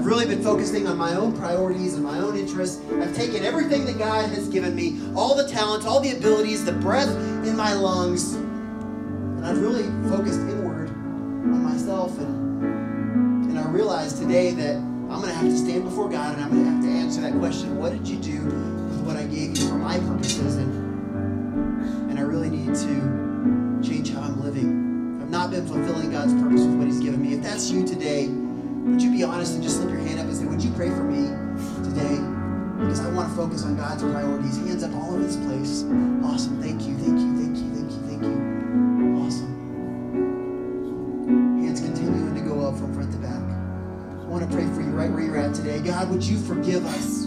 I've 0.00 0.06
really 0.06 0.24
been 0.24 0.42
focusing 0.42 0.86
on 0.86 0.96
my 0.96 1.14
own 1.14 1.36
priorities 1.36 1.92
and 1.92 2.02
my 2.02 2.20
own 2.20 2.34
interests. 2.34 2.80
I've 3.02 3.14
taken 3.14 3.44
everything 3.44 3.84
that 3.84 3.98
God 3.98 4.30
has 4.30 4.48
given 4.48 4.74
me, 4.74 4.98
all 5.14 5.34
the 5.34 5.46
talents, 5.46 5.84
all 5.84 6.00
the 6.00 6.16
abilities, 6.16 6.64
the 6.64 6.72
breath 6.72 7.14
in 7.44 7.54
my 7.54 7.74
lungs, 7.74 8.32
and 8.32 9.44
I've 9.44 9.60
really 9.60 9.82
focused 10.08 10.40
inward 10.40 10.88
on 10.88 11.62
myself. 11.62 12.18
And, 12.18 13.50
and 13.50 13.58
I 13.58 13.68
realized 13.68 14.16
today 14.16 14.52
that 14.52 14.76
I'm 14.76 15.20
going 15.20 15.26
to 15.26 15.34
have 15.34 15.44
to 15.44 15.58
stand 15.58 15.84
before 15.84 16.08
God 16.08 16.32
and 16.32 16.44
I'm 16.44 16.50
going 16.50 16.64
to 16.64 16.70
have 16.70 16.82
to 16.82 16.88
answer 16.88 17.20
that 17.20 17.34
question 17.34 17.76
what 17.76 17.92
did 17.92 18.08
you 18.08 18.16
do 18.16 18.42
with 18.42 19.00
what 19.02 19.18
I 19.18 19.24
gave 19.24 19.58
you 19.58 19.68
for 19.68 19.74
my 19.74 19.98
purposes? 19.98 20.56
And, 20.56 22.10
and 22.10 22.18
I 22.18 22.22
really 22.22 22.48
need 22.48 22.74
to 22.74 23.86
change 23.86 24.14
how 24.14 24.22
I'm 24.22 24.40
living. 24.40 25.20
I've 25.20 25.28
not 25.28 25.50
been 25.50 25.66
fulfilling 25.66 26.10
God's 26.10 26.32
purpose 26.32 26.62
with 26.62 26.76
what 26.76 26.86
He's 26.86 27.00
given 27.00 27.20
me. 27.20 27.34
If 27.34 27.42
that's 27.42 27.70
you 27.70 27.86
today, 27.86 28.30
would 28.90 29.00
you 29.00 29.12
be 29.12 29.22
honest 29.22 29.54
and 29.54 29.62
just 29.62 29.76
slip 29.76 29.90
your 29.90 30.00
hand 30.00 30.18
up 30.18 30.26
and 30.26 30.36
say, 30.36 30.44
Would 30.44 30.62
you 30.62 30.72
pray 30.72 30.88
for 30.88 31.04
me 31.04 31.28
today? 31.84 32.18
Because 32.78 33.00
I 33.00 33.10
want 33.12 33.28
to 33.30 33.36
focus 33.36 33.64
on 33.64 33.76
God's 33.76 34.02
priorities. 34.02 34.56
Hands 34.58 34.82
up 34.82 34.94
all 34.94 35.14
over 35.14 35.22
this 35.22 35.36
place. 35.36 35.84
Awesome. 36.24 36.60
Thank 36.60 36.82
you, 36.82 36.96
thank 36.96 37.18
you, 37.18 37.36
thank 37.36 37.56
you, 37.56 37.70
thank 37.74 37.90
you, 37.90 37.98
thank 38.08 38.22
you. 38.22 38.36
Awesome. 39.20 39.52
Hands 41.62 41.80
continuing 41.80 42.34
to 42.34 42.40
go 42.40 42.66
up 42.66 42.76
from 42.76 42.92
front 42.94 43.12
to 43.12 43.18
back. 43.18 43.42
I 43.42 44.26
want 44.26 44.48
to 44.48 44.56
pray 44.56 44.66
for 44.74 44.80
you 44.80 44.90
right 44.90 45.10
where 45.10 45.22
you're 45.22 45.36
at 45.36 45.54
today. 45.54 45.80
God, 45.80 46.10
would 46.10 46.24
you 46.24 46.38
forgive 46.38 46.84
us? 46.84 47.26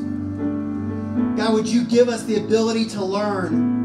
God, 1.37 1.53
would 1.53 1.67
you 1.67 1.85
give 1.85 2.09
us 2.09 2.23
the 2.23 2.37
ability 2.37 2.85
to 2.89 3.05
learn? 3.05 3.82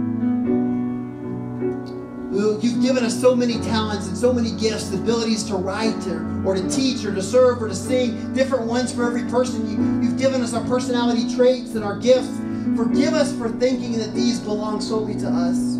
Us 3.08 3.18
so 3.18 3.34
many 3.34 3.54
talents 3.54 4.06
and 4.06 4.16
so 4.16 4.32
many 4.32 4.52
gifts, 4.52 4.92
abilities 4.92 5.42
to 5.44 5.54
write 5.54 6.06
or, 6.06 6.46
or 6.46 6.54
to 6.54 6.68
teach 6.68 7.04
or 7.06 7.14
to 7.14 7.22
serve 7.22 7.62
or 7.62 7.68
to 7.68 7.74
sing, 7.74 8.34
different 8.34 8.66
ones 8.66 8.92
for 8.92 9.04
every 9.06 9.24
person. 9.30 9.66
You, 9.66 10.06
you've 10.06 10.18
given 10.18 10.42
us 10.42 10.52
our 10.52 10.64
personality 10.64 11.34
traits 11.34 11.74
and 11.74 11.82
our 11.82 11.98
gifts. 11.98 12.28
Forgive 12.76 13.14
us 13.14 13.34
for 13.36 13.48
thinking 13.48 13.92
that 13.98 14.14
these 14.14 14.38
belong 14.38 14.82
solely 14.82 15.14
to 15.20 15.26
us. 15.26 15.78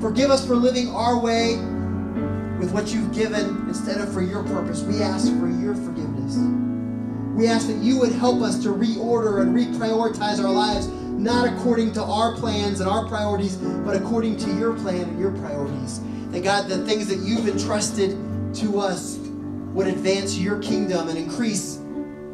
Forgive 0.00 0.30
us 0.30 0.46
for 0.46 0.54
living 0.54 0.88
our 0.90 1.18
way 1.18 1.56
with 2.60 2.70
what 2.72 2.94
you've 2.94 3.12
given 3.12 3.66
instead 3.68 4.00
of 4.00 4.12
for 4.12 4.22
your 4.22 4.44
purpose. 4.44 4.82
We 4.82 5.02
ask 5.02 5.26
for 5.40 5.48
your 5.48 5.74
forgiveness. 5.74 6.36
We 7.34 7.48
ask 7.48 7.66
that 7.66 7.78
you 7.78 7.98
would 7.98 8.12
help 8.12 8.40
us 8.40 8.62
to 8.62 8.68
reorder 8.68 9.42
and 9.42 9.52
reprioritize 9.52 10.38
our 10.38 10.52
lives 10.52 10.86
not 11.18 11.52
according 11.52 11.92
to 11.92 12.02
our 12.02 12.34
plans 12.34 12.80
and 12.80 12.88
our 12.88 13.06
priorities, 13.06 13.56
but 13.56 13.96
according 13.96 14.36
to 14.38 14.54
your 14.56 14.74
plan 14.74 15.08
and 15.08 15.18
your 15.18 15.32
priorities. 15.32 16.00
That 16.30 16.42
God, 16.42 16.68
the 16.68 16.84
things 16.84 17.06
that 17.08 17.18
you've 17.20 17.48
entrusted 17.48 18.10
to 18.56 18.80
us 18.80 19.18
would 19.72 19.86
advance 19.86 20.36
your 20.36 20.60
kingdom 20.60 21.08
and 21.08 21.18
increase 21.18 21.78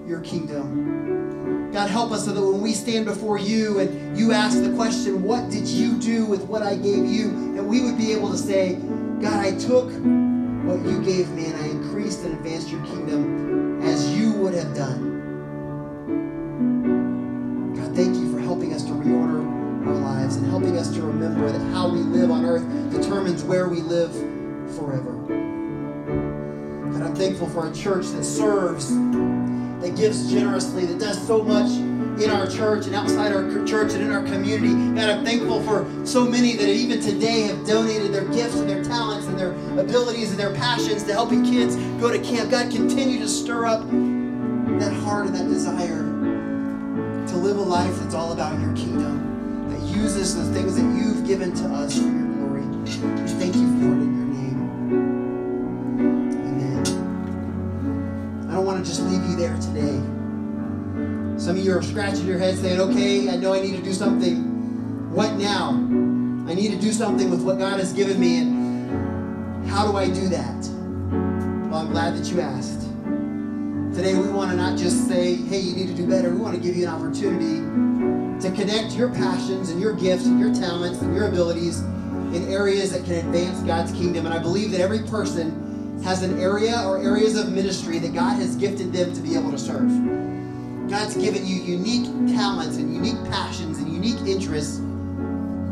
your 0.06 0.20
kingdom. 0.20 1.70
God, 1.72 1.88
help 1.88 2.10
us 2.10 2.24
so 2.24 2.32
that 2.32 2.42
when 2.42 2.60
we 2.60 2.72
stand 2.72 3.04
before 3.04 3.38
you 3.38 3.78
and 3.78 4.18
you 4.18 4.32
ask 4.32 4.60
the 4.62 4.74
question, 4.74 5.22
What 5.22 5.50
did 5.50 5.68
you 5.68 5.98
do 5.98 6.26
with 6.26 6.42
what 6.44 6.62
I 6.62 6.74
gave 6.74 7.06
you? 7.06 7.28
And 7.28 7.68
we 7.68 7.80
would 7.80 7.96
be 7.96 8.12
able 8.12 8.30
to 8.30 8.36
say, 8.36 8.74
God, 9.20 9.44
I 9.44 9.56
took 9.56 9.86
what 10.64 10.84
you 10.84 11.02
gave 11.02 11.28
me 11.30 11.46
and 11.46 11.56
I 11.56 11.66
increased 11.66 12.24
and 12.24 12.34
advanced 12.34 12.70
your 12.70 12.84
kingdom 12.86 13.82
as 13.82 14.16
you 14.16 14.32
would 14.32 14.54
have 14.54 14.74
done. 14.74 15.19
Helping 20.50 20.76
us 20.76 20.92
to 20.92 21.02
remember 21.02 21.50
that 21.50 21.60
how 21.72 21.88
we 21.88 22.00
live 22.00 22.30
on 22.30 22.44
earth 22.44 22.64
determines 22.92 23.42
where 23.44 23.68
we 23.68 23.80
live 23.80 24.12
forever. 24.76 25.12
God, 26.92 27.02
I'm 27.02 27.14
thankful 27.14 27.48
for 27.48 27.70
a 27.70 27.72
church 27.74 28.06
that 28.08 28.24
serves, 28.24 28.88
that 28.90 29.94
gives 29.96 30.30
generously, 30.30 30.84
that 30.86 30.98
does 30.98 31.24
so 31.26 31.42
much 31.42 31.70
in 32.20 32.28
our 32.30 32.46
church 32.46 32.86
and 32.86 32.94
outside 32.94 33.32
our 33.32 33.64
church 33.64 33.92
and 33.94 34.02
in 34.02 34.10
our 34.10 34.22
community. 34.24 34.74
God, 34.94 35.08
I'm 35.08 35.24
thankful 35.24 35.62
for 35.62 35.86
so 36.04 36.26
many 36.26 36.56
that 36.56 36.68
even 36.68 37.00
today 37.00 37.42
have 37.42 37.66
donated 37.66 38.12
their 38.12 38.26
gifts 38.26 38.56
and 38.56 38.68
their 38.68 38.84
talents 38.84 39.26
and 39.26 39.38
their 39.38 39.52
abilities 39.78 40.30
and 40.30 40.38
their 40.38 40.54
passions 40.54 41.04
to 41.04 41.12
helping 41.12 41.44
kids 41.44 41.76
go 42.00 42.10
to 42.10 42.18
camp. 42.18 42.50
God, 42.50 42.70
continue 42.70 43.18
to 43.20 43.28
stir 43.28 43.66
up 43.66 43.88
that 43.88 44.92
heart 45.04 45.26
and 45.26 45.34
that 45.34 45.48
desire 45.48 46.04
to 47.28 47.36
live 47.36 47.56
a 47.56 47.62
life 47.62 47.96
that's 48.00 48.14
all 48.14 48.32
about 48.32 48.60
your 48.60 48.74
kingdom, 48.74 49.29
uses 49.90 50.36
the 50.36 50.44
things 50.54 50.76
that 50.76 50.84
you've 50.96 51.26
given 51.26 51.54
to 51.54 51.64
us 51.68 51.94
for 51.98 52.04
your 52.04 52.26
glory. 52.34 52.62
We 52.62 53.28
thank 53.38 53.54
you 53.56 53.66
for 53.78 53.86
it 53.86 54.00
in 54.00 54.12
your 54.16 54.26
name. 54.34 54.58
Amen. 56.46 56.82
I 58.48 58.52
don't 58.54 58.64
want 58.64 58.84
to 58.84 58.90
just 58.90 59.02
leave 59.02 59.24
you 59.28 59.36
there 59.36 59.56
today. 59.56 60.00
Some 61.38 61.56
of 61.56 61.64
you 61.64 61.72
are 61.76 61.82
scratching 61.82 62.26
your 62.26 62.38
head 62.38 62.56
saying, 62.58 62.80
okay, 62.80 63.28
I 63.30 63.36
know 63.36 63.52
I 63.54 63.60
need 63.60 63.76
to 63.76 63.82
do 63.82 63.92
something. 63.92 65.12
What 65.12 65.34
now? 65.34 65.70
I 66.48 66.54
need 66.54 66.70
to 66.72 66.78
do 66.78 66.92
something 66.92 67.30
with 67.30 67.42
what 67.42 67.58
God 67.58 67.78
has 67.80 67.92
given 67.92 68.18
me, 68.20 68.38
and 68.38 69.66
how 69.68 69.86
do 69.90 69.96
I 69.96 70.08
do 70.08 70.28
that? 70.28 70.68
Well, 71.70 71.80
I'm 71.80 71.90
glad 71.90 72.16
that 72.16 72.30
you 72.30 72.40
asked. 72.40 72.80
Today, 73.94 74.14
we 74.14 74.28
want 74.28 74.50
to 74.50 74.56
not 74.56 74.78
just 74.78 75.08
say, 75.08 75.34
hey, 75.34 75.58
you 75.60 75.74
need 75.74 75.88
to 75.88 75.94
do 75.94 76.06
better. 76.08 76.30
We 76.30 76.38
want 76.38 76.54
to 76.54 76.60
give 76.60 76.76
you 76.76 76.86
an 76.86 76.94
opportunity 76.94 77.60
to 78.40 78.50
connect 78.52 78.92
your 78.94 79.10
passions 79.10 79.70
and 79.70 79.80
your 79.80 79.92
gifts 79.92 80.26
and 80.26 80.40
your 80.40 80.54
talents 80.54 81.00
and 81.02 81.14
your 81.14 81.28
abilities 81.28 81.80
in 81.80 82.48
areas 82.50 82.92
that 82.92 83.04
can 83.04 83.14
advance 83.14 83.60
God's 83.60 83.92
kingdom. 83.92 84.24
And 84.24 84.34
I 84.34 84.38
believe 84.38 84.70
that 84.70 84.80
every 84.80 85.00
person 85.00 86.00
has 86.02 86.22
an 86.22 86.40
area 86.40 86.82
or 86.86 87.02
areas 87.02 87.36
of 87.36 87.52
ministry 87.52 87.98
that 87.98 88.14
God 88.14 88.36
has 88.36 88.56
gifted 88.56 88.92
them 88.92 89.12
to 89.12 89.20
be 89.20 89.34
able 89.34 89.50
to 89.50 89.58
serve. 89.58 89.90
God's 90.88 91.16
given 91.16 91.46
you 91.46 91.56
unique 91.56 92.06
talents 92.34 92.76
and 92.76 92.94
unique 92.94 93.22
passions 93.30 93.78
and 93.78 93.92
unique 93.92 94.20
interests 94.26 94.80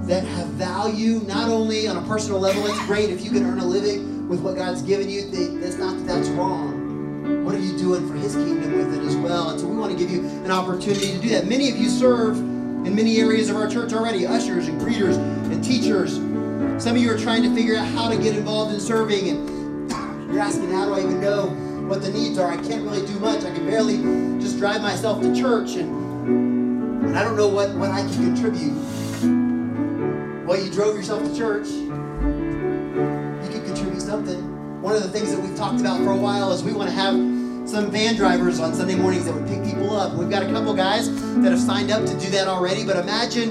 that 0.06 0.24
have 0.24 0.48
value 0.48 1.20
not 1.26 1.48
only 1.48 1.88
on 1.88 1.96
a 1.96 2.02
personal 2.06 2.38
level. 2.38 2.66
It's 2.66 2.86
great 2.86 3.10
if 3.10 3.24
you 3.24 3.30
can 3.30 3.44
earn 3.44 3.58
a 3.58 3.64
living 3.64 4.28
with 4.28 4.40
what 4.40 4.56
God's 4.56 4.82
given 4.82 5.08
you. 5.08 5.30
That's 5.60 5.76
not 5.76 5.96
that 5.96 6.06
that's 6.06 6.28
wrong. 6.30 7.44
What 7.44 7.54
are 7.54 7.60
you 7.60 7.76
doing 7.78 8.06
for 8.06 8.14
His 8.14 8.34
kingdom 8.34 8.76
with 8.78 8.94
it 8.94 9.06
as 9.06 9.16
well? 9.16 9.50
And 9.50 9.60
so 9.60 9.66
we 9.66 9.76
want 9.76 9.92
to 9.92 9.98
give 9.98 10.10
you 10.10 10.26
an 10.44 10.50
opportunity 10.50 11.12
to 11.12 11.18
do 11.18 11.28
that. 11.30 11.46
Many 11.46 11.70
of 11.70 11.76
you 11.76 11.88
serve 11.88 12.36
in 12.86 12.94
many 12.94 13.18
areas 13.18 13.48
of 13.48 13.56
our 13.56 13.68
church 13.68 13.92
already 13.92 14.26
ushers 14.26 14.68
and 14.68 14.80
greeters 14.80 15.16
and 15.50 15.62
teachers. 15.62 16.14
Some 16.82 16.96
of 16.96 17.02
you 17.02 17.10
are 17.12 17.18
trying 17.18 17.42
to 17.42 17.54
figure 17.54 17.76
out 17.76 17.86
how 17.88 18.08
to 18.08 18.16
get 18.16 18.36
involved 18.36 18.72
in 18.72 18.80
serving, 18.80 19.28
and 19.28 19.90
you're 20.32 20.40
asking, 20.40 20.70
How 20.70 20.86
do 20.86 20.94
I 20.94 21.00
even 21.00 21.20
know 21.20 21.46
what 21.88 22.02
the 22.02 22.10
needs 22.10 22.38
are? 22.38 22.50
I 22.50 22.56
can't 22.56 22.84
really 22.84 23.06
do 23.06 23.18
much. 23.18 23.44
I 23.44 23.52
can 23.52 23.66
barely 23.66 23.98
just 24.40 24.58
drive 24.58 24.82
myself 24.82 25.20
to 25.22 25.34
church, 25.34 25.76
and, 25.76 27.04
and 27.04 27.18
I 27.18 27.24
don't 27.24 27.36
know 27.36 27.48
what, 27.48 27.74
what 27.74 27.90
I 27.90 28.02
can 28.02 28.34
contribute. 28.34 28.74
Well, 30.46 30.62
you 30.62 30.70
drove 30.70 30.96
yourself 30.96 31.22
to 31.22 31.36
church, 31.36 31.68
you 31.68 31.88
can 33.50 33.64
contribute 33.66 34.00
something. 34.00 34.80
One 34.80 34.94
of 34.94 35.02
the 35.02 35.10
things 35.10 35.30
that 35.34 35.40
we've 35.40 35.56
talked 35.56 35.80
about 35.80 35.98
for 35.98 36.12
a 36.12 36.16
while 36.16 36.52
is 36.52 36.62
we 36.62 36.72
want 36.72 36.88
to 36.88 36.94
have 36.94 37.14
some 37.68 37.90
van 37.90 38.16
drivers 38.16 38.60
on 38.60 38.74
Sunday 38.74 38.94
mornings 38.94 39.26
that 39.26 39.34
would 39.34 39.46
pick 39.46 39.62
people 39.62 39.94
up. 39.94 40.14
We've 40.14 40.30
got 40.30 40.42
a 40.42 40.46
couple 40.46 40.72
guys 40.72 41.14
that 41.42 41.52
have 41.52 41.60
signed 41.60 41.90
up 41.90 42.06
to 42.06 42.18
do 42.18 42.30
that 42.30 42.48
already, 42.48 42.82
but 42.82 42.96
imagine 42.96 43.50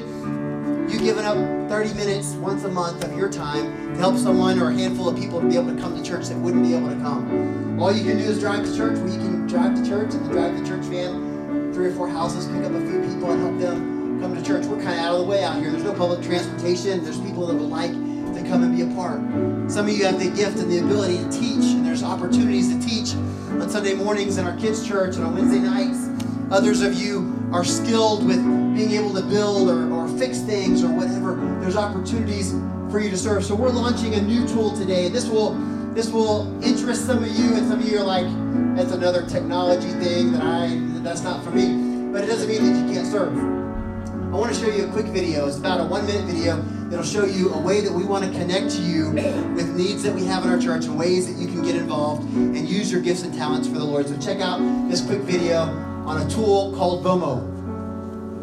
you 0.89 0.97
giving 0.97 1.23
up 1.23 1.37
30 1.69 1.93
minutes 1.93 2.31
once 2.33 2.63
a 2.63 2.67
month 2.67 3.03
of 3.03 3.15
your 3.15 3.29
time 3.29 3.93
to 3.93 3.99
help 3.99 4.17
someone 4.17 4.59
or 4.59 4.71
a 4.71 4.73
handful 4.73 5.07
of 5.07 5.15
people 5.15 5.39
to 5.39 5.47
be 5.47 5.55
able 5.55 5.71
to 5.73 5.79
come 5.79 5.95
to 5.95 6.01
church 6.01 6.29
that 6.29 6.37
wouldn't 6.37 6.63
be 6.63 6.73
able 6.73 6.89
to 6.89 6.95
come. 6.95 7.79
All 7.79 7.91
you 7.91 8.03
can 8.03 8.17
do 8.17 8.23
is 8.23 8.39
drive 8.39 8.65
to 8.65 8.75
church. 8.75 8.97
Well, 8.97 9.13
you 9.13 9.19
can 9.19 9.45
drive 9.45 9.75
to 9.75 9.87
church 9.87 10.15
and 10.15 10.25
then 10.25 10.31
drive 10.31 10.57
the 10.57 10.67
church 10.67 10.85
van 10.85 11.71
three 11.71 11.87
or 11.87 11.93
four 11.93 12.09
houses, 12.09 12.47
pick 12.47 12.63
up 12.63 12.71
a 12.71 12.81
few 12.81 13.01
people 13.01 13.29
and 13.29 13.41
help 13.41 13.59
them 13.59 14.19
come 14.19 14.35
to 14.35 14.41
church. 14.41 14.65
We're 14.65 14.81
kind 14.81 14.99
of 14.99 15.05
out 15.05 15.13
of 15.13 15.19
the 15.19 15.25
way 15.25 15.43
out 15.43 15.57
here. 15.57 15.69
There's 15.69 15.83
no 15.83 15.93
public 15.93 16.25
transportation. 16.25 17.03
There's 17.03 17.19
people 17.19 17.45
that 17.45 17.53
would 17.53 17.69
like 17.69 17.91
to 17.91 18.43
come 18.49 18.63
and 18.63 18.75
be 18.75 18.81
a 18.81 18.87
part. 18.95 19.21
Some 19.69 19.85
of 19.87 19.95
you 19.95 20.05
have 20.05 20.17
the 20.17 20.31
gift 20.31 20.57
and 20.57 20.71
the 20.71 20.79
ability 20.79 21.17
to 21.19 21.29
teach, 21.29 21.65
and 21.75 21.85
there's 21.85 22.01
opportunities 22.01 22.73
to 22.73 22.81
teach 22.81 23.13
on 23.61 23.69
Sunday 23.69 23.95
mornings 23.95 24.37
in 24.37 24.45
our 24.45 24.55
kids' 24.57 24.87
church 24.87 25.15
and 25.15 25.25
on 25.25 25.33
Wednesday 25.33 25.59
nights. 25.59 26.09
Others 26.51 26.81
of 26.81 26.93
you 26.93 27.49
are 27.51 27.63
skilled 27.63 28.25
with 28.25 28.37
being 28.75 28.91
able 28.91 29.13
to 29.13 29.21
build 29.23 29.69
or, 29.69 29.91
or 29.91 30.07
fix 30.19 30.39
things 30.41 30.83
or 30.83 30.91
whatever. 30.91 31.35
There's 31.59 31.75
opportunities 31.75 32.51
for 32.91 32.99
you 32.99 33.09
to 33.09 33.17
serve. 33.17 33.43
So 33.43 33.55
we're 33.55 33.69
launching 33.69 34.13
a 34.13 34.21
new 34.21 34.47
tool 34.47 34.75
today. 34.77 35.09
This 35.09 35.27
will 35.27 35.53
this 35.93 36.09
will 36.09 36.63
interest 36.63 37.07
some 37.07 37.23
of 37.23 37.29
you, 37.29 37.55
and 37.55 37.67
some 37.67 37.79
of 37.79 37.89
you 37.89 37.97
are 37.97 38.03
like, 38.03 38.27
that's 38.75 38.91
another 38.91 39.25
technology 39.25 39.89
thing 39.89 40.31
that 40.33 40.43
I 40.43 40.77
that's 41.01 41.23
not 41.23 41.43
for 41.43 41.49
me. 41.49 42.11
But 42.11 42.23
it 42.23 42.27
doesn't 42.27 42.47
mean 42.47 42.63
that 42.63 42.87
you 42.87 42.93
can't 42.93 43.07
serve. 43.07 43.35
I 43.35 44.37
want 44.37 44.53
to 44.53 44.59
show 44.59 44.69
you 44.69 44.85
a 44.85 44.91
quick 44.91 45.07
video. 45.07 45.47
It's 45.47 45.57
about 45.57 45.81
a 45.81 45.83
one 45.83 46.05
minute 46.05 46.25
video 46.25 46.63
that'll 46.89 47.05
show 47.05 47.25
you 47.25 47.53
a 47.53 47.59
way 47.59 47.81
that 47.81 47.91
we 47.91 48.03
want 48.05 48.23
to 48.23 48.31
connect 48.31 48.71
to 48.71 48.81
you 48.81 49.11
with 49.55 49.75
needs 49.75 50.03
that 50.03 50.15
we 50.15 50.25
have 50.25 50.45
in 50.45 50.49
our 50.49 50.57
church 50.57 50.85
and 50.85 50.97
ways 50.97 51.27
that 51.27 51.39
you 51.41 51.47
can 51.47 51.61
get 51.61 51.75
involved 51.75 52.23
and 52.33 52.67
use 52.67 52.91
your 52.91 53.01
gifts 53.01 53.23
and 53.23 53.33
talents 53.33 53.67
for 53.67 53.77
the 53.77 53.83
Lord. 53.83 54.07
So 54.07 54.17
check 54.17 54.39
out 54.39 54.59
this 54.89 55.05
quick 55.05 55.19
video 55.19 55.63
on 56.05 56.25
a 56.25 56.29
tool 56.29 56.73
called 56.75 57.03
Vomo. 57.03 57.55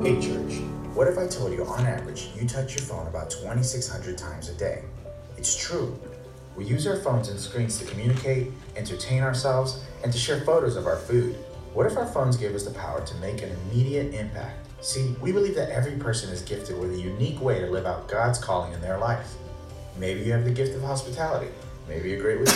Hey, 0.04 0.20
church. 0.20 0.60
What 0.94 1.08
if 1.08 1.16
I 1.16 1.26
told 1.26 1.52
you 1.52 1.64
on 1.64 1.86
average 1.86 2.30
you 2.38 2.46
touch 2.46 2.76
your 2.76 2.84
phone 2.84 3.06
about 3.06 3.30
2,600 3.30 4.18
times 4.18 4.50
a 4.50 4.54
day? 4.54 4.82
It's 5.38 5.56
true. 5.56 5.98
We 6.54 6.66
use 6.66 6.86
our 6.86 6.96
phones 7.00 7.30
and 7.30 7.40
screens 7.40 7.78
to 7.78 7.86
communicate, 7.86 8.52
entertain 8.76 9.22
ourselves, 9.22 9.82
and 10.04 10.12
to 10.12 10.18
share 10.18 10.42
photos 10.42 10.76
of 10.76 10.86
our 10.86 10.96
food. 10.96 11.34
What 11.72 11.86
if 11.86 11.96
our 11.96 12.06
phones 12.06 12.36
gave 12.36 12.54
us 12.54 12.64
the 12.64 12.70
power 12.70 13.04
to 13.04 13.14
make 13.16 13.42
an 13.42 13.50
immediate 13.50 14.14
impact? 14.14 14.63
See, 14.84 15.16
we 15.22 15.32
believe 15.32 15.54
that 15.54 15.70
every 15.70 15.96
person 15.96 16.28
is 16.28 16.42
gifted 16.42 16.78
with 16.78 16.92
a 16.92 17.00
unique 17.00 17.40
way 17.40 17.58
to 17.58 17.70
live 17.70 17.86
out 17.86 18.06
God's 18.06 18.38
calling 18.38 18.74
in 18.74 18.82
their 18.82 18.98
life. 18.98 19.32
Maybe 19.98 20.20
you 20.20 20.32
have 20.32 20.44
the 20.44 20.50
gift 20.50 20.74
of 20.76 20.82
hospitality. 20.82 21.50
Maybe 21.88 22.10
you're 22.10 22.20
great 22.20 22.38
with 22.38 22.52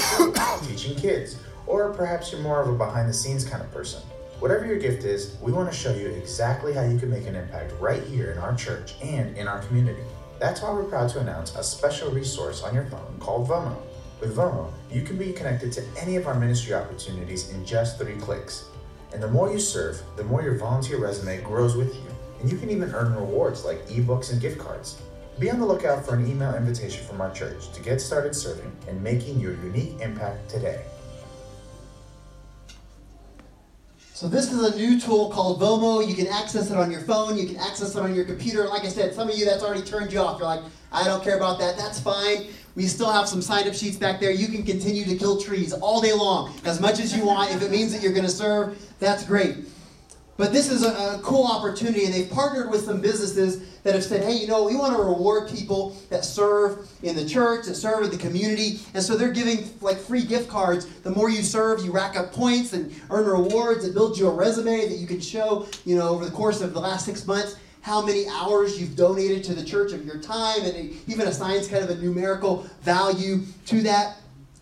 teaching 0.68 0.94
kids. 0.94 1.38
Or 1.66 1.90
perhaps 1.94 2.30
you're 2.30 2.42
more 2.42 2.60
of 2.60 2.68
a 2.68 2.74
behind 2.74 3.08
the 3.08 3.14
scenes 3.14 3.46
kind 3.46 3.62
of 3.62 3.72
person. 3.72 4.02
Whatever 4.40 4.66
your 4.66 4.78
gift 4.78 5.04
is, 5.04 5.38
we 5.40 5.52
want 5.52 5.72
to 5.72 5.74
show 5.74 5.94
you 5.94 6.08
exactly 6.08 6.74
how 6.74 6.82
you 6.82 6.98
can 6.98 7.08
make 7.08 7.26
an 7.26 7.34
impact 7.34 7.72
right 7.80 8.02
here 8.02 8.30
in 8.30 8.36
our 8.36 8.54
church 8.54 8.96
and 9.02 9.34
in 9.38 9.48
our 9.48 9.60
community. 9.62 10.02
That's 10.38 10.60
why 10.60 10.70
we're 10.72 10.84
proud 10.84 11.08
to 11.12 11.20
announce 11.20 11.56
a 11.56 11.62
special 11.62 12.10
resource 12.10 12.62
on 12.62 12.74
your 12.74 12.84
phone 12.84 13.16
called 13.20 13.48
Vomo. 13.48 13.74
With 14.20 14.36
Vomo, 14.36 14.70
you 14.92 15.00
can 15.00 15.16
be 15.16 15.32
connected 15.32 15.72
to 15.72 15.84
any 15.96 16.16
of 16.16 16.26
our 16.26 16.38
ministry 16.38 16.74
opportunities 16.74 17.52
in 17.52 17.64
just 17.64 17.98
three 17.98 18.16
clicks. 18.16 18.66
And 19.14 19.22
the 19.22 19.28
more 19.28 19.50
you 19.50 19.58
serve, 19.58 20.02
the 20.16 20.24
more 20.24 20.42
your 20.42 20.58
volunteer 20.58 20.98
resume 20.98 21.40
grows 21.40 21.74
with 21.74 21.94
you. 21.94 22.02
And 22.41 22.51
you 22.51 22.59
can 22.59 22.70
even 22.70 22.95
earn 22.95 23.14
rewards 23.14 23.64
like 23.64 23.86
ebooks 23.89 24.32
and 24.32 24.41
gift 24.41 24.59
cards. 24.59 25.01
Be 25.39 25.51
on 25.51 25.61
the 25.61 25.66
lookout 25.66 26.05
for 26.05 26.14
an 26.14 26.28
email 26.28 26.55
invitation 26.55 27.05
from 27.07 27.20
our 27.20 27.32
church 27.32 27.72
to 27.72 27.80
get 27.80 28.01
started 28.01 28.34
serving 28.34 28.70
and 28.89 29.03
making 29.03 29.39
your 29.39 29.53
unique 29.55 30.01
impact 30.01 30.49
today. 30.49 30.82
So 34.14 34.26
this 34.26 34.53
is 34.53 34.74
a 34.74 34.76
new 34.76 35.01
tool 35.01 35.30
called 35.30 35.61
Vomo. 35.61 36.05
You 36.05 36.16
can 36.16 36.26
access 36.26 36.72
it 36.72 36.76
on 36.76 36.91
your 36.91 37.03
phone. 37.03 37.39
You 37.39 37.47
can 37.47 37.57
access 37.57 37.95
it 37.95 38.01
on 38.01 38.16
your 38.16 38.24
computer. 38.24 38.66
Like 38.66 38.82
I 38.82 38.89
said, 38.89 39.14
some 39.14 39.30
of 39.30 39.39
you 39.39 39.45
that's 39.45 39.62
already 39.62 39.82
turned 39.82 40.12
you 40.12 40.18
off. 40.18 40.41
You're 40.41 40.49
like, 40.49 40.64
I 40.91 41.05
don't 41.05 41.22
care 41.22 41.36
about 41.36 41.61
that. 41.61 41.76
That's 41.76 42.01
fine. 42.01 42.49
We 42.74 42.89
still 42.89 43.12
have 43.12 43.28
some 43.28 43.41
sign-up 43.41 43.74
sheets 43.74 43.97
back 43.97 44.18
there. 44.18 44.32
You 44.32 44.49
can 44.49 44.64
continue 44.64 45.05
to 45.05 45.16
kill 45.16 45.41
trees 45.41 45.72
all 45.72 46.01
day 46.01 46.12
long, 46.12 46.53
as 46.64 46.80
much 46.80 46.99
as 46.99 47.16
you 47.16 47.24
want. 47.26 47.55
If 47.55 47.62
it 47.62 47.70
means 47.70 47.93
that 47.93 48.03
you're 48.03 48.12
going 48.12 48.24
to 48.26 48.30
serve, 48.30 48.76
that's 48.99 49.24
great. 49.24 49.57
But 50.39 50.53
this 50.53 50.70
is 50.70 50.84
a, 50.84 51.16
a, 51.16 51.20
cool 51.20 51.45
opportunity, 51.45 52.05
and 52.05 52.14
they've 52.14 52.30
partnered 52.30 52.70
with 52.70 52.84
some 52.84 53.01
businesses 53.01 53.80
that 53.82 53.93
have 53.95 54.05
said, 54.05 54.22
hey, 54.22 54.36
you 54.36 54.47
know, 54.47 54.62
we 54.62 54.76
want 54.76 54.97
to 54.97 55.03
reward 55.03 55.51
people 55.51 55.97
that 56.11 56.24
serve 56.24 56.89
in 57.03 57.16
the 57.16 57.26
church, 57.26 57.66
that 57.66 57.74
serve 57.74 58.05
in 58.05 58.11
the 58.11 58.16
community. 58.16 58.78
And 58.95 59.03
so 59.03 59.16
they're 59.16 59.32
giving 59.32 59.68
like 59.80 59.99
free 59.99 60.24
gift 60.24 60.49
cards. 60.49 60.86
The 60.86 61.11
more 61.11 61.28
you 61.28 61.43
serve, 61.43 61.84
you 61.84 61.91
rack 61.91 62.16
up 62.16 62.32
points 62.32 62.72
and 62.72 62.95
earn 63.11 63.26
rewards. 63.26 63.84
It 63.84 63.95
builds 63.95 64.16
you 64.16 64.28
a 64.28 64.32
resume 64.32 64.89
that 64.89 64.97
you 64.97 65.09
can 65.09 65.20
show, 65.20 65.66
you 65.84 65.99
know, 65.99 66.09
over 66.09 66.24
the 66.24 66.30
course 66.30 66.61
of 66.61 66.72
the 66.72 66.80
last 66.80 67.05
six 67.05 67.26
months 67.26 67.57
how 67.80 68.05
many 68.05 68.28
hours 68.28 68.80
you've 68.80 68.95
donated 68.95 69.43
to 69.43 69.55
the 69.55 69.64
church 69.64 69.93
of 69.93 70.05
your 70.05 70.18
time, 70.18 70.61
and 70.62 70.76
it 70.76 70.93
even 71.07 71.26
assigns 71.26 71.68
kind 71.68 71.82
of 71.82 71.91
a 71.91 71.97
numerical 71.97 72.68
value 72.82 73.41
to 73.66 73.80
that. 73.82 74.18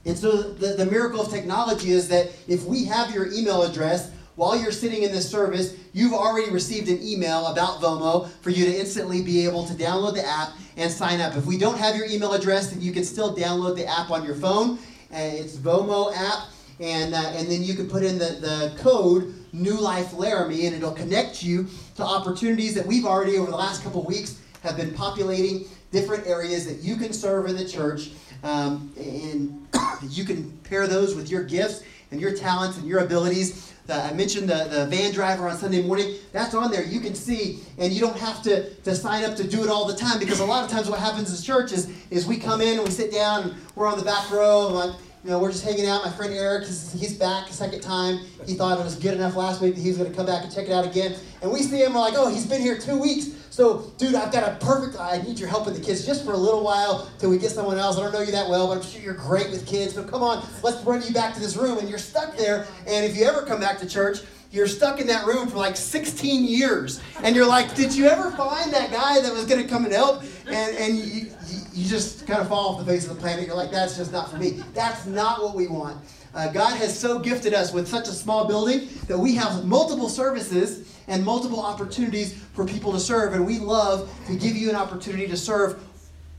And 0.07 0.17
so 0.17 0.53
the, 0.53 0.75
the 0.75 0.87
miracle 0.87 1.21
of 1.21 1.31
technology 1.31 1.91
is 1.91 2.09
that 2.09 2.31
if 2.47 2.65
we 2.65 2.85
have 2.85 3.13
your 3.13 3.31
email 3.33 3.63
address, 3.63 4.13
while 4.37 4.57
you're 4.57 4.73
sitting 4.73 5.03
in 5.03 5.13
this 5.13 5.29
service, 5.29 5.75
you've 5.93 6.13
already 6.13 6.51
received 6.51 6.89
an 6.89 7.03
email 7.03 7.47
about 7.47 7.81
Vomo 7.81 8.31
for 8.43 8.51
you 8.51 8.67
to 8.67 8.79
instantly 8.79 9.23
be 9.23 9.45
able 9.45 9.67
to 9.67 9.75
download 9.75 10.15
the 10.15 10.27
app 10.27 10.51
and 10.77 10.91
sign 10.91 11.21
up. 11.21 11.37
If 11.37 11.47
we 11.47 11.59
don't 11.59 11.79
have 11.79 11.97
your 11.97 12.07
email 12.07 12.35
address, 12.35 12.71
then 12.71 12.81
you 12.81 12.93
can 12.93 13.05
still 13.05 13.35
download 13.35 13.77
the 13.77 13.87
app 13.87 14.11
on 14.11 14.25
your 14.25 14.35
phone. 14.35 14.79
Uh, 15.13 15.19
it's 15.19 15.57
Vomo 15.57 16.15
app, 16.15 16.49
and 16.81 17.15
uh, 17.15 17.33
and 17.35 17.49
then 17.49 17.63
you 17.63 17.75
can 17.75 17.89
put 17.89 18.03
in 18.03 18.19
the, 18.19 18.39
the 18.41 18.77
code 18.79 19.35
New 19.53 19.81
Life 19.81 20.13
Laramie, 20.13 20.67
and 20.67 20.77
it'll 20.77 20.93
connect 20.93 21.43
you 21.43 21.67
to 21.97 22.05
opportunities 22.05 22.75
that 22.75 22.85
we've 22.85 23.07
already 23.07 23.39
over 23.39 23.51
the 23.51 23.57
last 23.57 23.83
couple 23.83 24.05
weeks 24.05 24.41
have 24.63 24.77
been 24.77 24.93
populating 24.93 25.65
different 25.93 26.27
areas 26.27 26.67
that 26.67 26.83
you 26.83 26.97
can 26.97 27.13
serve 27.13 27.47
in 27.47 27.57
the 27.57 27.67
church, 27.67 28.11
um, 28.43 28.93
and 28.99 29.67
you 30.11 30.25
can 30.25 30.51
pair 30.65 30.87
those 30.87 31.15
with 31.15 31.31
your 31.31 31.43
gifts 31.43 31.85
and 32.11 32.21
your 32.21 32.35
talents 32.35 32.77
and 32.77 32.87
your 32.87 33.01
abilities. 33.01 33.73
The, 33.87 33.95
I 33.95 34.13
mentioned 34.13 34.49
the, 34.49 34.65
the 34.65 34.87
van 34.87 35.13
driver 35.13 35.49
on 35.49 35.57
Sunday 35.57 35.83
morning. 35.83 36.17
That's 36.33 36.55
on 36.55 36.71
there. 36.71 36.85
You 36.85 37.01
can 37.01 37.15
see, 37.15 37.61
and 37.79 37.93
you 37.93 38.01
don't 38.01 38.17
have 38.17 38.43
to, 38.43 38.69
to 38.75 38.95
sign 38.95 39.25
up 39.25 39.37
to 39.37 39.45
do 39.45 39.63
it 39.63 39.71
all 39.71 39.87
the 39.87 39.95
time 39.95 40.19
because 40.19 40.41
a 40.41 40.45
lot 40.45 40.65
of 40.65 40.71
times 40.71 40.91
what 40.91 40.99
happens 40.99 41.31
as 41.33 41.45
church 41.45 41.73
is, 41.73 41.89
is 42.11 42.27
we 42.27 42.37
come 42.37 42.61
in 42.61 42.79
and 42.79 42.85
we 42.85 42.91
sit 42.91 43.13
down 43.13 43.45
and 43.45 43.55
we're 43.75 43.87
on 43.87 43.99
the 43.99 44.05
back 44.05 44.31
row. 44.31 44.95
You 45.27 45.33
know, 45.33 45.41
we're 45.41 45.51
just 45.51 45.65
hanging 45.65 45.87
out. 45.87 46.05
My 46.05 46.11
friend 46.13 46.33
Eric, 46.33 46.69
he's, 46.69 46.93
he's 46.93 47.15
back 47.15 47.51
a 47.51 47.53
second 47.53 47.81
time. 47.81 48.21
He 48.47 48.55
thought 48.55 48.79
it 48.79 48.85
was 48.85 48.95
good 48.95 49.15
enough 49.15 49.35
last 49.35 49.61
week 49.61 49.75
that 49.75 49.81
he 49.81 49.89
was 49.89 49.99
going 49.99 50.09
to 50.09 50.17
come 50.17 50.25
back 50.25 50.45
and 50.45 50.55
check 50.55 50.67
it 50.67 50.73
out 50.73 50.87
again. 50.87 51.17
And 51.43 51.51
we 51.51 51.63
see 51.63 51.83
him, 51.83 51.95
we're 51.95 51.99
like, 51.99 52.15
oh, 52.17 52.33
he's 52.33 52.47
been 52.47 52.61
here 52.61 52.79
two 52.79 52.97
weeks. 52.97 53.31
So, 53.51 53.93
dude, 53.99 54.15
I've 54.15 54.31
got 54.31 54.49
a 54.49 54.65
perfect, 54.65 55.01
I 55.01 55.21
need 55.23 55.41
your 55.41 55.49
help 55.49 55.67
with 55.67 55.77
the 55.77 55.85
kids 55.85 56.07
just 56.07 56.25
for 56.25 56.31
a 56.31 56.37
little 56.37 56.63
while 56.63 57.11
till 57.19 57.29
we 57.29 57.39
get 57.39 57.51
someone 57.51 57.77
else. 57.77 57.99
I 57.99 58.03
don't 58.03 58.13
know 58.13 58.21
you 58.21 58.31
that 58.31 58.49
well, 58.49 58.69
but 58.69 58.77
I'm 58.77 58.85
sure 58.85 59.03
you're 59.03 59.15
great 59.15 59.51
with 59.51 59.67
kids. 59.67 59.95
So 59.95 60.05
come 60.05 60.23
on, 60.23 60.47
let's 60.63 60.81
bring 60.83 61.03
you 61.03 61.13
back 61.13 61.35
to 61.35 61.41
this 61.41 61.57
room. 61.57 61.79
And 61.79 61.89
you're 61.89 61.99
stuck 61.99 62.37
there. 62.37 62.65
And 62.87 63.05
if 63.05 63.17
you 63.17 63.25
ever 63.25 63.43
come 63.43 63.59
back 63.59 63.81
to 63.81 63.89
church, 63.89 64.19
you're 64.53 64.69
stuck 64.69 65.01
in 65.01 65.09
that 65.09 65.27
room 65.27 65.49
for 65.49 65.57
like 65.57 65.77
16 65.77 66.45
years. 66.45 67.01
And 67.25 67.35
you're 67.35 67.49
like, 67.49 67.75
did 67.75 67.93
you 67.93 68.07
ever 68.07 68.31
find 68.31 68.73
that 68.73 68.93
guy 68.93 69.21
that 69.21 69.33
was 69.33 69.45
going 69.47 69.61
to 69.61 69.69
come 69.69 69.87
and 69.87 69.93
help? 69.93 70.23
And, 70.47 70.77
and 70.77 70.97
you, 70.99 71.33
you 71.49 71.66
just 71.85 72.27
kind 72.27 72.41
of 72.41 72.49
fall 72.49 72.75
off 72.75 72.79
the 72.79 72.91
face 72.91 73.07
of 73.07 73.15
the 73.15 73.21
planet. 73.21 73.47
You're 73.47 73.57
like, 73.57 73.71
that's 73.71 73.97
just 73.97 74.13
not 74.13 74.31
for 74.31 74.39
me. 74.39 74.63
That's 74.73 75.07
not 75.07 75.43
what 75.43 75.55
we 75.55 75.67
want. 75.67 75.99
Uh, 76.35 76.51
God 76.53 76.77
has 76.77 76.99
so 76.99 77.19
gifted 77.19 77.55
us 77.55 77.73
with 77.73 77.89
such 77.89 78.09
a 78.09 78.13
small 78.13 78.47
building 78.47 78.89
that 79.09 79.19
we 79.19 79.35
have 79.35 79.65
multiple 79.65 80.09
services 80.09 80.95
and 81.09 81.25
multiple 81.25 81.61
opportunities 81.61 82.35
for 82.55 82.67
people 82.67 82.93
to 82.93 83.01
serve. 83.01 83.33
And 83.33 83.47
we 83.47 83.59
love 83.59 84.11
to 84.27 84.37
give 84.37 84.57
you 84.57 84.69
an 84.69 84.77
opportunity 84.77 85.27
to 85.29 85.37
serve 85.37 85.83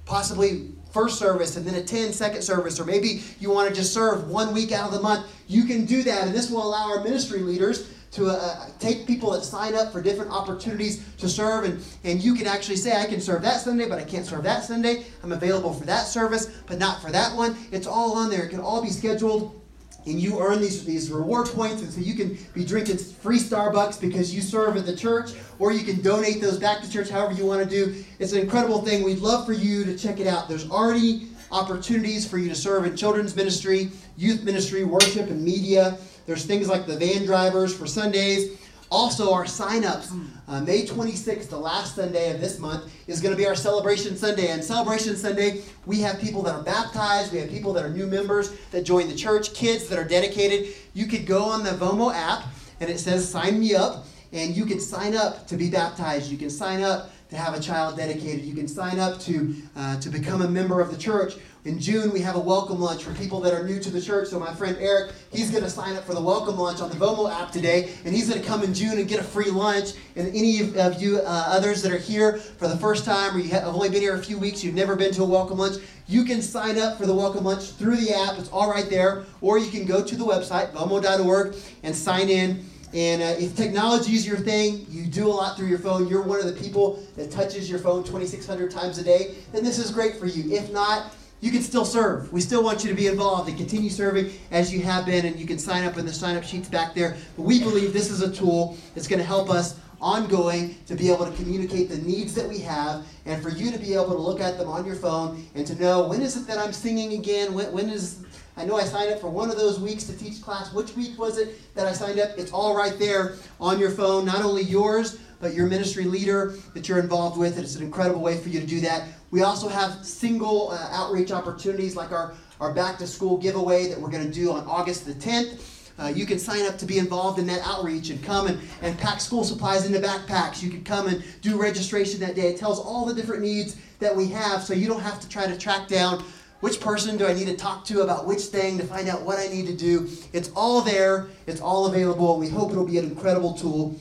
possibly 0.06 0.70
first 0.92 1.20
service 1.20 1.58
and 1.58 1.66
then 1.66 1.76
attend 1.76 2.14
second 2.14 2.42
service, 2.42 2.80
or 2.80 2.86
maybe 2.86 3.22
you 3.40 3.52
want 3.52 3.70
to 3.70 3.76
just 3.76 3.94
serve 3.94 4.30
one 4.30 4.54
week 4.54 4.72
out 4.72 4.88
of 4.88 4.94
the 4.94 5.02
month. 5.02 5.28
You 5.48 5.66
can 5.66 5.86
do 5.86 6.04
that. 6.04 6.28
And 6.28 6.36
this 6.36 6.50
will 6.50 6.64
allow 6.64 6.90
our 6.90 7.04
ministry 7.04 7.40
leaders 7.40 7.92
to 8.12 8.28
uh, 8.28 8.68
take 8.80 9.05
people 9.05 9.32
that 9.32 9.43
sign 9.43 9.76
up 9.76 9.91
for 9.91 10.01
different 10.01 10.32
opportunities 10.32 11.05
to 11.18 11.28
serve. 11.28 11.66
And, 11.66 11.84
and 12.03 12.24
you 12.24 12.34
can 12.36 12.47
actually 12.47 12.78
say 12.78 12.99
i 12.99 13.05
can 13.05 13.20
serve 13.20 13.41
that 13.41 13.62
sunday 13.62 13.88
but 13.88 13.99
i 13.99 14.03
can't 14.03 14.26
serve 14.26 14.43
that 14.43 14.64
sunday. 14.64 15.05
I'm 15.24 15.32
available 15.32 15.74
for 15.74 15.86
that 15.86 16.08
service 16.08 16.47
but 16.68 16.80
not 16.80 17.01
for 17.01 17.12
that 17.12 17.36
one. 17.36 17.55
It's 17.72 17.88
all 17.88 18.16
on 18.16 18.30
there. 18.30 18.45
It 18.45 18.49
can 18.49 18.60
all 18.60 18.82
be 18.82 18.89
scheduled 18.89 19.62
and 20.08 20.20
you 20.22 20.39
earn 20.39 20.62
these, 20.62 20.86
these 20.86 21.12
reward 21.12 21.47
points. 21.47 21.82
And 21.82 21.91
so 21.91 21.99
you 21.99 22.14
can 22.16 22.38
be 22.53 22.64
drinking 22.64 22.97
free 22.97 23.39
starbucks 23.39 23.99
because 23.99 24.34
you 24.34 24.41
serve 24.41 24.78
at 24.78 24.86
the 24.86 24.95
church 24.95 25.32
or 25.60 25.74
you 25.74 25.84
can 25.84 26.01
donate 26.01 26.39
those 26.39 26.58
back 26.58 26.82
to 26.82 26.89
church 26.89 27.10
however 27.10 27.34
you 27.34 27.45
want 27.45 27.62
to 27.62 27.70
do. 27.70 28.03
It's 28.18 28.32
an 28.32 28.39
incredible 28.39 28.82
thing. 28.82 29.03
We'd 29.03 29.20
love 29.20 29.45
for 29.45 29.53
you 29.53 29.84
to 29.84 29.97
check 29.97 30.22
it 30.22 30.28
out. 30.28 30.47
There's 30.47 30.70
already 30.70 31.28
opportunities 31.51 32.28
for 32.28 32.38
you 32.38 32.49
to 32.49 32.55
serve 32.55 32.86
in 32.86 32.95
children's 32.95 33.36
ministry 33.36 33.89
youth 34.18 34.43
ministry 34.43 34.84
worship 34.84 35.30
and 35.30 35.41
media 35.41 35.97
there's 36.28 36.45
things 36.45 36.67
like 36.67 36.86
the 36.86 36.97
van 36.97 37.25
drivers 37.25 37.75
for 37.75 37.88
Sundays. 37.88 38.59
Also, 38.91 39.34
our 39.34 39.45
sign-ups. 39.45 40.13
Uh, 40.47 40.61
May 40.61 40.86
26th, 40.86 41.49
the 41.49 41.57
last 41.57 41.95
Sunday 41.95 42.34
of 42.34 42.39
this 42.39 42.59
month, 42.59 42.93
is 43.07 43.19
going 43.21 43.34
to 43.34 43.38
be 43.38 43.47
our 43.47 43.55
Celebration 43.55 44.15
Sunday. 44.15 44.49
And 44.49 44.63
Celebration 44.63 45.15
Sunday, 45.15 45.61
we 45.86 45.99
have 46.01 46.19
people 46.19 46.41
that 46.43 46.53
are 46.53 46.61
baptized. 46.61 47.34
We 47.34 47.39
have 47.39 47.49
people 47.49 47.73
that 47.73 47.84
are 47.84 47.89
new 47.89 48.07
members 48.07 48.51
that 48.71 48.84
join 48.84 49.07
the 49.07 49.15
church, 49.15 49.53
kids 49.53 49.88
that 49.88 49.97
are 49.97 50.07
dedicated. 50.07 50.73
You 50.93 51.07
could 51.07 51.25
go 51.25 51.43
on 51.43 51.63
the 51.63 51.71
Vomo 51.71 52.13
app, 52.13 52.43
and 52.80 52.89
it 52.89 52.99
says 52.99 53.28
sign 53.28 53.59
me 53.59 53.75
up. 53.75 54.05
And 54.34 54.55
you 54.55 54.65
can 54.65 54.80
sign 54.82 55.15
up 55.15 55.47
to 55.47 55.55
be 55.55 55.69
baptized. 55.69 56.30
You 56.30 56.38
can 56.38 56.49
sign 56.49 56.82
up 56.82 57.09
to 57.30 57.36
have 57.36 57.53
a 57.53 57.59
child 57.59 57.97
dedicated. 57.97 58.45
You 58.45 58.53
can 58.53 58.67
sign 58.67 58.99
up 58.99 59.19
to, 59.21 59.53
uh, 59.75 59.99
to 59.99 60.09
become 60.09 60.41
a 60.41 60.47
member 60.47 60.80
of 60.80 60.91
the 60.91 60.97
church. 60.97 61.36
In 61.65 61.80
June, 61.80 62.13
we 62.13 62.21
have 62.21 62.38
a 62.38 62.39
welcome 62.39 62.80
lunch 62.80 63.03
for 63.03 63.13
people 63.15 63.41
that 63.41 63.53
are 63.53 63.61
new 63.67 63.78
to 63.82 63.89
the 63.89 63.99
church. 63.99 64.30
So 64.30 64.39
my 64.39 64.53
friend 64.53 64.78
Eric, 64.80 65.11
he's 65.34 65.51
going 65.51 65.63
to 65.63 65.69
sign 65.69 65.97
up 65.97 66.05
for 66.05 66.13
the 66.13 66.21
welcome 66.21 66.57
lunch 66.57 66.80
on 66.80 66.89
the 66.89 66.95
Vomo 66.95 67.30
app 67.30 67.51
today, 67.51 67.93
and 68.05 68.15
he's 68.15 68.30
going 68.30 68.41
to 68.41 68.47
come 68.47 68.63
in 68.63 68.73
June 68.73 68.97
and 68.97 69.05
get 69.05 69.19
a 69.19 69.23
free 69.23 69.51
lunch. 69.51 69.91
And 70.15 70.30
any 70.30 70.61
of 70.78 71.01
you 71.01 71.17
uh, 71.17 71.23
others 71.25 71.82
that 71.82 71.91
are 71.91 71.97
here 71.97 72.38
for 72.38 72.69
the 72.69 72.78
first 72.78 73.03
time, 73.03 73.36
or 73.36 73.39
you 73.39 73.49
have 73.49 73.65
only 73.65 73.89
been 73.89 73.99
here 73.99 74.15
a 74.15 74.23
few 74.23 74.38
weeks, 74.38 74.63
you've 74.63 74.75
never 74.75 74.95
been 74.95 75.11
to 75.15 75.23
a 75.23 75.25
welcome 75.25 75.57
lunch, 75.57 75.84
you 76.07 76.23
can 76.23 76.41
sign 76.41 76.80
up 76.80 76.97
for 76.97 77.05
the 77.05 77.13
welcome 77.13 77.43
lunch 77.43 77.71
through 77.71 77.97
the 77.97 78.13
app. 78.13 78.39
It's 78.39 78.49
all 78.49 78.69
right 78.69 78.89
there, 78.89 79.25
or 79.41 79.57
you 79.57 79.69
can 79.69 79.86
go 79.86 80.01
to 80.01 80.15
the 80.15 80.23
website 80.23 80.71
vomo.org 80.71 81.55
and 81.84 81.93
sign 81.93 82.30
in. 82.30 82.65
And 82.98 83.22
uh, 83.22 83.36
if 83.38 83.56
technology 83.56 84.14
is 84.14 84.26
your 84.26 84.38
thing, 84.38 84.88
you 84.89 85.06
do 85.06 85.28
a 85.28 85.30
lot 85.30 85.56
through 85.56 85.68
your 85.68 85.78
phone, 85.78 86.08
you're 86.08 86.24
one 86.24 86.39
of 86.39 86.48
the 86.48 86.60
people 86.60 87.06
that 87.16 87.30
touches 87.30 87.70
your 87.70 87.78
phone 87.78 88.04
2,600 88.04 88.72
times 88.72 88.98
a 88.98 89.04
day, 89.04 89.36
then 89.52 89.64
this 89.64 89.78
is 89.78 89.91
great 89.91 90.16
for 90.16 90.26
you. 90.26 90.52
If 90.52 90.72
not, 90.72 91.14
you 91.39 91.52
can 91.52 91.62
still 91.62 91.86
serve. 91.86 92.34
We 92.34 92.41
still 92.41 92.64
want 92.64 92.84
you 92.84 92.89
to 92.89 92.95
be 92.95 93.06
involved 93.06 93.50
and 93.50 93.56
continue 93.56 93.91
serving 93.91 94.32
as 94.50 94.74
you 94.74 94.82
have 94.82 95.06
been, 95.06 95.28
and 95.28 95.36
you 95.39 95.45
can 95.45 95.60
sign 95.60 95.84
up 95.84 95.98
in 96.00 96.08
the 96.08 96.12
sign 96.12 96.38
up 96.38 96.43
sheets 96.43 96.70
back 96.70 96.95
there. 96.95 97.16
But 97.36 97.43
we 97.43 97.60
believe 97.60 97.93
this 97.93 98.10
is 98.10 98.24
a 98.24 98.34
tool 98.34 98.76
that's 98.95 99.08
going 99.08 99.20
to 99.20 99.26
help 99.26 99.52
us 99.52 99.80
ongoing 100.02 100.76
to 100.88 100.95
be 100.95 101.12
able 101.12 101.26
to 101.26 101.36
communicate 101.38 101.89
the 101.89 101.98
needs 101.98 102.34
that 102.34 102.50
we 102.50 102.58
have 102.60 103.06
and 103.28 103.43
for 103.43 103.50
you 103.50 103.72
to 103.72 103.78
be 103.78 103.93
able 103.93 104.12
to 104.12 104.18
look 104.18 104.41
at 104.41 104.58
them 104.58 104.70
on 104.70 104.86
your 104.86 104.95
phone 104.95 105.45
and 105.54 105.68
to 105.68 105.76
know 105.76 106.08
when 106.08 106.22
is 106.22 106.36
it 106.36 106.48
that 106.48 106.58
I'm 106.58 106.74
singing 106.74 107.14
again? 107.14 107.54
When, 107.54 107.72
when 107.72 107.89
is 107.89 108.24
I 108.58 108.66
know 108.66 108.76
I 108.76 108.84
signed 108.86 109.12
up 109.12 109.22
for 109.22 109.30
one 109.30 109.51
of 109.51 109.55
those 109.55 109.80
weeks 109.80 110.05
to 110.05 110.18
teach 110.18 110.41
class. 110.41 110.74
Which 110.74 110.95
week 110.95 111.18
was 111.20 111.38
it 111.38 111.74
that 111.76 111.86
I 111.86 111.93
signed 111.93 112.20
up? 112.20 112.32
It's 112.39 112.51
all 112.51 112.76
right 112.76 112.97
there 112.97 113.36
on 113.62 113.80
your 113.80 113.91
phone, 113.91 114.26
not 114.26 114.41
only 114.41 114.64
yours, 114.64 115.20
but 115.39 115.53
your 115.53 115.68
ministry 115.68 116.05
leader 116.05 116.55
that 116.74 116.89
you're 116.89 116.97
involved 116.97 117.38
with. 117.38 117.60
It's 117.60 117.76
an 117.76 117.84
incredible 117.84 118.20
way 118.20 118.36
for 118.39 118.49
you 118.49 118.60
to 118.60 118.66
do 118.66 118.82
that. 118.82 119.10
We 119.30 119.43
also 119.43 119.70
have 119.70 120.03
single 120.03 120.72
uh, 120.72 120.89
outreach 120.91 121.32
opportunities 121.32 121.95
like 121.95 122.12
our, 122.12 122.34
our 122.60 122.74
back 122.74 122.97
to 122.97 123.05
school 123.05 123.38
giveaway 123.38 123.89
that 123.89 124.01
we're 124.01 124.10
going 124.10 124.26
to 124.26 124.34
do 124.34 124.51
on 124.51 124.66
August 124.66 125.05
the 125.05 125.14
10th. 125.14 125.62
Uh, 125.99 126.08
you 126.08 126.26
can 126.26 126.39
sign 126.39 126.66
up 126.66 126.80
to 126.80 126.86
be 126.88 126.97
involved 126.97 127.38
in 127.38 127.45
that 127.47 127.62
outreach 127.64 128.10
and 128.10 128.24
come 128.24 128.47
and, 128.47 128.60
and 128.82 128.97
pack 128.97 129.22
school 129.22 129.43
supplies 129.43 129.86
into 129.86 129.99
backpacks. 129.99 130.64
You 130.64 130.72
can 130.72 130.84
come 130.84 131.08
and 131.08 131.24
do 131.41 131.62
registration 131.62 132.20
that 132.22 132.34
day. 132.34 132.47
It 132.47 132.58
tells 132.58 132.80
all 132.80 133.05
the 133.05 133.14
different 133.14 133.43
needs 133.43 133.78
that 133.99 134.16
we 134.16 134.28
have 134.30 134.64
so 134.64 134.74
you 134.74 134.88
don't 134.88 135.01
have 135.01 135.20
to 135.20 135.30
try 135.30 135.45
to 135.45 135.58
track 135.58 135.88
down 135.88 136.24
which 136.60 136.80
person 136.80 137.18
do 137.18 137.26
I 137.26 137.34
need 137.34 137.47
to 137.47 137.55
talk 137.55 137.86
to 137.86 138.01
about 138.01 138.26
which 138.26 138.43
thing 138.43 138.78
to 138.78 138.84
find 138.84 139.08
out 139.08 139.22
what 139.22 139.39
I 139.39 139.47
need 139.47 139.68
to 139.68 139.76
do. 139.76 140.10
It's 140.34 140.49
all 140.55 140.82
there, 140.82 141.28
it's 141.45 141.62
all 141.62 141.86
available, 141.88 142.34
and 142.34 142.41
we 142.41 142.49
hope 142.49 142.72
it'll 142.72 142.86
be 142.86 142.97
an 142.97 143.05
incredible 143.05 143.53
tool 143.53 143.95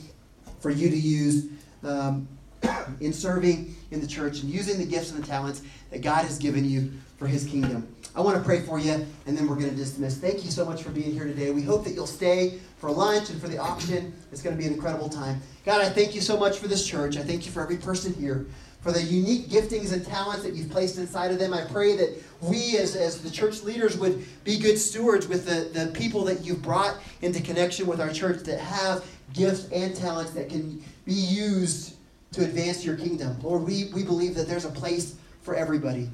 for 0.60 0.70
you 0.70 0.88
to 0.88 0.96
use 0.96 1.46
um, 1.84 2.26
in 3.00 3.12
serving 3.12 3.74
in 3.90 4.00
the 4.00 4.06
church 4.06 4.40
and 4.40 4.50
using 4.50 4.78
the 4.78 4.86
gifts 4.86 5.12
and 5.12 5.22
the 5.22 5.26
talents 5.26 5.62
that 5.90 6.00
God 6.00 6.24
has 6.24 6.38
given 6.38 6.64
you 6.64 6.92
for 7.18 7.26
His 7.26 7.44
kingdom. 7.44 7.86
I 8.14 8.20
want 8.20 8.38
to 8.38 8.42
pray 8.42 8.62
for 8.62 8.78
you, 8.78 9.06
and 9.26 9.36
then 9.36 9.46
we're 9.46 9.56
going 9.56 9.70
to 9.70 9.76
dismiss. 9.76 10.16
Thank 10.16 10.42
you 10.42 10.50
so 10.50 10.64
much 10.64 10.82
for 10.82 10.88
being 10.88 11.12
here 11.12 11.24
today. 11.24 11.50
We 11.50 11.62
hope 11.62 11.84
that 11.84 11.92
you'll 11.92 12.06
stay 12.06 12.58
for 12.78 12.90
lunch 12.90 13.28
and 13.28 13.38
for 13.40 13.48
the 13.48 13.58
auction. 13.58 14.14
It's 14.32 14.40
going 14.40 14.56
to 14.56 14.60
be 14.60 14.66
an 14.66 14.72
incredible 14.72 15.10
time. 15.10 15.42
God, 15.66 15.82
I 15.82 15.90
thank 15.90 16.14
you 16.14 16.22
so 16.22 16.38
much 16.38 16.58
for 16.58 16.66
this 16.66 16.86
church. 16.86 17.18
I 17.18 17.22
thank 17.22 17.44
you 17.44 17.52
for 17.52 17.62
every 17.62 17.76
person 17.76 18.14
here 18.14 18.46
for 18.86 18.92
the 18.92 19.02
unique 19.02 19.48
giftings 19.48 19.92
and 19.92 20.06
talents 20.06 20.44
that 20.44 20.54
you've 20.54 20.70
placed 20.70 20.96
inside 20.96 21.32
of 21.32 21.40
them. 21.40 21.52
I 21.52 21.64
pray 21.64 21.96
that 21.96 22.22
we, 22.40 22.78
as, 22.78 22.94
as 22.94 23.20
the 23.20 23.28
church 23.28 23.64
leaders, 23.64 23.98
would 23.98 24.24
be 24.44 24.60
good 24.60 24.78
stewards 24.78 25.26
with 25.26 25.44
the, 25.44 25.76
the 25.76 25.90
people 25.90 26.22
that 26.26 26.44
you've 26.44 26.62
brought 26.62 26.96
into 27.20 27.42
connection 27.42 27.88
with 27.88 28.00
our 28.00 28.12
church 28.12 28.44
that 28.44 28.60
have 28.60 29.04
gifts 29.32 29.68
and 29.72 29.96
talents 29.96 30.30
that 30.34 30.48
can 30.48 30.80
be 31.04 31.14
used 31.14 31.96
to 32.30 32.44
advance 32.44 32.84
your 32.84 32.96
kingdom. 32.96 33.36
Lord, 33.42 33.64
we, 33.64 33.90
we 33.92 34.04
believe 34.04 34.36
that 34.36 34.46
there's 34.46 34.66
a 34.66 34.70
place 34.70 35.16
for 35.42 35.56
everybody, 35.56 36.08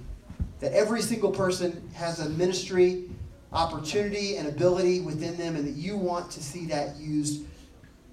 that 0.60 0.72
every 0.72 1.02
single 1.02 1.30
person 1.30 1.86
has 1.92 2.20
a 2.20 2.30
ministry, 2.30 3.04
opportunity, 3.52 4.38
and 4.38 4.48
ability 4.48 5.02
within 5.02 5.36
them, 5.36 5.56
and 5.56 5.66
that 5.66 5.76
you 5.76 5.94
want 5.94 6.30
to 6.30 6.42
see 6.42 6.64
that 6.68 6.96
used 6.96 7.42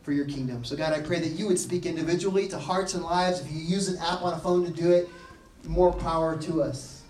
for 0.10 0.14
your 0.14 0.26
kingdom. 0.26 0.66
So, 0.66 0.76
God, 0.76 0.92
I 0.92 1.02
pray 1.02 1.20
that 1.20 1.34
you 1.34 1.46
would 1.46 1.60
speak 1.60 1.86
individually 1.86 2.48
to 2.48 2.58
hearts 2.58 2.96
and 2.96 3.04
lives. 3.04 3.42
If 3.42 3.52
you 3.52 3.60
use 3.60 3.90
an 3.90 3.98
app 4.00 4.24
on 4.24 4.34
a 4.34 4.40
phone 4.40 4.66
to 4.66 4.72
do 4.72 4.92
it, 4.92 5.08
more 5.68 5.94
power 5.94 6.36
to 6.36 6.64
us. 6.64 7.04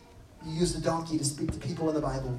You 0.46 0.60
use 0.60 0.74
the 0.74 0.82
donkey 0.82 1.18
to 1.18 1.24
speak 1.24 1.50
to 1.54 1.60
people 1.60 1.88
in 1.88 1.96
the 1.96 2.02
Bible. 2.02 2.38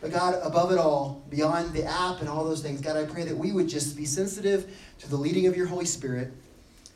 But 0.00 0.12
God, 0.12 0.38
above 0.44 0.70
it 0.70 0.78
all, 0.78 1.24
beyond 1.30 1.72
the 1.72 1.82
app 1.82 2.20
and 2.20 2.28
all 2.28 2.44
those 2.44 2.62
things, 2.62 2.80
God, 2.80 2.96
I 2.96 3.06
pray 3.06 3.24
that 3.24 3.36
we 3.36 3.50
would 3.50 3.68
just 3.68 3.96
be 3.96 4.04
sensitive 4.04 4.72
to 5.00 5.10
the 5.10 5.16
leading 5.16 5.48
of 5.48 5.56
your 5.56 5.66
Holy 5.66 5.84
Spirit 5.84 6.32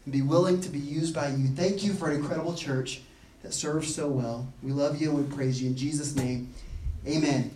and 0.04 0.12
be 0.12 0.22
willing 0.22 0.60
to 0.60 0.68
be 0.68 0.78
used 0.78 1.12
by 1.12 1.30
you. 1.30 1.48
Thank 1.48 1.82
you 1.82 1.92
for 1.92 2.08
an 2.08 2.14
incredible 2.14 2.54
church 2.54 3.00
that 3.42 3.52
serves 3.52 3.92
so 3.92 4.06
well. 4.06 4.46
We 4.62 4.70
love 4.70 5.02
you 5.02 5.10
and 5.10 5.28
we 5.28 5.36
praise 5.36 5.60
you. 5.60 5.70
In 5.70 5.76
Jesus' 5.76 6.14
name, 6.14 6.54
amen. 7.04 7.50